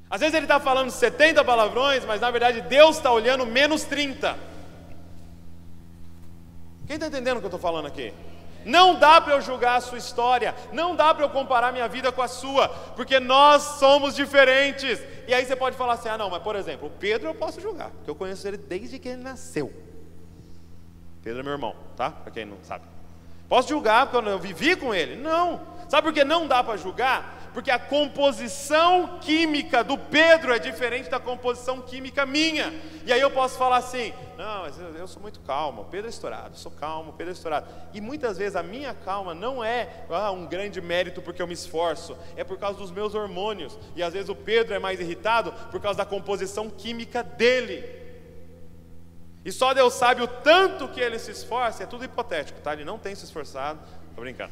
Às 0.09 0.21
vezes 0.21 0.33
ele 0.33 0.45
está 0.45 0.59
falando 0.59 0.91
70 0.91 1.43
palavrões, 1.43 2.05
mas 2.05 2.21
na 2.21 2.31
verdade 2.31 2.61
Deus 2.61 2.95
está 2.97 3.11
olhando 3.11 3.45
menos 3.45 3.83
30. 3.83 4.37
Quem 6.87 6.95
está 6.95 7.07
entendendo 7.07 7.37
o 7.37 7.39
que 7.39 7.45
eu 7.45 7.49
estou 7.49 7.59
falando 7.59 7.87
aqui? 7.87 8.13
Não 8.65 8.95
dá 8.95 9.21
para 9.21 9.35
eu 9.35 9.41
julgar 9.41 9.75
a 9.75 9.81
sua 9.81 9.99
história, 9.99 10.55
não 10.73 10.95
dá 10.95 11.13
para 11.13 11.23
eu 11.23 11.29
comparar 11.29 11.71
minha 11.71 11.87
vida 11.87 12.11
com 12.11 12.21
a 12.21 12.27
sua, 12.27 12.67
porque 12.67 13.19
nós 13.19 13.61
somos 13.79 14.15
diferentes. 14.15 14.99
E 15.27 15.33
aí 15.33 15.45
você 15.45 15.55
pode 15.55 15.77
falar 15.77 15.93
assim: 15.93 16.09
ah, 16.09 16.17
não, 16.17 16.29
mas 16.29 16.41
por 16.41 16.55
exemplo, 16.55 16.87
o 16.87 16.91
Pedro 16.91 17.29
eu 17.29 17.35
posso 17.35 17.61
julgar, 17.61 17.91
porque 17.91 18.09
eu 18.09 18.15
conheço 18.15 18.47
ele 18.47 18.57
desde 18.57 18.97
que 18.97 19.07
ele 19.07 19.21
nasceu. 19.21 19.71
Pedro 21.23 21.39
é 21.39 21.43
meu 21.43 21.53
irmão, 21.53 21.75
tá? 21.95 22.09
Para 22.09 22.31
quem 22.31 22.45
não 22.45 22.57
sabe. 22.63 22.85
Posso 23.47 23.69
julgar 23.69 24.07
porque 24.07 24.27
eu 24.27 24.39
vivi 24.39 24.75
com 24.75 24.93
ele? 24.93 25.15
Não. 25.15 25.74
Sabe 25.87 26.07
por 26.07 26.13
que 26.13 26.23
não 26.23 26.47
dá 26.47 26.63
para 26.63 26.77
julgar? 26.77 27.35
Porque 27.53 27.71
a 27.71 27.79
composição 27.79 29.17
química 29.21 29.81
do 29.81 29.97
Pedro 29.97 30.53
é 30.53 30.59
diferente 30.59 31.09
da 31.09 31.21
composição 31.21 31.81
química 31.81 32.25
minha. 32.25 32.73
E 33.05 33.13
aí 33.13 33.21
eu 33.21 33.31
posso 33.31 33.57
falar 33.57 33.77
assim: 33.77 34.13
não, 34.37 34.63
mas 34.63 34.77
eu, 34.77 35.07
sou 35.07 35.21
muito 35.21 35.39
calmo, 35.39 35.85
Pedro 35.85 36.07
é 36.07 36.09
estourado, 36.09 36.57
sou 36.57 36.71
calmo, 36.71 37.13
Pedro 37.13 37.31
é 37.31 37.33
estourado. 37.33 37.67
E 37.93 38.01
muitas 38.01 38.37
vezes 38.37 38.57
a 38.57 38.63
minha 38.63 38.93
calma 38.93 39.33
não 39.33 39.63
é 39.63 40.05
ah, 40.09 40.31
um 40.31 40.45
grande 40.45 40.81
mérito 40.81 41.21
porque 41.21 41.41
eu 41.41 41.47
me 41.47 41.53
esforço, 41.53 42.17
é 42.35 42.43
por 42.43 42.57
causa 42.57 42.77
dos 42.77 42.91
meus 42.91 43.15
hormônios. 43.15 43.79
E 43.95 44.03
às 44.03 44.11
vezes 44.11 44.27
o 44.27 44.35
Pedro 44.35 44.73
é 44.73 44.79
mais 44.79 44.99
irritado 44.99 45.53
por 45.71 45.79
causa 45.79 45.99
da 45.99 46.05
composição 46.05 46.69
química 46.69 47.23
dele. 47.23 48.03
E 49.45 49.51
só 49.51 49.73
Deus 49.73 49.93
sabe 49.93 50.21
o 50.21 50.27
tanto 50.27 50.89
que 50.89 50.99
ele 50.99 51.19
se 51.19 51.31
esforça, 51.31 51.83
é 51.83 51.85
tudo 51.85 52.03
hipotético, 52.03 52.59
tá? 52.59 52.73
Ele 52.73 52.83
não 52.83 52.99
tem 52.99 53.15
se 53.15 53.23
esforçado, 53.23 53.79
tô 54.13 54.21
brincando. 54.21 54.51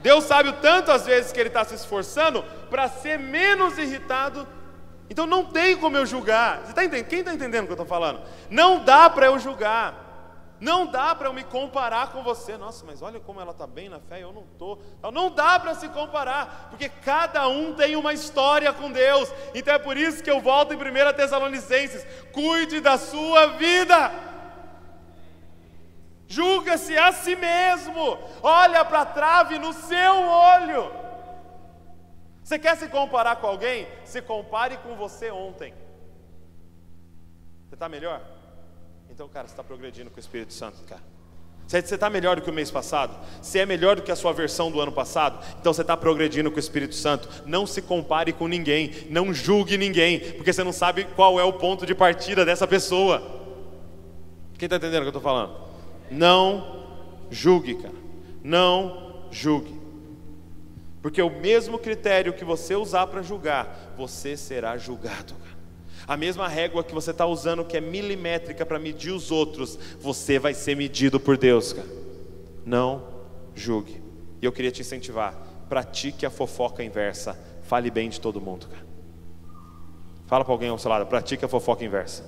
Deus 0.00 0.24
sabe 0.24 0.48
o 0.48 0.54
tanto 0.54 0.90
às 0.90 1.06
vezes 1.06 1.32
que 1.32 1.40
ele 1.40 1.48
está 1.48 1.64
se 1.64 1.74
esforçando 1.74 2.42
para 2.70 2.88
ser 2.88 3.18
menos 3.18 3.78
irritado. 3.78 4.46
Então 5.10 5.26
não 5.26 5.44
tem 5.44 5.76
como 5.76 5.96
eu 5.96 6.06
julgar. 6.06 6.62
Você 6.64 6.72
tá 6.72 6.84
entendendo? 6.84 7.08
Quem 7.08 7.18
está 7.20 7.34
entendendo 7.34 7.64
o 7.64 7.66
que 7.66 7.72
eu 7.72 7.74
estou 7.74 7.86
falando? 7.86 8.22
Não 8.50 8.84
dá 8.84 9.10
para 9.10 9.26
eu 9.26 9.38
julgar. 9.38 10.04
Não 10.60 10.86
dá 10.86 11.14
para 11.14 11.28
eu 11.28 11.32
me 11.32 11.44
comparar 11.44 12.10
com 12.10 12.22
você. 12.22 12.56
Nossa, 12.56 12.84
mas 12.86 13.02
olha 13.02 13.20
como 13.20 13.40
ela 13.40 13.50
está 13.50 13.66
bem 13.66 13.88
na 13.88 14.00
fé 14.00 14.22
eu 14.22 14.32
não 14.32 14.44
estou. 14.44 14.80
Não 15.12 15.30
dá 15.30 15.58
para 15.58 15.74
se 15.74 15.88
comparar, 15.88 16.68
porque 16.70 16.88
cada 16.88 17.46
um 17.48 17.74
tem 17.74 17.96
uma 17.96 18.12
história 18.12 18.72
com 18.72 18.90
Deus. 18.90 19.30
Então 19.54 19.74
é 19.74 19.78
por 19.78 19.96
isso 19.96 20.22
que 20.22 20.30
eu 20.30 20.40
volto 20.40 20.72
em 20.72 20.76
1 20.76 21.12
Tessalonicenses: 21.14 22.06
cuide 22.32 22.80
da 22.80 22.96
sua 22.96 23.48
vida. 23.48 24.10
Julga-se 26.26 26.96
a 26.96 27.12
si 27.12 27.36
mesmo. 27.36 28.18
Olha 28.42 28.84
para 28.84 29.02
a 29.02 29.06
trave 29.06 29.58
no 29.58 29.72
seu 29.72 30.14
olho. 30.14 30.90
Você 32.42 32.58
quer 32.58 32.76
se 32.76 32.88
comparar 32.88 33.36
com 33.36 33.46
alguém? 33.46 33.86
Se 34.04 34.20
compare 34.20 34.76
com 34.78 34.94
você 34.94 35.30
ontem. 35.30 35.72
Você 37.66 37.74
está 37.74 37.88
melhor? 37.88 38.20
Então, 39.10 39.28
cara, 39.28 39.46
você 39.46 39.52
está 39.52 39.64
progredindo 39.64 40.10
com 40.10 40.16
o 40.16 40.20
Espírito 40.20 40.52
Santo, 40.52 40.82
cara. 40.84 41.02
Você 41.66 41.78
está 41.78 42.10
melhor 42.10 42.36
do 42.36 42.42
que 42.42 42.50
o 42.50 42.52
mês 42.52 42.70
passado? 42.70 43.16
Você 43.40 43.60
é 43.60 43.66
melhor 43.66 43.96
do 43.96 44.02
que 44.02 44.12
a 44.12 44.16
sua 44.16 44.32
versão 44.32 44.70
do 44.70 44.80
ano 44.80 44.92
passado? 44.92 45.42
Então 45.58 45.72
você 45.72 45.80
está 45.80 45.96
progredindo 45.96 46.50
com 46.50 46.56
o 46.56 46.60
Espírito 46.60 46.94
Santo. 46.94 47.28
Não 47.46 47.66
se 47.66 47.80
compare 47.80 48.32
com 48.34 48.46
ninguém, 48.46 49.06
não 49.08 49.32
julgue 49.32 49.78
ninguém, 49.78 50.20
porque 50.32 50.52
você 50.52 50.62
não 50.62 50.72
sabe 50.72 51.04
qual 51.16 51.40
é 51.40 51.44
o 51.44 51.54
ponto 51.54 51.86
de 51.86 51.94
partida 51.94 52.44
dessa 52.44 52.66
pessoa. 52.66 53.22
Quem 54.58 54.66
está 54.66 54.76
entendendo 54.76 54.98
o 54.98 55.02
que 55.02 55.16
eu 55.16 55.18
estou 55.18 55.22
falando? 55.22 55.63
Não 56.10 56.84
julgue, 57.30 57.74
cara. 57.74 57.94
Não 58.42 59.26
julgue. 59.30 59.80
Porque 61.02 61.20
o 61.20 61.28
mesmo 61.28 61.78
critério 61.78 62.32
que 62.32 62.44
você 62.44 62.74
usar 62.74 63.06
para 63.08 63.22
julgar, 63.22 63.94
você 63.96 64.36
será 64.36 64.76
julgado. 64.78 65.34
Cara. 65.34 65.54
A 66.06 66.16
mesma 66.16 66.48
régua 66.48 66.84
que 66.84 66.94
você 66.94 67.10
está 67.10 67.26
usando, 67.26 67.64
que 67.64 67.76
é 67.76 67.80
milimétrica 67.80 68.64
para 68.64 68.78
medir 68.78 69.10
os 69.10 69.30
outros, 69.30 69.78
você 70.00 70.38
vai 70.38 70.54
ser 70.54 70.76
medido 70.76 71.18
por 71.18 71.36
Deus, 71.36 71.72
cara. 71.72 71.88
Não 72.64 73.02
julgue. 73.54 74.02
E 74.40 74.46
eu 74.46 74.52
queria 74.52 74.70
te 74.70 74.80
incentivar: 74.80 75.34
pratique 75.68 76.24
a 76.24 76.30
fofoca 76.30 76.82
inversa. 76.82 77.38
Fale 77.62 77.90
bem 77.90 78.08
de 78.08 78.20
todo 78.20 78.40
mundo, 78.40 78.66
cara. 78.68 78.84
Fala 80.26 80.44
para 80.44 80.54
alguém 80.54 80.68
ao 80.68 80.78
seu 80.78 80.90
lado: 80.90 81.06
pratique 81.06 81.44
a 81.44 81.48
fofoca 81.48 81.84
inversa. 81.84 82.24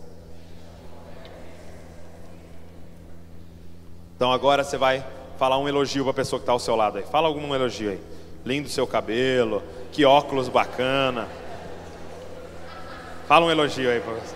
Então 4.16 4.32
agora 4.32 4.64
você 4.64 4.78
vai 4.78 5.04
falar 5.38 5.58
um 5.58 5.68
elogio 5.68 6.02
para 6.02 6.10
a 6.10 6.14
pessoa 6.14 6.40
que 6.40 6.44
está 6.44 6.52
ao 6.52 6.58
seu 6.58 6.74
lado 6.74 6.96
aí. 6.96 7.04
Fala 7.04 7.28
algum 7.28 7.54
elogio 7.54 7.90
aí. 7.90 8.00
Lindo 8.44 8.68
seu 8.68 8.86
cabelo, 8.86 9.62
que 9.92 10.04
óculos 10.04 10.48
bacana. 10.48 11.28
Fala 13.28 13.44
um 13.44 13.50
elogio 13.50 13.90
aí 13.90 14.00
para 14.00 14.14
você. 14.14 14.34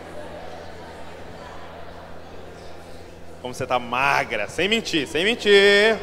Como 3.41 3.55
você 3.55 3.67
tá 3.67 3.79
magra, 3.79 4.49
sem 4.49 4.69
mentir, 4.69 5.09
sem 5.09 5.25
mentir. 5.25 5.99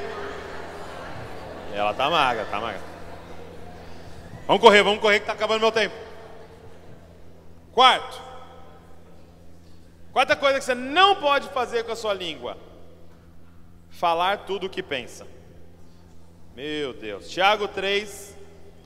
Ela 1.71 1.93
tá 1.93 2.09
magra, 2.09 2.45
tá 2.45 2.59
magra. 2.59 2.81
Vamos 4.47 4.61
correr, 4.61 4.81
vamos 4.81 4.99
correr 4.99 5.19
que 5.19 5.27
tá 5.27 5.33
acabando 5.33 5.61
meu 5.61 5.71
tempo. 5.71 5.93
Quarto. 7.73 8.19
Quarta 10.11 10.35
coisa 10.35 10.57
que 10.57 10.65
você 10.65 10.73
não 10.73 11.17
pode 11.17 11.49
fazer 11.49 11.83
com 11.83 11.91
a 11.91 11.95
sua 11.95 12.13
língua: 12.13 12.57
falar 13.97 14.45
tudo 14.45 14.67
o 14.67 14.69
que 14.69 14.83
pensa. 14.83 15.25
Meu 16.55 16.93
Deus. 16.93 17.29
Tiago 17.29 17.67
3, 17.67 18.37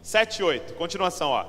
7 0.02 0.40
e 0.40 0.44
8. 0.44 0.74
Continuação, 0.76 1.30
ó. 1.30 1.46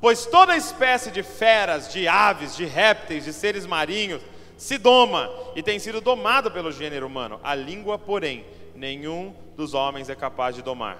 Pois 0.00 0.26
toda 0.26 0.56
espécie 0.56 1.10
de 1.10 1.22
feras, 1.22 1.92
de 1.92 2.08
aves, 2.08 2.56
de 2.56 2.64
répteis, 2.64 3.24
de 3.24 3.32
seres 3.32 3.66
marinhos 3.66 4.22
se 4.56 4.78
doma 4.78 5.30
e 5.54 5.62
tem 5.62 5.78
sido 5.78 6.00
domado 6.00 6.50
pelo 6.50 6.72
gênero 6.72 7.06
humano. 7.06 7.38
A 7.42 7.54
língua, 7.54 7.98
porém, 7.98 8.44
nenhum 8.74 9.34
dos 9.56 9.74
homens 9.74 10.08
é 10.08 10.14
capaz 10.14 10.54
de 10.56 10.62
domar. 10.62 10.98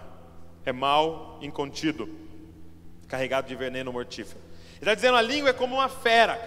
É 0.64 0.72
mal 0.72 1.38
incontido, 1.40 2.08
carregado 3.08 3.48
de 3.48 3.54
veneno 3.54 3.92
mortífero. 3.92 4.40
Ele 4.72 4.80
está 4.80 4.94
dizendo 4.94 5.16
a 5.16 5.22
língua 5.22 5.50
é 5.50 5.52
como 5.54 5.76
uma 5.76 5.88
fera 5.88 6.38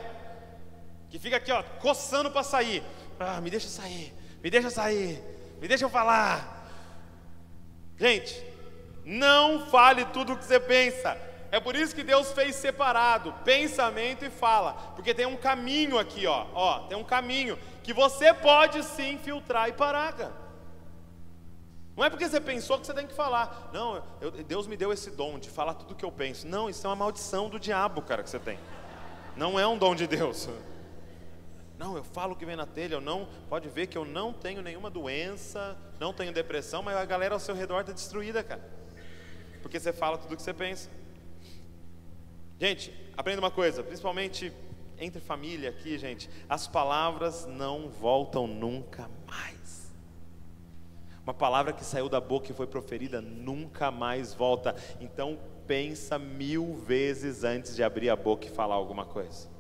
que 1.10 1.18
fica 1.18 1.38
aqui, 1.38 1.52
ó, 1.52 1.64
coçando 1.80 2.30
para 2.30 2.44
sair. 2.44 2.84
Ah, 3.20 3.40
me 3.42 3.50
deixa 3.50 3.68
sair, 3.68 4.14
me 4.44 4.50
deixa 4.50 4.70
sair, 4.70 5.22
me 5.60 5.68
deixa 5.68 5.86
eu 5.86 5.90
falar. 5.90 6.56
Gente, 7.98 8.46
não 9.06 9.66
fale 9.68 10.06
tudo 10.06 10.34
o 10.34 10.38
que 10.38 10.46
você 10.46 10.60
pensa 10.60 11.18
É 11.50 11.60
por 11.60 11.76
isso 11.76 11.96
que 11.96 12.04
Deus 12.04 12.32
fez 12.34 12.56
separado 12.56 13.34
pensamento 13.46 14.26
e 14.26 14.30
fala, 14.30 14.74
porque 14.96 15.14
tem 15.14 15.26
um 15.26 15.38
caminho 15.38 15.98
aqui, 15.98 16.28
ó, 16.28 16.46
ó, 16.54 16.80
tem 16.88 16.98
um 16.98 17.04
caminho 17.04 17.58
que 17.84 17.94
você 17.94 18.34
pode 18.34 18.84
sim 18.84 19.18
filtrar 19.18 19.70
e 19.70 19.74
parar, 19.74 20.14
cara. 20.14 20.48
Não 21.96 22.04
é 22.04 22.10
porque 22.12 22.28
você 22.28 22.40
pensou 22.40 22.78
que 22.78 22.86
você 22.86 22.94
tem 22.94 23.08
que 23.08 23.14
falar. 23.14 23.72
Não, 23.74 24.04
eu, 24.22 24.30
Deus 24.30 24.68
me 24.68 24.78
deu 24.78 24.94
esse 24.94 25.10
dom 25.10 25.40
de 25.40 25.50
falar 25.50 25.74
tudo 25.74 25.94
o 25.94 25.96
que 25.96 26.06
eu 26.06 26.12
penso. 26.12 26.46
Não, 26.46 26.70
isso 26.70 26.86
é 26.86 26.90
uma 26.90 26.96
maldição 26.96 27.50
do 27.50 27.60
diabo, 27.60 28.04
cara, 28.04 28.22
que 28.22 28.30
você 28.30 28.38
tem. 28.38 28.60
Não 29.36 29.60
é 29.60 29.66
um 29.66 29.78
dom 29.78 29.96
de 29.96 30.06
Deus. 30.06 30.48
Não, 31.78 31.96
eu 31.96 32.04
falo 32.04 32.34
o 32.34 32.36
que 32.36 32.46
vem 32.46 32.56
na 32.56 32.66
telha, 32.66 32.96
eu 32.96 33.02
não. 33.02 33.28
Pode 33.50 33.70
ver 33.70 33.88
que 33.88 33.98
eu 33.98 34.04
não 34.04 34.34
tenho 34.34 34.62
nenhuma 34.62 34.90
doença, 34.90 35.78
não 36.00 36.12
tenho 36.12 36.34
depressão, 36.34 36.82
mas 36.82 36.96
a 36.96 37.06
galera 37.06 37.36
ao 37.36 37.40
seu 37.40 37.54
redor 37.54 37.82
está 37.82 37.94
destruída, 37.94 38.44
cara. 38.44 38.62
Porque 39.62 39.80
você 39.80 39.94
fala 39.94 40.18
tudo 40.18 40.34
o 40.34 40.36
que 40.36 40.42
você 40.42 40.54
pensa. 40.54 40.90
Gente, 42.60 42.92
aprenda 43.16 43.40
uma 43.40 43.52
coisa, 43.52 43.84
principalmente 43.84 44.52
entre 44.98 45.22
família 45.22 45.70
aqui, 45.70 45.98
gente, 45.98 46.28
as 46.50 46.68
palavras 46.68 47.46
não 47.46 47.90
voltam 47.90 48.48
nunca 48.48 49.08
mais. 49.28 49.92
Uma 51.24 51.34
palavra 51.34 51.74
que 51.74 51.86
saiu 51.86 52.10
da 52.10 52.20
boca 52.20 52.52
e 52.52 52.56
foi 52.56 52.66
proferida 52.66 53.22
nunca 53.22 53.92
mais 53.92 54.34
volta. 54.34 54.76
Então 55.00 55.38
pensa 55.68 56.18
mil 56.18 56.74
vezes 56.76 57.44
antes 57.44 57.76
de 57.76 57.84
abrir 57.84 58.10
a 58.10 58.16
boca 58.16 58.48
e 58.48 58.50
falar 58.50 58.76
alguma 58.76 59.06
coisa. 59.06 59.57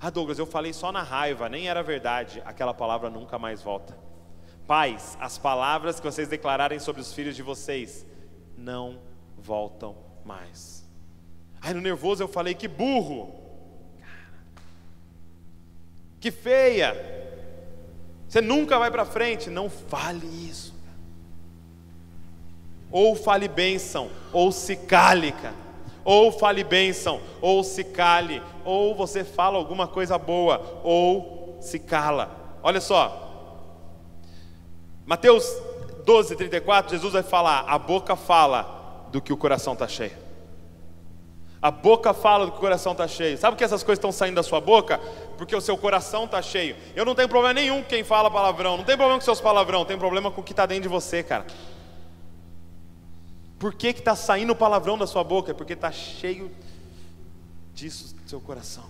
Ah, 0.00 0.10
Douglas, 0.10 0.38
eu 0.38 0.46
falei 0.46 0.72
só 0.72 0.90
na 0.90 1.02
raiva, 1.02 1.48
nem 1.48 1.68
era 1.68 1.82
verdade. 1.82 2.42
Aquela 2.44 2.74
palavra 2.74 3.10
nunca 3.10 3.38
mais 3.38 3.62
volta. 3.62 3.96
Pais, 4.66 5.16
as 5.20 5.36
palavras 5.36 6.00
que 6.00 6.06
vocês 6.06 6.28
declararem 6.28 6.78
sobre 6.78 7.02
os 7.02 7.12
filhos 7.12 7.36
de 7.36 7.42
vocês 7.42 8.06
não 8.56 8.98
voltam 9.36 9.96
mais. 10.24 10.88
Ai, 11.60 11.74
no 11.74 11.80
nervoso 11.80 12.22
eu 12.22 12.28
falei 12.28 12.54
que 12.54 12.68
burro. 12.68 13.34
Que 16.20 16.30
feia. 16.30 16.96
Você 18.26 18.40
nunca 18.40 18.78
vai 18.78 18.90
para 18.90 19.04
frente. 19.04 19.50
Não 19.50 19.68
fale 19.68 20.26
isso. 20.26 20.74
Ou 22.90 23.14
fale 23.14 23.48
bênção, 23.48 24.10
ou 24.32 24.52
se 24.52 24.76
cale, 24.76 25.32
cara. 25.32 25.63
Ou 26.04 26.30
fale 26.30 26.62
bênção, 26.62 27.20
ou 27.40 27.64
se 27.64 27.82
cale. 27.82 28.42
Ou 28.64 28.94
você 28.94 29.24
fala 29.24 29.56
alguma 29.56 29.86
coisa 29.86 30.18
boa, 30.18 30.80
ou 30.82 31.58
se 31.60 31.78
cala. 31.78 32.58
Olha 32.62 32.80
só. 32.80 33.20
Mateus 35.06 35.46
12, 36.04 36.36
34, 36.36 36.92
Jesus 36.92 37.12
vai 37.12 37.22
falar: 37.22 37.64
a 37.66 37.78
boca 37.78 38.16
fala 38.16 39.06
do 39.10 39.20
que 39.20 39.32
o 39.32 39.36
coração 39.36 39.72
está 39.72 39.88
cheio. 39.88 40.24
A 41.64 41.70
boca 41.70 42.12
fala 42.12 42.44
do 42.44 42.52
que 42.52 42.58
o 42.58 42.60
coração 42.60 42.92
está 42.92 43.08
cheio. 43.08 43.38
Sabe 43.38 43.56
que 43.56 43.64
essas 43.64 43.82
coisas 43.82 43.98
estão 43.98 44.12
saindo 44.12 44.34
da 44.34 44.42
sua 44.42 44.60
boca? 44.60 45.00
Porque 45.38 45.56
o 45.56 45.62
seu 45.62 45.78
coração 45.78 46.24
está 46.26 46.42
cheio. 46.42 46.76
Eu 46.94 47.06
não 47.06 47.14
tenho 47.14 47.26
problema 47.26 47.54
nenhum 47.54 47.82
com 47.82 47.88
quem 47.88 48.04
fala 48.04 48.30
palavrão. 48.30 48.76
Não 48.76 48.84
tem 48.84 48.98
problema 48.98 49.18
com 49.18 49.24
seus 49.24 49.40
palavrão. 49.40 49.82
Tem 49.82 49.96
problema 49.96 50.30
com 50.30 50.42
o 50.42 50.44
que 50.44 50.52
está 50.52 50.66
dentro 50.66 50.82
de 50.82 50.88
você, 50.90 51.22
cara. 51.22 51.46
Por 53.64 53.72
que 53.72 53.86
está 53.86 54.14
saindo 54.14 54.54
palavrão 54.54 54.98
da 54.98 55.06
sua 55.06 55.24
boca? 55.24 55.52
É 55.52 55.54
porque 55.54 55.72
está 55.72 55.90
cheio 55.90 56.54
disso 57.72 58.14
do 58.14 58.28
seu 58.28 58.38
coração. 58.38 58.84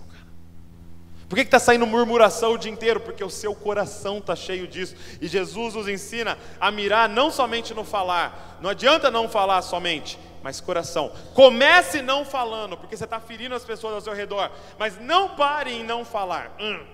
Por 1.29 1.37
que 1.37 1.43
está 1.43 1.59
saindo 1.59 1.87
murmuração 1.87 2.51
o 2.51 2.57
dia 2.57 2.73
inteiro? 2.73 2.99
Porque 2.99 3.23
o 3.23 3.29
seu 3.29 3.55
coração 3.55 4.17
está 4.17 4.35
cheio 4.35 4.67
disso. 4.67 4.93
E 5.21 5.29
Jesus 5.29 5.75
nos 5.75 5.87
ensina 5.87 6.37
a 6.59 6.71
mirar 6.71 7.07
não 7.07 7.31
somente 7.31 7.73
no 7.73 7.85
falar. 7.85 8.57
Não 8.59 8.69
adianta 8.69 9.09
não 9.09 9.29
falar 9.29 9.61
somente, 9.61 10.19
mas 10.43 10.59
coração. 10.59 11.09
Comece 11.33 12.01
não 12.01 12.25
falando, 12.25 12.75
porque 12.75 12.97
você 12.97 13.05
está 13.05 13.21
ferindo 13.21 13.55
as 13.55 13.63
pessoas 13.63 13.93
ao 13.93 14.01
seu 14.01 14.13
redor. 14.13 14.51
Mas 14.77 14.99
não 14.99 15.37
pare 15.37 15.71
em 15.71 15.85
não 15.85 16.03
falar. 16.03 16.53
Hum, 16.59 16.85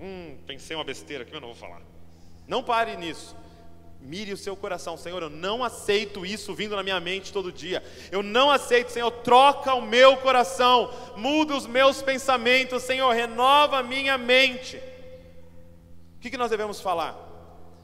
hum 0.00 0.38
pensei 0.44 0.74
uma 0.74 0.82
besteira 0.82 1.22
aqui, 1.22 1.32
eu 1.32 1.40
não 1.40 1.50
vou 1.50 1.56
falar. 1.56 1.82
Não 2.48 2.64
pare 2.64 2.96
nisso. 2.96 3.36
Mire 4.02 4.32
o 4.32 4.36
seu 4.36 4.56
coração, 4.56 4.96
Senhor. 4.96 5.22
Eu 5.22 5.28
não 5.28 5.62
aceito 5.62 6.24
isso 6.24 6.54
vindo 6.54 6.74
na 6.74 6.82
minha 6.82 6.98
mente 6.98 7.32
todo 7.32 7.52
dia. 7.52 7.82
Eu 8.10 8.22
não 8.22 8.50
aceito, 8.50 8.90
Senhor. 8.90 9.10
Troca 9.10 9.74
o 9.74 9.82
meu 9.82 10.16
coração, 10.16 10.90
muda 11.16 11.54
os 11.54 11.66
meus 11.66 12.00
pensamentos, 12.00 12.82
Senhor. 12.82 13.12
Renova 13.12 13.78
a 13.78 13.82
minha 13.82 14.16
mente. 14.16 14.78
O 16.16 16.20
que, 16.20 16.30
que 16.30 16.36
nós 16.36 16.50
devemos 16.50 16.80
falar? 16.80 17.12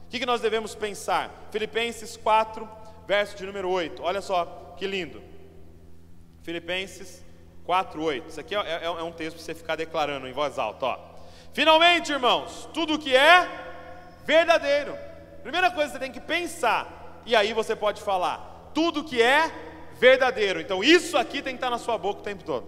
O 0.05 0.09
que, 0.09 0.19
que 0.19 0.25
nós 0.25 0.41
devemos 0.41 0.73
pensar? 0.73 1.47
Filipenses 1.51 2.17
4, 2.17 2.67
verso 3.07 3.37
de 3.37 3.45
número 3.45 3.69
8. 3.69 4.01
Olha 4.01 4.21
só 4.21 4.73
que 4.77 4.87
lindo. 4.87 5.21
Filipenses 6.41 7.23
4, 7.63 8.01
8. 8.01 8.29
Isso 8.29 8.39
aqui 8.39 8.55
é, 8.55 8.59
é, 8.59 8.85
é 8.85 9.03
um 9.03 9.11
texto 9.11 9.35
para 9.35 9.45
você 9.45 9.53
ficar 9.53 9.75
declarando 9.75 10.27
em 10.27 10.33
voz 10.33 10.57
alta. 10.57 10.85
Ó. 10.85 10.99
Finalmente, 11.53 12.11
irmãos, 12.11 12.67
tudo 12.73 12.97
que 12.97 13.15
é 13.15 13.47
verdadeiro 14.25 14.97
Primeira 15.47 15.71
coisa 15.71 15.93
você 15.93 15.99
tem 15.99 16.11
que 16.11 16.19
pensar, 16.19 17.21
e 17.25 17.33
aí 17.33 17.53
você 17.53 17.73
pode 17.73 18.01
falar 18.01 18.69
tudo 18.73 19.01
que 19.01 19.21
é 19.21 19.49
verdadeiro. 19.97 20.59
Então 20.59 20.83
isso 20.83 21.17
aqui 21.17 21.41
tem 21.41 21.53
que 21.53 21.59
estar 21.59 21.69
na 21.69 21.77
sua 21.77 21.97
boca 21.97 22.19
o 22.19 22.23
tempo 22.23 22.43
todo. 22.43 22.67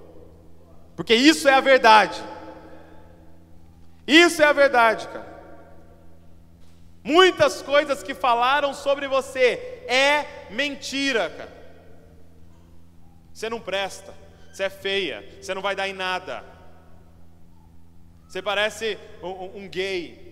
Porque 0.96 1.14
isso 1.14 1.50
é 1.50 1.54
a 1.56 1.60
verdade. 1.60 2.24
Isso 4.08 4.42
é 4.42 4.46
a 4.46 4.54
verdade, 4.54 5.10
cara. 5.10 5.28
Muitas 7.04 7.62
coisas 7.62 8.02
que 8.02 8.14
falaram 8.14 8.74
sobre 8.74 9.10
você 9.10 9.84
é 9.86 10.48
mentira, 10.50 11.30
cara. 11.32 11.54
Você 13.34 13.50
não 13.50 13.60
presta, 13.60 14.14
você 14.54 14.64
é 14.64 14.70
feia, 14.70 15.38
você 15.42 15.54
não 15.54 15.62
vai 15.62 15.76
dar 15.76 15.90
em 15.90 15.94
nada. 15.94 16.46
Você 18.26 18.42
parece 18.42 18.98
um, 19.22 19.64
um 19.64 19.68
gay, 19.68 20.29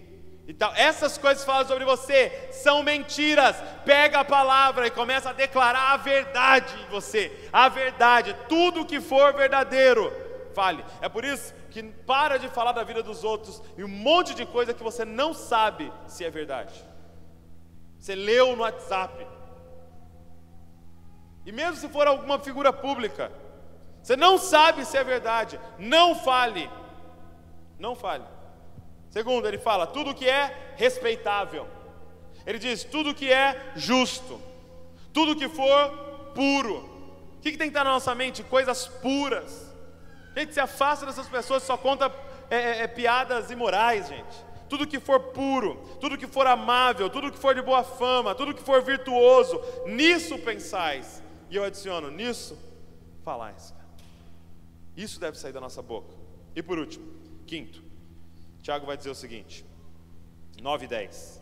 então, 0.47 0.71
essas 0.75 1.17
coisas 1.17 1.43
que 1.43 1.51
falam 1.51 1.67
sobre 1.67 1.83
você 1.83 2.47
são 2.51 2.81
mentiras. 2.81 3.57
Pega 3.83 4.21
a 4.21 4.25
palavra 4.25 4.87
e 4.87 4.91
começa 4.91 5.31
a 5.31 5.33
declarar 5.33 5.91
a 5.91 5.97
verdade 5.97 6.73
em 6.81 6.89
você. 6.89 7.49
A 7.51 7.67
verdade, 7.67 8.33
tudo 8.47 8.85
que 8.85 9.01
for 9.01 9.33
verdadeiro, 9.33 10.09
fale. 10.55 10.85
É 11.01 11.09
por 11.09 11.25
isso 11.25 11.53
que 11.69 11.83
para 11.83 12.39
de 12.39 12.47
falar 12.47 12.71
da 12.71 12.85
vida 12.85 13.03
dos 13.03 13.25
outros 13.25 13.61
e 13.77 13.83
um 13.83 13.89
monte 13.89 14.33
de 14.33 14.45
coisa 14.45 14.73
que 14.73 14.81
você 14.81 15.03
não 15.03 15.33
sabe 15.33 15.91
se 16.07 16.23
é 16.23 16.29
verdade. 16.29 16.73
Você 17.99 18.15
leu 18.15 18.55
no 18.55 18.63
WhatsApp. 18.63 19.27
E 21.45 21.51
mesmo 21.51 21.75
se 21.75 21.89
for 21.89 22.07
alguma 22.07 22.39
figura 22.39 22.71
pública, 22.71 23.33
você 24.01 24.15
não 24.15 24.37
sabe 24.37 24.85
se 24.85 24.97
é 24.97 25.03
verdade. 25.03 25.59
Não 25.77 26.15
fale. 26.15 26.69
Não 27.77 27.95
fale. 27.97 28.36
Segundo, 29.09 29.47
ele 29.47 29.57
fala 29.57 29.87
tudo 29.87 30.13
que 30.13 30.27
é 30.27 30.73
respeitável. 30.75 31.67
Ele 32.45 32.59
diz 32.59 32.83
tudo 32.83 33.13
que 33.13 33.31
é 33.31 33.73
justo, 33.75 34.41
tudo 35.11 35.35
que 35.35 35.49
for 35.49 35.89
puro. 36.33 36.77
O 37.37 37.41
que, 37.41 37.51
que 37.51 37.57
tem 37.57 37.67
que 37.67 37.71
estar 37.77 37.83
na 37.83 37.91
nossa 37.91 38.15
mente? 38.15 38.43
Coisas 38.43 38.87
puras. 38.87 39.73
Gente, 40.35 40.53
se 40.53 40.59
afasta 40.59 41.05
dessas 41.05 41.27
pessoas 41.27 41.63
que 41.63 41.67
só 41.67 41.77
conta 41.77 42.11
é, 42.49 42.55
é, 42.55 42.81
é, 42.83 42.87
piadas 42.87 43.51
imorais, 43.51 44.07
gente. 44.07 44.47
Tudo 44.69 44.85
que 44.85 44.99
for 44.99 45.19
puro, 45.19 45.75
tudo 45.99 46.17
que 46.17 46.27
for 46.27 46.45
amável, 46.45 47.09
tudo 47.09 47.31
que 47.31 47.37
for 47.37 47.55
de 47.55 47.61
boa 47.61 47.83
fama, 47.83 48.35
tudo 48.35 48.53
que 48.53 48.61
for 48.61 48.81
virtuoso, 48.81 49.61
nisso 49.85 50.37
pensais. 50.39 51.23
E 51.49 51.55
eu 51.55 51.63
adiciono, 51.63 52.11
nisso 52.11 52.57
falais. 53.23 53.73
Isso 54.95 55.19
deve 55.19 55.37
sair 55.37 55.53
da 55.53 55.61
nossa 55.61 55.81
boca. 55.81 56.13
E 56.55 56.61
por 56.61 56.77
último, 56.77 57.05
quinto, 57.45 57.81
Tiago 58.67 58.85
vai 58.85 58.97
dizer 58.97 59.11
o 59.11 59.15
seguinte, 59.15 59.65
9 60.61 60.83
e 60.83 60.87
10. 60.89 61.41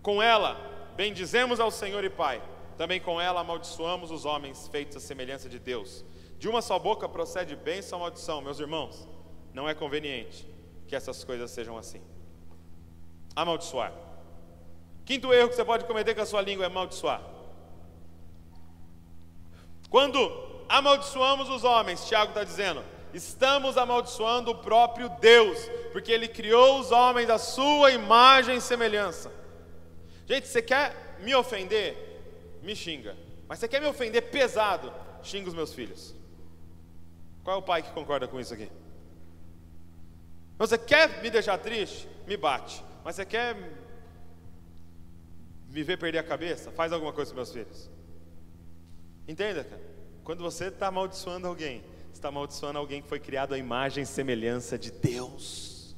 Com 0.00 0.22
ela 0.22 0.54
bendizemos 0.94 1.58
ao 1.58 1.68
Senhor 1.68 2.04
e 2.04 2.08
Pai, 2.08 2.40
também 2.78 3.00
com 3.00 3.20
ela 3.20 3.40
amaldiçoamos 3.40 4.12
os 4.12 4.24
homens 4.24 4.68
feitos 4.68 4.98
à 4.98 5.00
semelhança 5.00 5.48
de 5.48 5.58
Deus. 5.58 6.04
De 6.38 6.48
uma 6.48 6.62
só 6.62 6.78
boca 6.78 7.08
procede 7.08 7.56
bênção 7.56 7.98
ou 7.98 8.04
maldição, 8.04 8.40
meus 8.40 8.60
irmãos. 8.60 9.08
Não 9.52 9.68
é 9.68 9.74
conveniente 9.74 10.48
que 10.86 10.94
essas 10.94 11.24
coisas 11.24 11.50
sejam 11.50 11.76
assim. 11.76 12.00
Amaldiçoar. 13.34 13.92
Quinto 15.04 15.34
erro 15.34 15.48
que 15.48 15.56
você 15.56 15.64
pode 15.64 15.86
cometer 15.86 16.14
com 16.14 16.20
a 16.20 16.26
sua 16.26 16.40
língua 16.40 16.66
é 16.66 16.68
amaldiçoar. 16.68 17.20
Quando 19.88 20.20
amaldiçoamos 20.68 21.48
os 21.48 21.64
homens, 21.64 22.06
Tiago 22.06 22.30
está 22.30 22.44
dizendo, 22.44 22.84
estamos 23.12 23.76
amaldiçoando 23.76 24.50
o 24.50 24.58
próprio 24.58 25.08
Deus, 25.20 25.58
porque 25.92 26.12
Ele 26.12 26.28
criou 26.28 26.80
os 26.80 26.90
homens 26.90 27.28
à 27.30 27.38
sua 27.38 27.90
imagem 27.90 28.56
e 28.56 28.60
semelhança. 28.60 29.32
Gente, 30.26 30.46
você 30.46 30.62
quer 30.62 31.18
me 31.20 31.34
ofender? 31.34 32.60
Me 32.62 32.76
xinga. 32.76 33.16
Mas 33.48 33.58
você 33.58 33.68
quer 33.68 33.80
me 33.80 33.86
ofender 33.86 34.30
pesado? 34.30 34.92
Xinga 35.22 35.48
os 35.48 35.54
meus 35.54 35.74
filhos. 35.74 36.14
Qual 37.42 37.56
é 37.56 37.58
o 37.58 37.62
pai 37.62 37.82
que 37.82 37.90
concorda 37.90 38.28
com 38.28 38.38
isso 38.38 38.54
aqui? 38.54 38.70
Você 40.58 40.76
quer 40.78 41.22
me 41.22 41.30
deixar 41.30 41.58
triste? 41.58 42.08
Me 42.26 42.36
bate. 42.36 42.84
Mas 43.02 43.16
você 43.16 43.24
quer 43.24 43.56
me 45.68 45.82
ver 45.82 45.96
perder 45.96 46.18
a 46.18 46.22
cabeça? 46.22 46.70
Faz 46.70 46.92
alguma 46.92 47.12
coisa 47.12 47.30
com 47.30 47.36
meus 47.36 47.52
filhos. 47.52 47.90
Entenda, 49.26 49.64
cara. 49.64 49.82
Quando 50.22 50.42
você 50.42 50.66
está 50.66 50.88
amaldiçoando 50.88 51.46
alguém, 51.46 51.82
está 52.20 52.28
amaldiçoando 52.28 52.78
alguém 52.78 53.00
que 53.00 53.08
foi 53.08 53.18
criado 53.18 53.54
à 53.54 53.58
imagem 53.58 54.02
e 54.02 54.06
semelhança 54.06 54.78
de 54.78 54.90
Deus. 54.90 55.96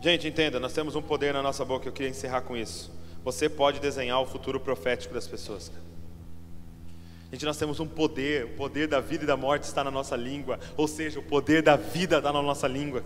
Gente, 0.00 0.26
entenda, 0.26 0.58
nós 0.58 0.72
temos 0.72 0.96
um 0.96 1.02
poder 1.02 1.34
na 1.34 1.42
nossa 1.42 1.62
boca, 1.62 1.86
eu 1.86 1.92
queria 1.92 2.08
encerrar 2.08 2.40
com 2.40 2.56
isso. 2.56 2.90
Você 3.22 3.50
pode 3.50 3.78
desenhar 3.78 4.18
o 4.22 4.26
futuro 4.26 4.58
profético 4.58 5.12
das 5.12 5.28
pessoas. 5.28 5.70
Gente, 7.30 7.44
nós 7.44 7.58
temos 7.58 7.78
um 7.78 7.86
poder, 7.86 8.46
o 8.46 8.56
poder 8.56 8.88
da 8.88 9.00
vida 9.00 9.24
e 9.24 9.26
da 9.26 9.36
morte 9.36 9.64
está 9.64 9.84
na 9.84 9.90
nossa 9.90 10.16
língua, 10.16 10.58
ou 10.78 10.88
seja, 10.88 11.20
o 11.20 11.22
poder 11.22 11.62
da 11.62 11.76
vida 11.76 12.16
está 12.16 12.32
na 12.32 12.40
nossa 12.40 12.66
língua. 12.66 13.04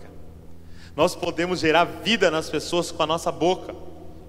Nós 0.95 1.13
podemos 1.13 1.59
gerar 1.59 1.83
vida 1.83 2.31
nas 2.31 2.49
pessoas 2.49 2.89
com 2.89 3.03
a 3.03 3.05
nossa 3.05 3.29
boca. 3.33 3.75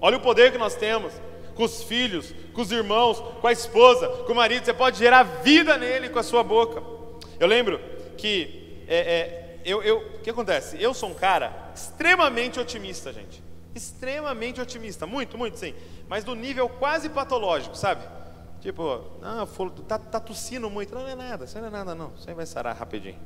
Olha 0.01 0.17
o 0.17 0.21
poder 0.21 0.51
que 0.51 0.57
nós 0.57 0.75
temos 0.75 1.13
com 1.57 1.63
os 1.63 1.83
filhos, 1.83 2.33
com 2.53 2.61
os 2.61 2.71
irmãos, 2.71 3.19
com 3.41 3.47
a 3.47 3.51
esposa, 3.51 4.07
com 4.07 4.31
o 4.31 4.35
marido. 4.35 4.63
Você 4.63 4.73
pode 4.73 4.99
gerar 4.99 5.23
vida 5.23 5.75
nele 5.75 6.07
com 6.07 6.19
a 6.19 6.23
sua 6.23 6.43
boca. 6.43 6.81
Eu 7.39 7.47
lembro 7.47 7.79
que 8.15 8.83
é, 8.87 8.97
é, 8.97 9.59
eu, 9.65 9.81
eu, 9.81 9.97
o 9.97 10.19
que 10.19 10.29
acontece? 10.29 10.81
Eu 10.81 10.93
sou 10.93 11.09
um 11.09 11.13
cara 11.15 11.71
extremamente 11.75 12.59
otimista, 12.59 13.11
gente. 13.11 13.43
Extremamente 13.73 14.61
otimista, 14.61 15.05
muito, 15.07 15.37
muito, 15.37 15.57
sim. 15.57 15.73
Mas 16.07 16.23
do 16.23 16.35
nível 16.35 16.69
quase 16.69 17.09
patológico, 17.09 17.75
sabe? 17.75 18.03
Tipo, 18.61 19.03
ah, 19.21 19.45
tá, 19.87 19.99
tá 19.99 20.19
tossindo 20.19 20.69
muito. 20.69 20.93
Não, 20.93 21.01
não 21.01 21.09
é 21.09 21.15
nada, 21.15 21.45
isso 21.45 21.59
não 21.59 21.67
é 21.67 21.71
nada, 21.71 21.95
não. 21.95 22.13
Isso 22.17 22.29
aí 22.29 22.35
vai 22.35 22.45
sarar 22.45 22.75
rapidinho. 22.75 23.19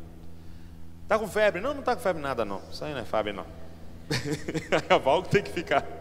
Tá 1.07 1.19
com 1.19 1.27
febre? 1.27 1.59
Não, 1.59 1.73
não 1.73 1.81
tá 1.81 1.95
com 1.95 2.01
febre 2.01 2.21
nada, 2.21 2.45
não. 2.45 2.61
Isso 2.71 2.83
aí 2.83 2.93
não 2.93 3.01
é 3.01 3.05
febre, 3.05 3.33
não. 3.33 3.45
a 4.89 4.97
Val 4.97 5.21
tem 5.23 5.43
que 5.43 5.51
ficar. 5.51 6.00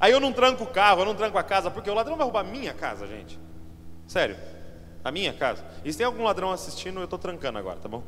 Aí 0.00 0.12
eu 0.12 0.20
não 0.20 0.32
tranco 0.32 0.64
o 0.64 0.66
carro, 0.66 1.02
eu 1.02 1.06
não 1.06 1.14
tranco 1.14 1.36
a 1.38 1.42
casa, 1.42 1.70
porque 1.70 1.90
o 1.90 1.94
ladrão 1.94 2.16
vai 2.16 2.24
roubar 2.24 2.40
a 2.40 2.44
minha 2.44 2.72
casa, 2.72 3.06
gente. 3.06 3.38
Sério. 4.06 4.36
A 5.04 5.10
minha 5.10 5.32
casa. 5.32 5.64
E 5.84 5.92
se 5.92 5.98
tem 5.98 6.06
algum 6.06 6.22
ladrão 6.22 6.52
assistindo, 6.52 7.00
eu 7.00 7.04
estou 7.04 7.18
trancando 7.18 7.58
agora, 7.58 7.78
tá 7.78 7.88
bom? 7.88 8.02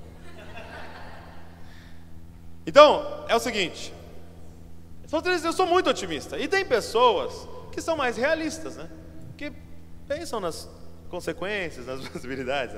Então, 2.66 3.24
é 3.28 3.34
o 3.34 3.40
seguinte. 3.40 3.92
Eu 5.44 5.52
sou 5.52 5.66
muito 5.66 5.90
otimista. 5.90 6.38
E 6.38 6.46
tem 6.46 6.64
pessoas 6.64 7.48
que 7.72 7.80
são 7.80 7.96
mais 7.96 8.16
realistas, 8.16 8.76
né? 8.76 8.88
Que 9.36 9.52
pensam 10.06 10.38
nas 10.38 10.68
consequências, 11.08 11.86
nas 11.86 12.06
possibilidades. 12.08 12.76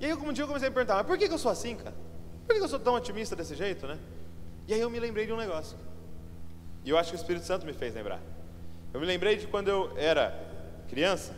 E 0.00 0.06
aí, 0.06 0.14
um 0.14 0.32
dia 0.32 0.44
eu 0.44 0.48
comecei 0.48 0.68
a 0.68 0.70
me 0.70 0.74
perguntar, 0.74 0.96
mas 0.96 1.06
por 1.06 1.18
que, 1.18 1.24
eu 1.24 1.38
sou 1.38 1.50
assim, 1.50 1.76
cara? 1.76 1.94
Por 2.46 2.54
que 2.54 2.62
eu 2.62 2.68
sou 2.68 2.78
tão 2.78 2.94
otimista 2.94 3.34
desse 3.34 3.54
jeito, 3.54 3.86
né? 3.86 3.98
E 4.68 4.74
aí 4.74 4.80
eu 4.80 4.88
me 4.88 4.98
lembrei 4.98 5.26
de 5.26 5.32
um 5.32 5.36
negócio. 5.36 5.76
E 6.84 6.90
eu 6.90 6.98
acho 6.98 7.10
que 7.10 7.16
o 7.16 7.20
Espírito 7.20 7.44
Santo 7.44 7.66
me 7.66 7.72
fez 7.72 7.94
lembrar. 7.94 8.20
Eu 8.96 9.00
me 9.00 9.06
lembrei 9.06 9.36
de 9.36 9.46
quando 9.46 9.68
eu 9.68 9.92
era 9.94 10.34
criança, 10.88 11.36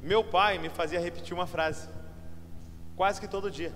meu 0.00 0.22
pai 0.22 0.56
me 0.58 0.68
fazia 0.68 1.00
repetir 1.00 1.34
uma 1.34 1.48
frase, 1.48 1.88
quase 2.94 3.20
que 3.20 3.26
todo 3.26 3.50
dia. 3.50 3.72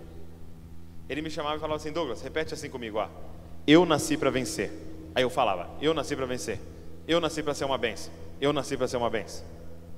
Ele 1.08 1.20
me 1.20 1.28
chamava 1.28 1.56
e 1.56 1.58
falava 1.58 1.74
assim: 1.74 1.90
Douglas, 1.90 2.22
repete 2.22 2.54
assim 2.54 2.70
comigo, 2.70 2.98
ó. 2.98 3.08
Eu 3.66 3.84
nasci 3.84 4.16
para 4.16 4.30
vencer. 4.30 4.70
Aí 5.12 5.24
eu 5.24 5.28
falava: 5.28 5.68
Eu 5.82 5.92
nasci 5.92 6.14
para 6.14 6.24
vencer. 6.24 6.60
Eu 7.08 7.20
nasci 7.20 7.42
para 7.42 7.52
ser 7.52 7.64
uma 7.64 7.76
benção. 7.76 8.12
Eu 8.40 8.52
nasci 8.52 8.76
para 8.76 8.86
ser 8.86 8.96
uma 8.96 9.10
benção. 9.10 9.44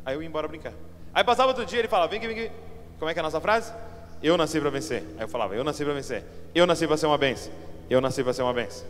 Aí 0.06 0.14
eu 0.14 0.22
ia 0.22 0.26
embora 0.26 0.48
brincar. 0.48 0.72
Aí 1.12 1.22
passava 1.22 1.48
outro 1.48 1.66
dia 1.66 1.80
ele 1.80 1.88
falava: 1.88 2.08
Vem 2.08 2.20
aqui, 2.20 2.28
vem 2.28 2.46
aqui. 2.46 2.54
Como 2.98 3.10
é 3.10 3.12
que 3.12 3.20
é 3.20 3.20
a 3.20 3.24
nossa 3.24 3.42
frase? 3.42 3.74
Eu 4.22 4.38
nasci 4.38 4.58
para 4.58 4.70
vencer. 4.70 5.04
Aí 5.18 5.24
eu 5.24 5.28
falava: 5.28 5.54
Eu 5.54 5.62
nasci 5.62 5.84
para 5.84 5.92
vencer. 5.92 6.24
Eu 6.54 6.66
nasci 6.66 6.86
para 6.86 6.96
ser 6.96 7.04
uma 7.04 7.18
benção. 7.18 7.52
Eu 7.90 8.00
nasci 8.00 8.24
para 8.24 8.32
ser 8.32 8.40
uma 8.40 8.54
benção. 8.54 8.86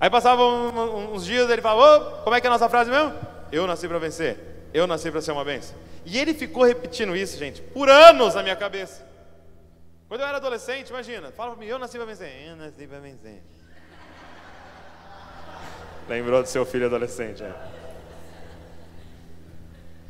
Aí 0.00 0.08
passavam 0.08 1.12
uns 1.12 1.26
dias 1.26 1.50
ele 1.50 1.60
falava: 1.60 2.20
oh, 2.20 2.24
Como 2.24 2.34
é 2.34 2.40
que 2.40 2.46
é 2.46 2.48
a 2.48 2.52
nossa 2.54 2.70
frase 2.70 2.90
mesmo? 2.90 3.41
Eu 3.52 3.66
nasci 3.66 3.86
para 3.86 3.98
vencer. 3.98 4.38
Eu 4.72 4.86
nasci 4.86 5.10
para 5.10 5.20
ser 5.20 5.32
uma 5.32 5.44
benção. 5.44 5.76
E 6.06 6.18
ele 6.18 6.32
ficou 6.32 6.64
repetindo 6.64 7.14
isso, 7.14 7.36
gente, 7.38 7.60
por 7.60 7.88
anos 7.90 8.34
na 8.34 8.42
minha 8.42 8.56
cabeça. 8.56 9.06
Quando 10.08 10.22
eu 10.22 10.26
era 10.26 10.38
adolescente, 10.38 10.88
imagina, 10.88 11.30
fala 11.30 11.52
para 11.52 11.60
mim, 11.60 11.66
eu 11.66 11.78
nasci 11.78 11.98
para 11.98 12.06
vencer. 12.06 12.48
Eu 12.48 12.56
nasci 12.56 12.86
para 12.86 12.98
vencer. 12.98 13.42
Lembrou 16.08 16.42
do 16.42 16.48
seu 16.48 16.64
filho 16.64 16.86
adolescente, 16.86 17.42
é. 17.42 17.54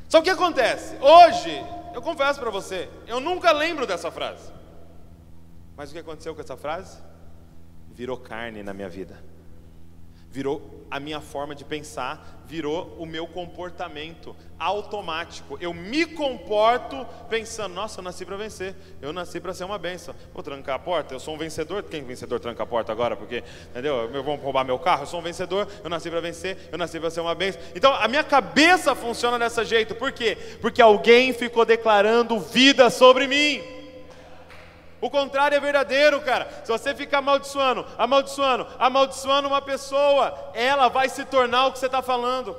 Só 0.08 0.18
que 0.18 0.30
o 0.30 0.34
que 0.34 0.42
acontece? 0.42 0.96
Hoje, 1.00 1.64
eu 1.94 2.00
confesso 2.00 2.38
para 2.38 2.50
você, 2.50 2.88
eu 3.06 3.20
nunca 3.20 3.50
lembro 3.52 3.86
dessa 3.86 4.10
frase. 4.10 4.52
Mas 5.76 5.90
o 5.90 5.92
que 5.92 5.98
aconteceu 5.98 6.34
com 6.34 6.40
essa 6.40 6.56
frase? 6.56 6.98
Virou 7.90 8.16
carne 8.16 8.62
na 8.62 8.72
minha 8.72 8.88
vida 8.88 9.31
virou 10.32 10.82
a 10.90 10.98
minha 10.98 11.20
forma 11.20 11.54
de 11.54 11.64
pensar, 11.64 12.42
virou 12.46 12.96
o 12.98 13.06
meu 13.06 13.26
comportamento 13.26 14.36
automático. 14.58 15.56
Eu 15.60 15.72
me 15.72 16.04
comporto 16.04 17.06
pensando: 17.28 17.74
nossa, 17.74 18.00
eu 18.00 18.04
nasci 18.04 18.24
para 18.24 18.36
vencer, 18.36 18.74
eu 19.00 19.12
nasci 19.12 19.40
para 19.40 19.54
ser 19.54 19.64
uma 19.64 19.78
benção. 19.78 20.14
Vou 20.34 20.42
trancar 20.42 20.74
a 20.74 20.78
porta, 20.78 21.14
eu 21.14 21.20
sou 21.20 21.34
um 21.34 21.38
vencedor. 21.38 21.82
Quem 21.84 22.02
vencedor 22.02 22.40
tranca 22.40 22.62
a 22.62 22.66
porta 22.66 22.92
agora? 22.92 23.16
Porque, 23.16 23.44
entendeu? 23.70 24.10
Vão 24.22 24.36
roubar 24.36 24.64
meu 24.64 24.78
carro, 24.78 25.02
eu 25.02 25.06
sou 25.06 25.20
um 25.20 25.22
vencedor, 25.22 25.68
eu 25.82 25.88
nasci 25.88 26.10
para 26.10 26.20
vencer, 26.20 26.58
eu 26.70 26.76
nasci 26.76 26.98
para 26.98 27.10
ser 27.10 27.20
uma 27.20 27.34
benção. 27.34 27.60
Então 27.74 27.94
a 27.94 28.08
minha 28.08 28.24
cabeça 28.24 28.94
funciona 28.94 29.38
dessa 29.38 29.64
jeito, 29.64 29.94
por 29.94 30.12
quê? 30.12 30.36
Porque 30.60 30.82
alguém 30.82 31.32
ficou 31.32 31.64
declarando 31.64 32.38
vida 32.38 32.90
sobre 32.90 33.26
mim. 33.26 33.81
O 35.02 35.10
contrário 35.10 35.56
é 35.56 35.60
verdadeiro, 35.60 36.20
cara. 36.20 36.48
Se 36.62 36.70
você 36.70 36.94
ficar 36.94 37.18
amaldiçoando, 37.18 37.84
amaldiçoando, 37.98 38.68
amaldiçoando 38.78 39.48
uma 39.48 39.60
pessoa, 39.60 40.52
ela 40.54 40.86
vai 40.86 41.08
se 41.08 41.24
tornar 41.24 41.66
o 41.66 41.72
que 41.72 41.80
você 41.80 41.86
está 41.86 42.00
falando. 42.00 42.56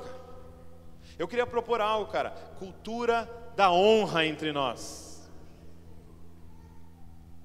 Eu 1.18 1.26
queria 1.26 1.46
propor 1.46 1.80
algo, 1.80 2.12
cara. 2.12 2.34
Cultura 2.58 3.26
da 3.56 3.70
honra 3.72 4.26
entre 4.26 4.52
nós. 4.52 5.26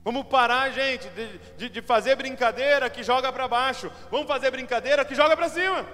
Vamos 0.04 0.28
parar, 0.28 0.70
gente, 0.72 1.08
de, 1.10 1.38
de, 1.56 1.70
de 1.70 1.82
fazer 1.82 2.18
brincadeira 2.18 2.90
que 2.90 3.02
joga 3.02 3.32
para 3.32 3.48
baixo. 3.48 3.90
Vamos 4.12 4.28
fazer 4.28 4.52
brincadeira 4.52 5.06
que 5.06 5.16
joga 5.16 5.38
para 5.38 5.48
cima. 5.48 5.86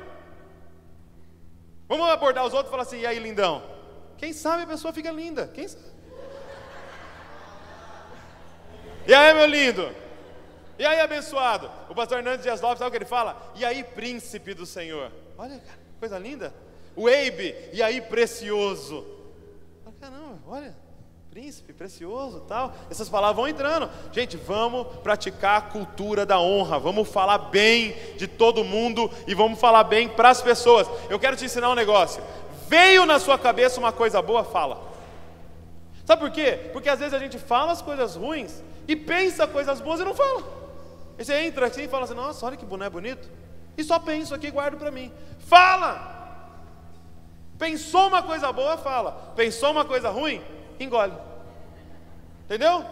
Vamos 1.88 2.10
abordar 2.10 2.44
os 2.44 2.54
outros 2.54 2.70
e 2.70 2.72
falar 2.72 2.84
assim: 2.84 3.02
e 3.02 3.06
aí, 3.06 3.20
lindão? 3.20 3.62
Quem 4.18 4.34
sabe 4.34 4.64
a 4.64 4.68
pessoa 4.68 4.92
fica 4.92 5.12
linda? 5.12 5.48
Quem 5.54 5.68
sabe? 5.68 5.95
E 9.08 9.14
aí, 9.14 9.34
meu 9.34 9.46
lindo? 9.46 9.90
E 10.80 10.86
aí, 10.86 11.00
abençoado? 11.00 11.70
O 11.90 11.96
pastor 11.96 12.18
Hernandes 12.18 12.44
Dias 12.44 12.60
Lopes, 12.60 12.80
sabe 12.80 12.90
o 12.90 12.92
que 12.92 12.98
ele 12.98 13.06
fala? 13.06 13.52
E 13.56 13.64
aí, 13.64 13.84
príncipe 13.84 14.54
do 14.54 14.66
Senhor? 14.66 15.12
Olha, 15.38 15.60
cara, 15.60 15.80
coisa 16.00 16.18
linda. 16.18 16.54
O 16.96 17.08
Eibe, 17.08 17.56
e 17.72 17.84
aí, 17.84 18.02
precioso? 18.02 19.06
Caramba, 20.00 20.40
olha, 20.48 20.76
príncipe, 21.32 21.74
precioso 21.74 22.42
tal. 22.42 22.74
Essas 22.92 23.10
palavras 23.10 23.36
vão 23.36 23.48
entrando. 23.48 23.90
Gente, 24.12 24.38
vamos 24.38 24.88
praticar 25.04 25.58
a 25.58 25.62
cultura 25.62 26.26
da 26.26 26.40
honra. 26.40 26.78
Vamos 26.78 27.08
falar 27.10 27.38
bem 27.38 27.96
de 28.18 28.28
todo 28.28 28.64
mundo 28.64 29.10
e 29.28 29.34
vamos 29.34 29.60
falar 29.60 29.84
bem 29.84 30.08
para 30.08 30.30
as 30.30 30.42
pessoas. 30.42 30.88
Eu 31.10 31.20
quero 31.20 31.36
te 31.36 31.46
ensinar 31.46 31.70
um 31.70 31.76
negócio. 31.76 32.24
Veio 32.68 33.06
na 33.06 33.20
sua 33.20 33.38
cabeça 33.38 33.80
uma 33.80 33.92
coisa 33.92 34.22
boa, 34.22 34.44
fala. 34.44 34.82
Sabe 36.06 36.22
por 36.22 36.32
quê? 36.32 36.70
Porque 36.72 36.90
às 36.90 37.00
vezes 37.00 37.14
a 37.14 37.20
gente 37.20 37.40
fala 37.40 37.72
as 37.72 37.82
coisas 37.82 38.16
ruins 38.16 38.62
e 38.88 38.96
pensa 38.96 39.48
coisas 39.48 39.82
boas 39.82 40.00
e 40.00 40.04
não 40.04 40.14
fala. 40.14 40.44
E 41.18 41.24
você 41.24 41.34
entra 41.42 41.68
assim 41.68 41.84
e 41.84 41.88
fala 41.88 42.04
assim: 42.06 42.14
Nossa, 42.14 42.46
olha 42.46 42.58
que 42.58 42.66
boneco 42.66 42.92
bonito. 42.92 43.30
E 43.78 43.84
só 43.84 44.00
penso 44.00 44.34
aqui 44.34 44.48
e 44.48 44.52
guardo 44.52 44.78
para 44.78 44.92
mim. 44.92 45.12
Fala! 45.40 46.14
Pensou 47.58 48.08
uma 48.08 48.22
coisa 48.22 48.52
boa, 48.52 48.78
fala. 48.78 49.34
Pensou 49.36 49.72
uma 49.72 49.86
coisa 49.86 50.10
ruim, 50.10 50.42
engole. 50.80 51.14
Entendeu? 52.46 52.86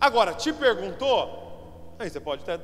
Agora, 0.00 0.32
te 0.32 0.52
perguntou, 0.52 1.48
Aí 1.98 2.08
você 2.08 2.20
pode 2.20 2.42
até 2.42 2.56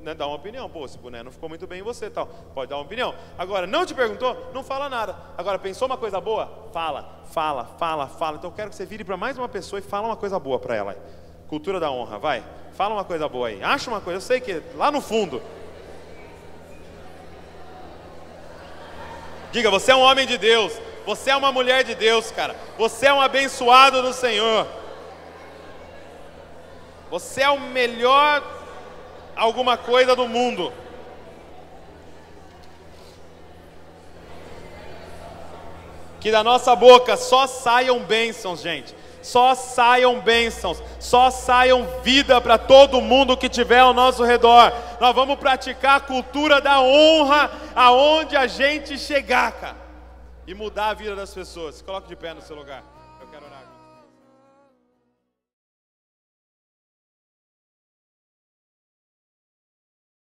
né, 0.00 0.14
dar 0.14 0.26
uma 0.26 0.36
opinião. 0.36 0.68
Pô, 0.70 0.86
esse 0.86 0.96
boné 0.96 1.22
não 1.22 1.30
ficou 1.30 1.50
muito 1.50 1.66
bem 1.66 1.80
em 1.80 1.82
você 1.82 2.08
tal. 2.08 2.26
Pode 2.26 2.70
dar 2.70 2.76
uma 2.76 2.84
opinião. 2.84 3.14
Agora, 3.36 3.66
não 3.66 3.84
te 3.84 3.94
perguntou, 3.94 4.50
não 4.54 4.64
fala 4.64 4.88
nada. 4.88 5.14
Agora, 5.36 5.58
pensou 5.58 5.86
uma 5.86 5.98
coisa 5.98 6.18
boa? 6.18 6.70
Fala, 6.72 7.20
fala, 7.26 7.66
fala, 7.66 8.06
fala. 8.06 8.38
Então 8.38 8.48
eu 8.48 8.54
quero 8.54 8.70
que 8.70 8.76
você 8.76 8.86
vire 8.86 9.04
para 9.04 9.18
mais 9.18 9.36
uma 9.36 9.48
pessoa 9.50 9.78
e 9.78 9.82
fala 9.82 10.08
uma 10.08 10.16
coisa 10.16 10.38
boa 10.38 10.58
para 10.58 10.74
ela. 10.74 10.96
Cultura 11.50 11.80
da 11.80 11.90
honra, 11.90 12.16
vai. 12.16 12.44
Fala 12.76 12.94
uma 12.94 13.04
coisa 13.04 13.28
boa 13.28 13.48
aí. 13.48 13.60
Acha 13.60 13.90
uma 13.90 14.00
coisa, 14.00 14.18
eu 14.18 14.20
sei 14.20 14.40
que 14.40 14.62
lá 14.76 14.92
no 14.92 15.00
fundo. 15.00 15.42
Diga, 19.50 19.68
você 19.68 19.90
é 19.90 19.96
um 19.96 20.00
homem 20.00 20.28
de 20.28 20.38
Deus. 20.38 20.80
Você 21.04 21.28
é 21.28 21.34
uma 21.34 21.50
mulher 21.50 21.82
de 21.82 21.96
Deus, 21.96 22.30
cara. 22.30 22.54
Você 22.78 23.06
é 23.06 23.12
um 23.12 23.20
abençoado 23.20 24.00
do 24.00 24.12
Senhor. 24.12 24.64
Você 27.10 27.42
é 27.42 27.50
o 27.50 27.58
melhor 27.58 28.44
alguma 29.34 29.76
coisa 29.76 30.14
do 30.14 30.28
mundo. 30.28 30.72
Que 36.20 36.30
da 36.30 36.44
nossa 36.44 36.76
boca 36.76 37.16
só 37.16 37.48
saiam 37.48 37.98
bênçãos, 37.98 38.60
gente 38.60 38.99
só 39.22 39.54
saiam 39.54 40.20
bênçãos, 40.20 40.82
só 40.98 41.30
saiam 41.30 41.86
vida 42.02 42.40
para 42.40 42.58
todo 42.58 43.00
mundo 43.00 43.36
que 43.36 43.48
tiver 43.48 43.80
ao 43.80 43.94
nosso 43.94 44.24
redor. 44.24 44.72
Nós 45.00 45.14
vamos 45.14 45.36
praticar 45.36 45.96
a 45.96 46.00
cultura 46.00 46.60
da 46.60 46.80
honra 46.80 47.50
aonde 47.74 48.36
a 48.36 48.46
gente 48.46 48.98
chegar, 48.98 49.52
cara, 49.52 49.76
e 50.46 50.54
mudar 50.54 50.88
a 50.88 50.94
vida 50.94 51.14
das 51.16 51.32
pessoas. 51.32 51.82
Coloque 51.82 52.08
de 52.08 52.16
pé 52.16 52.34
no 52.34 52.40
seu 52.40 52.56
lugar. 52.56 52.82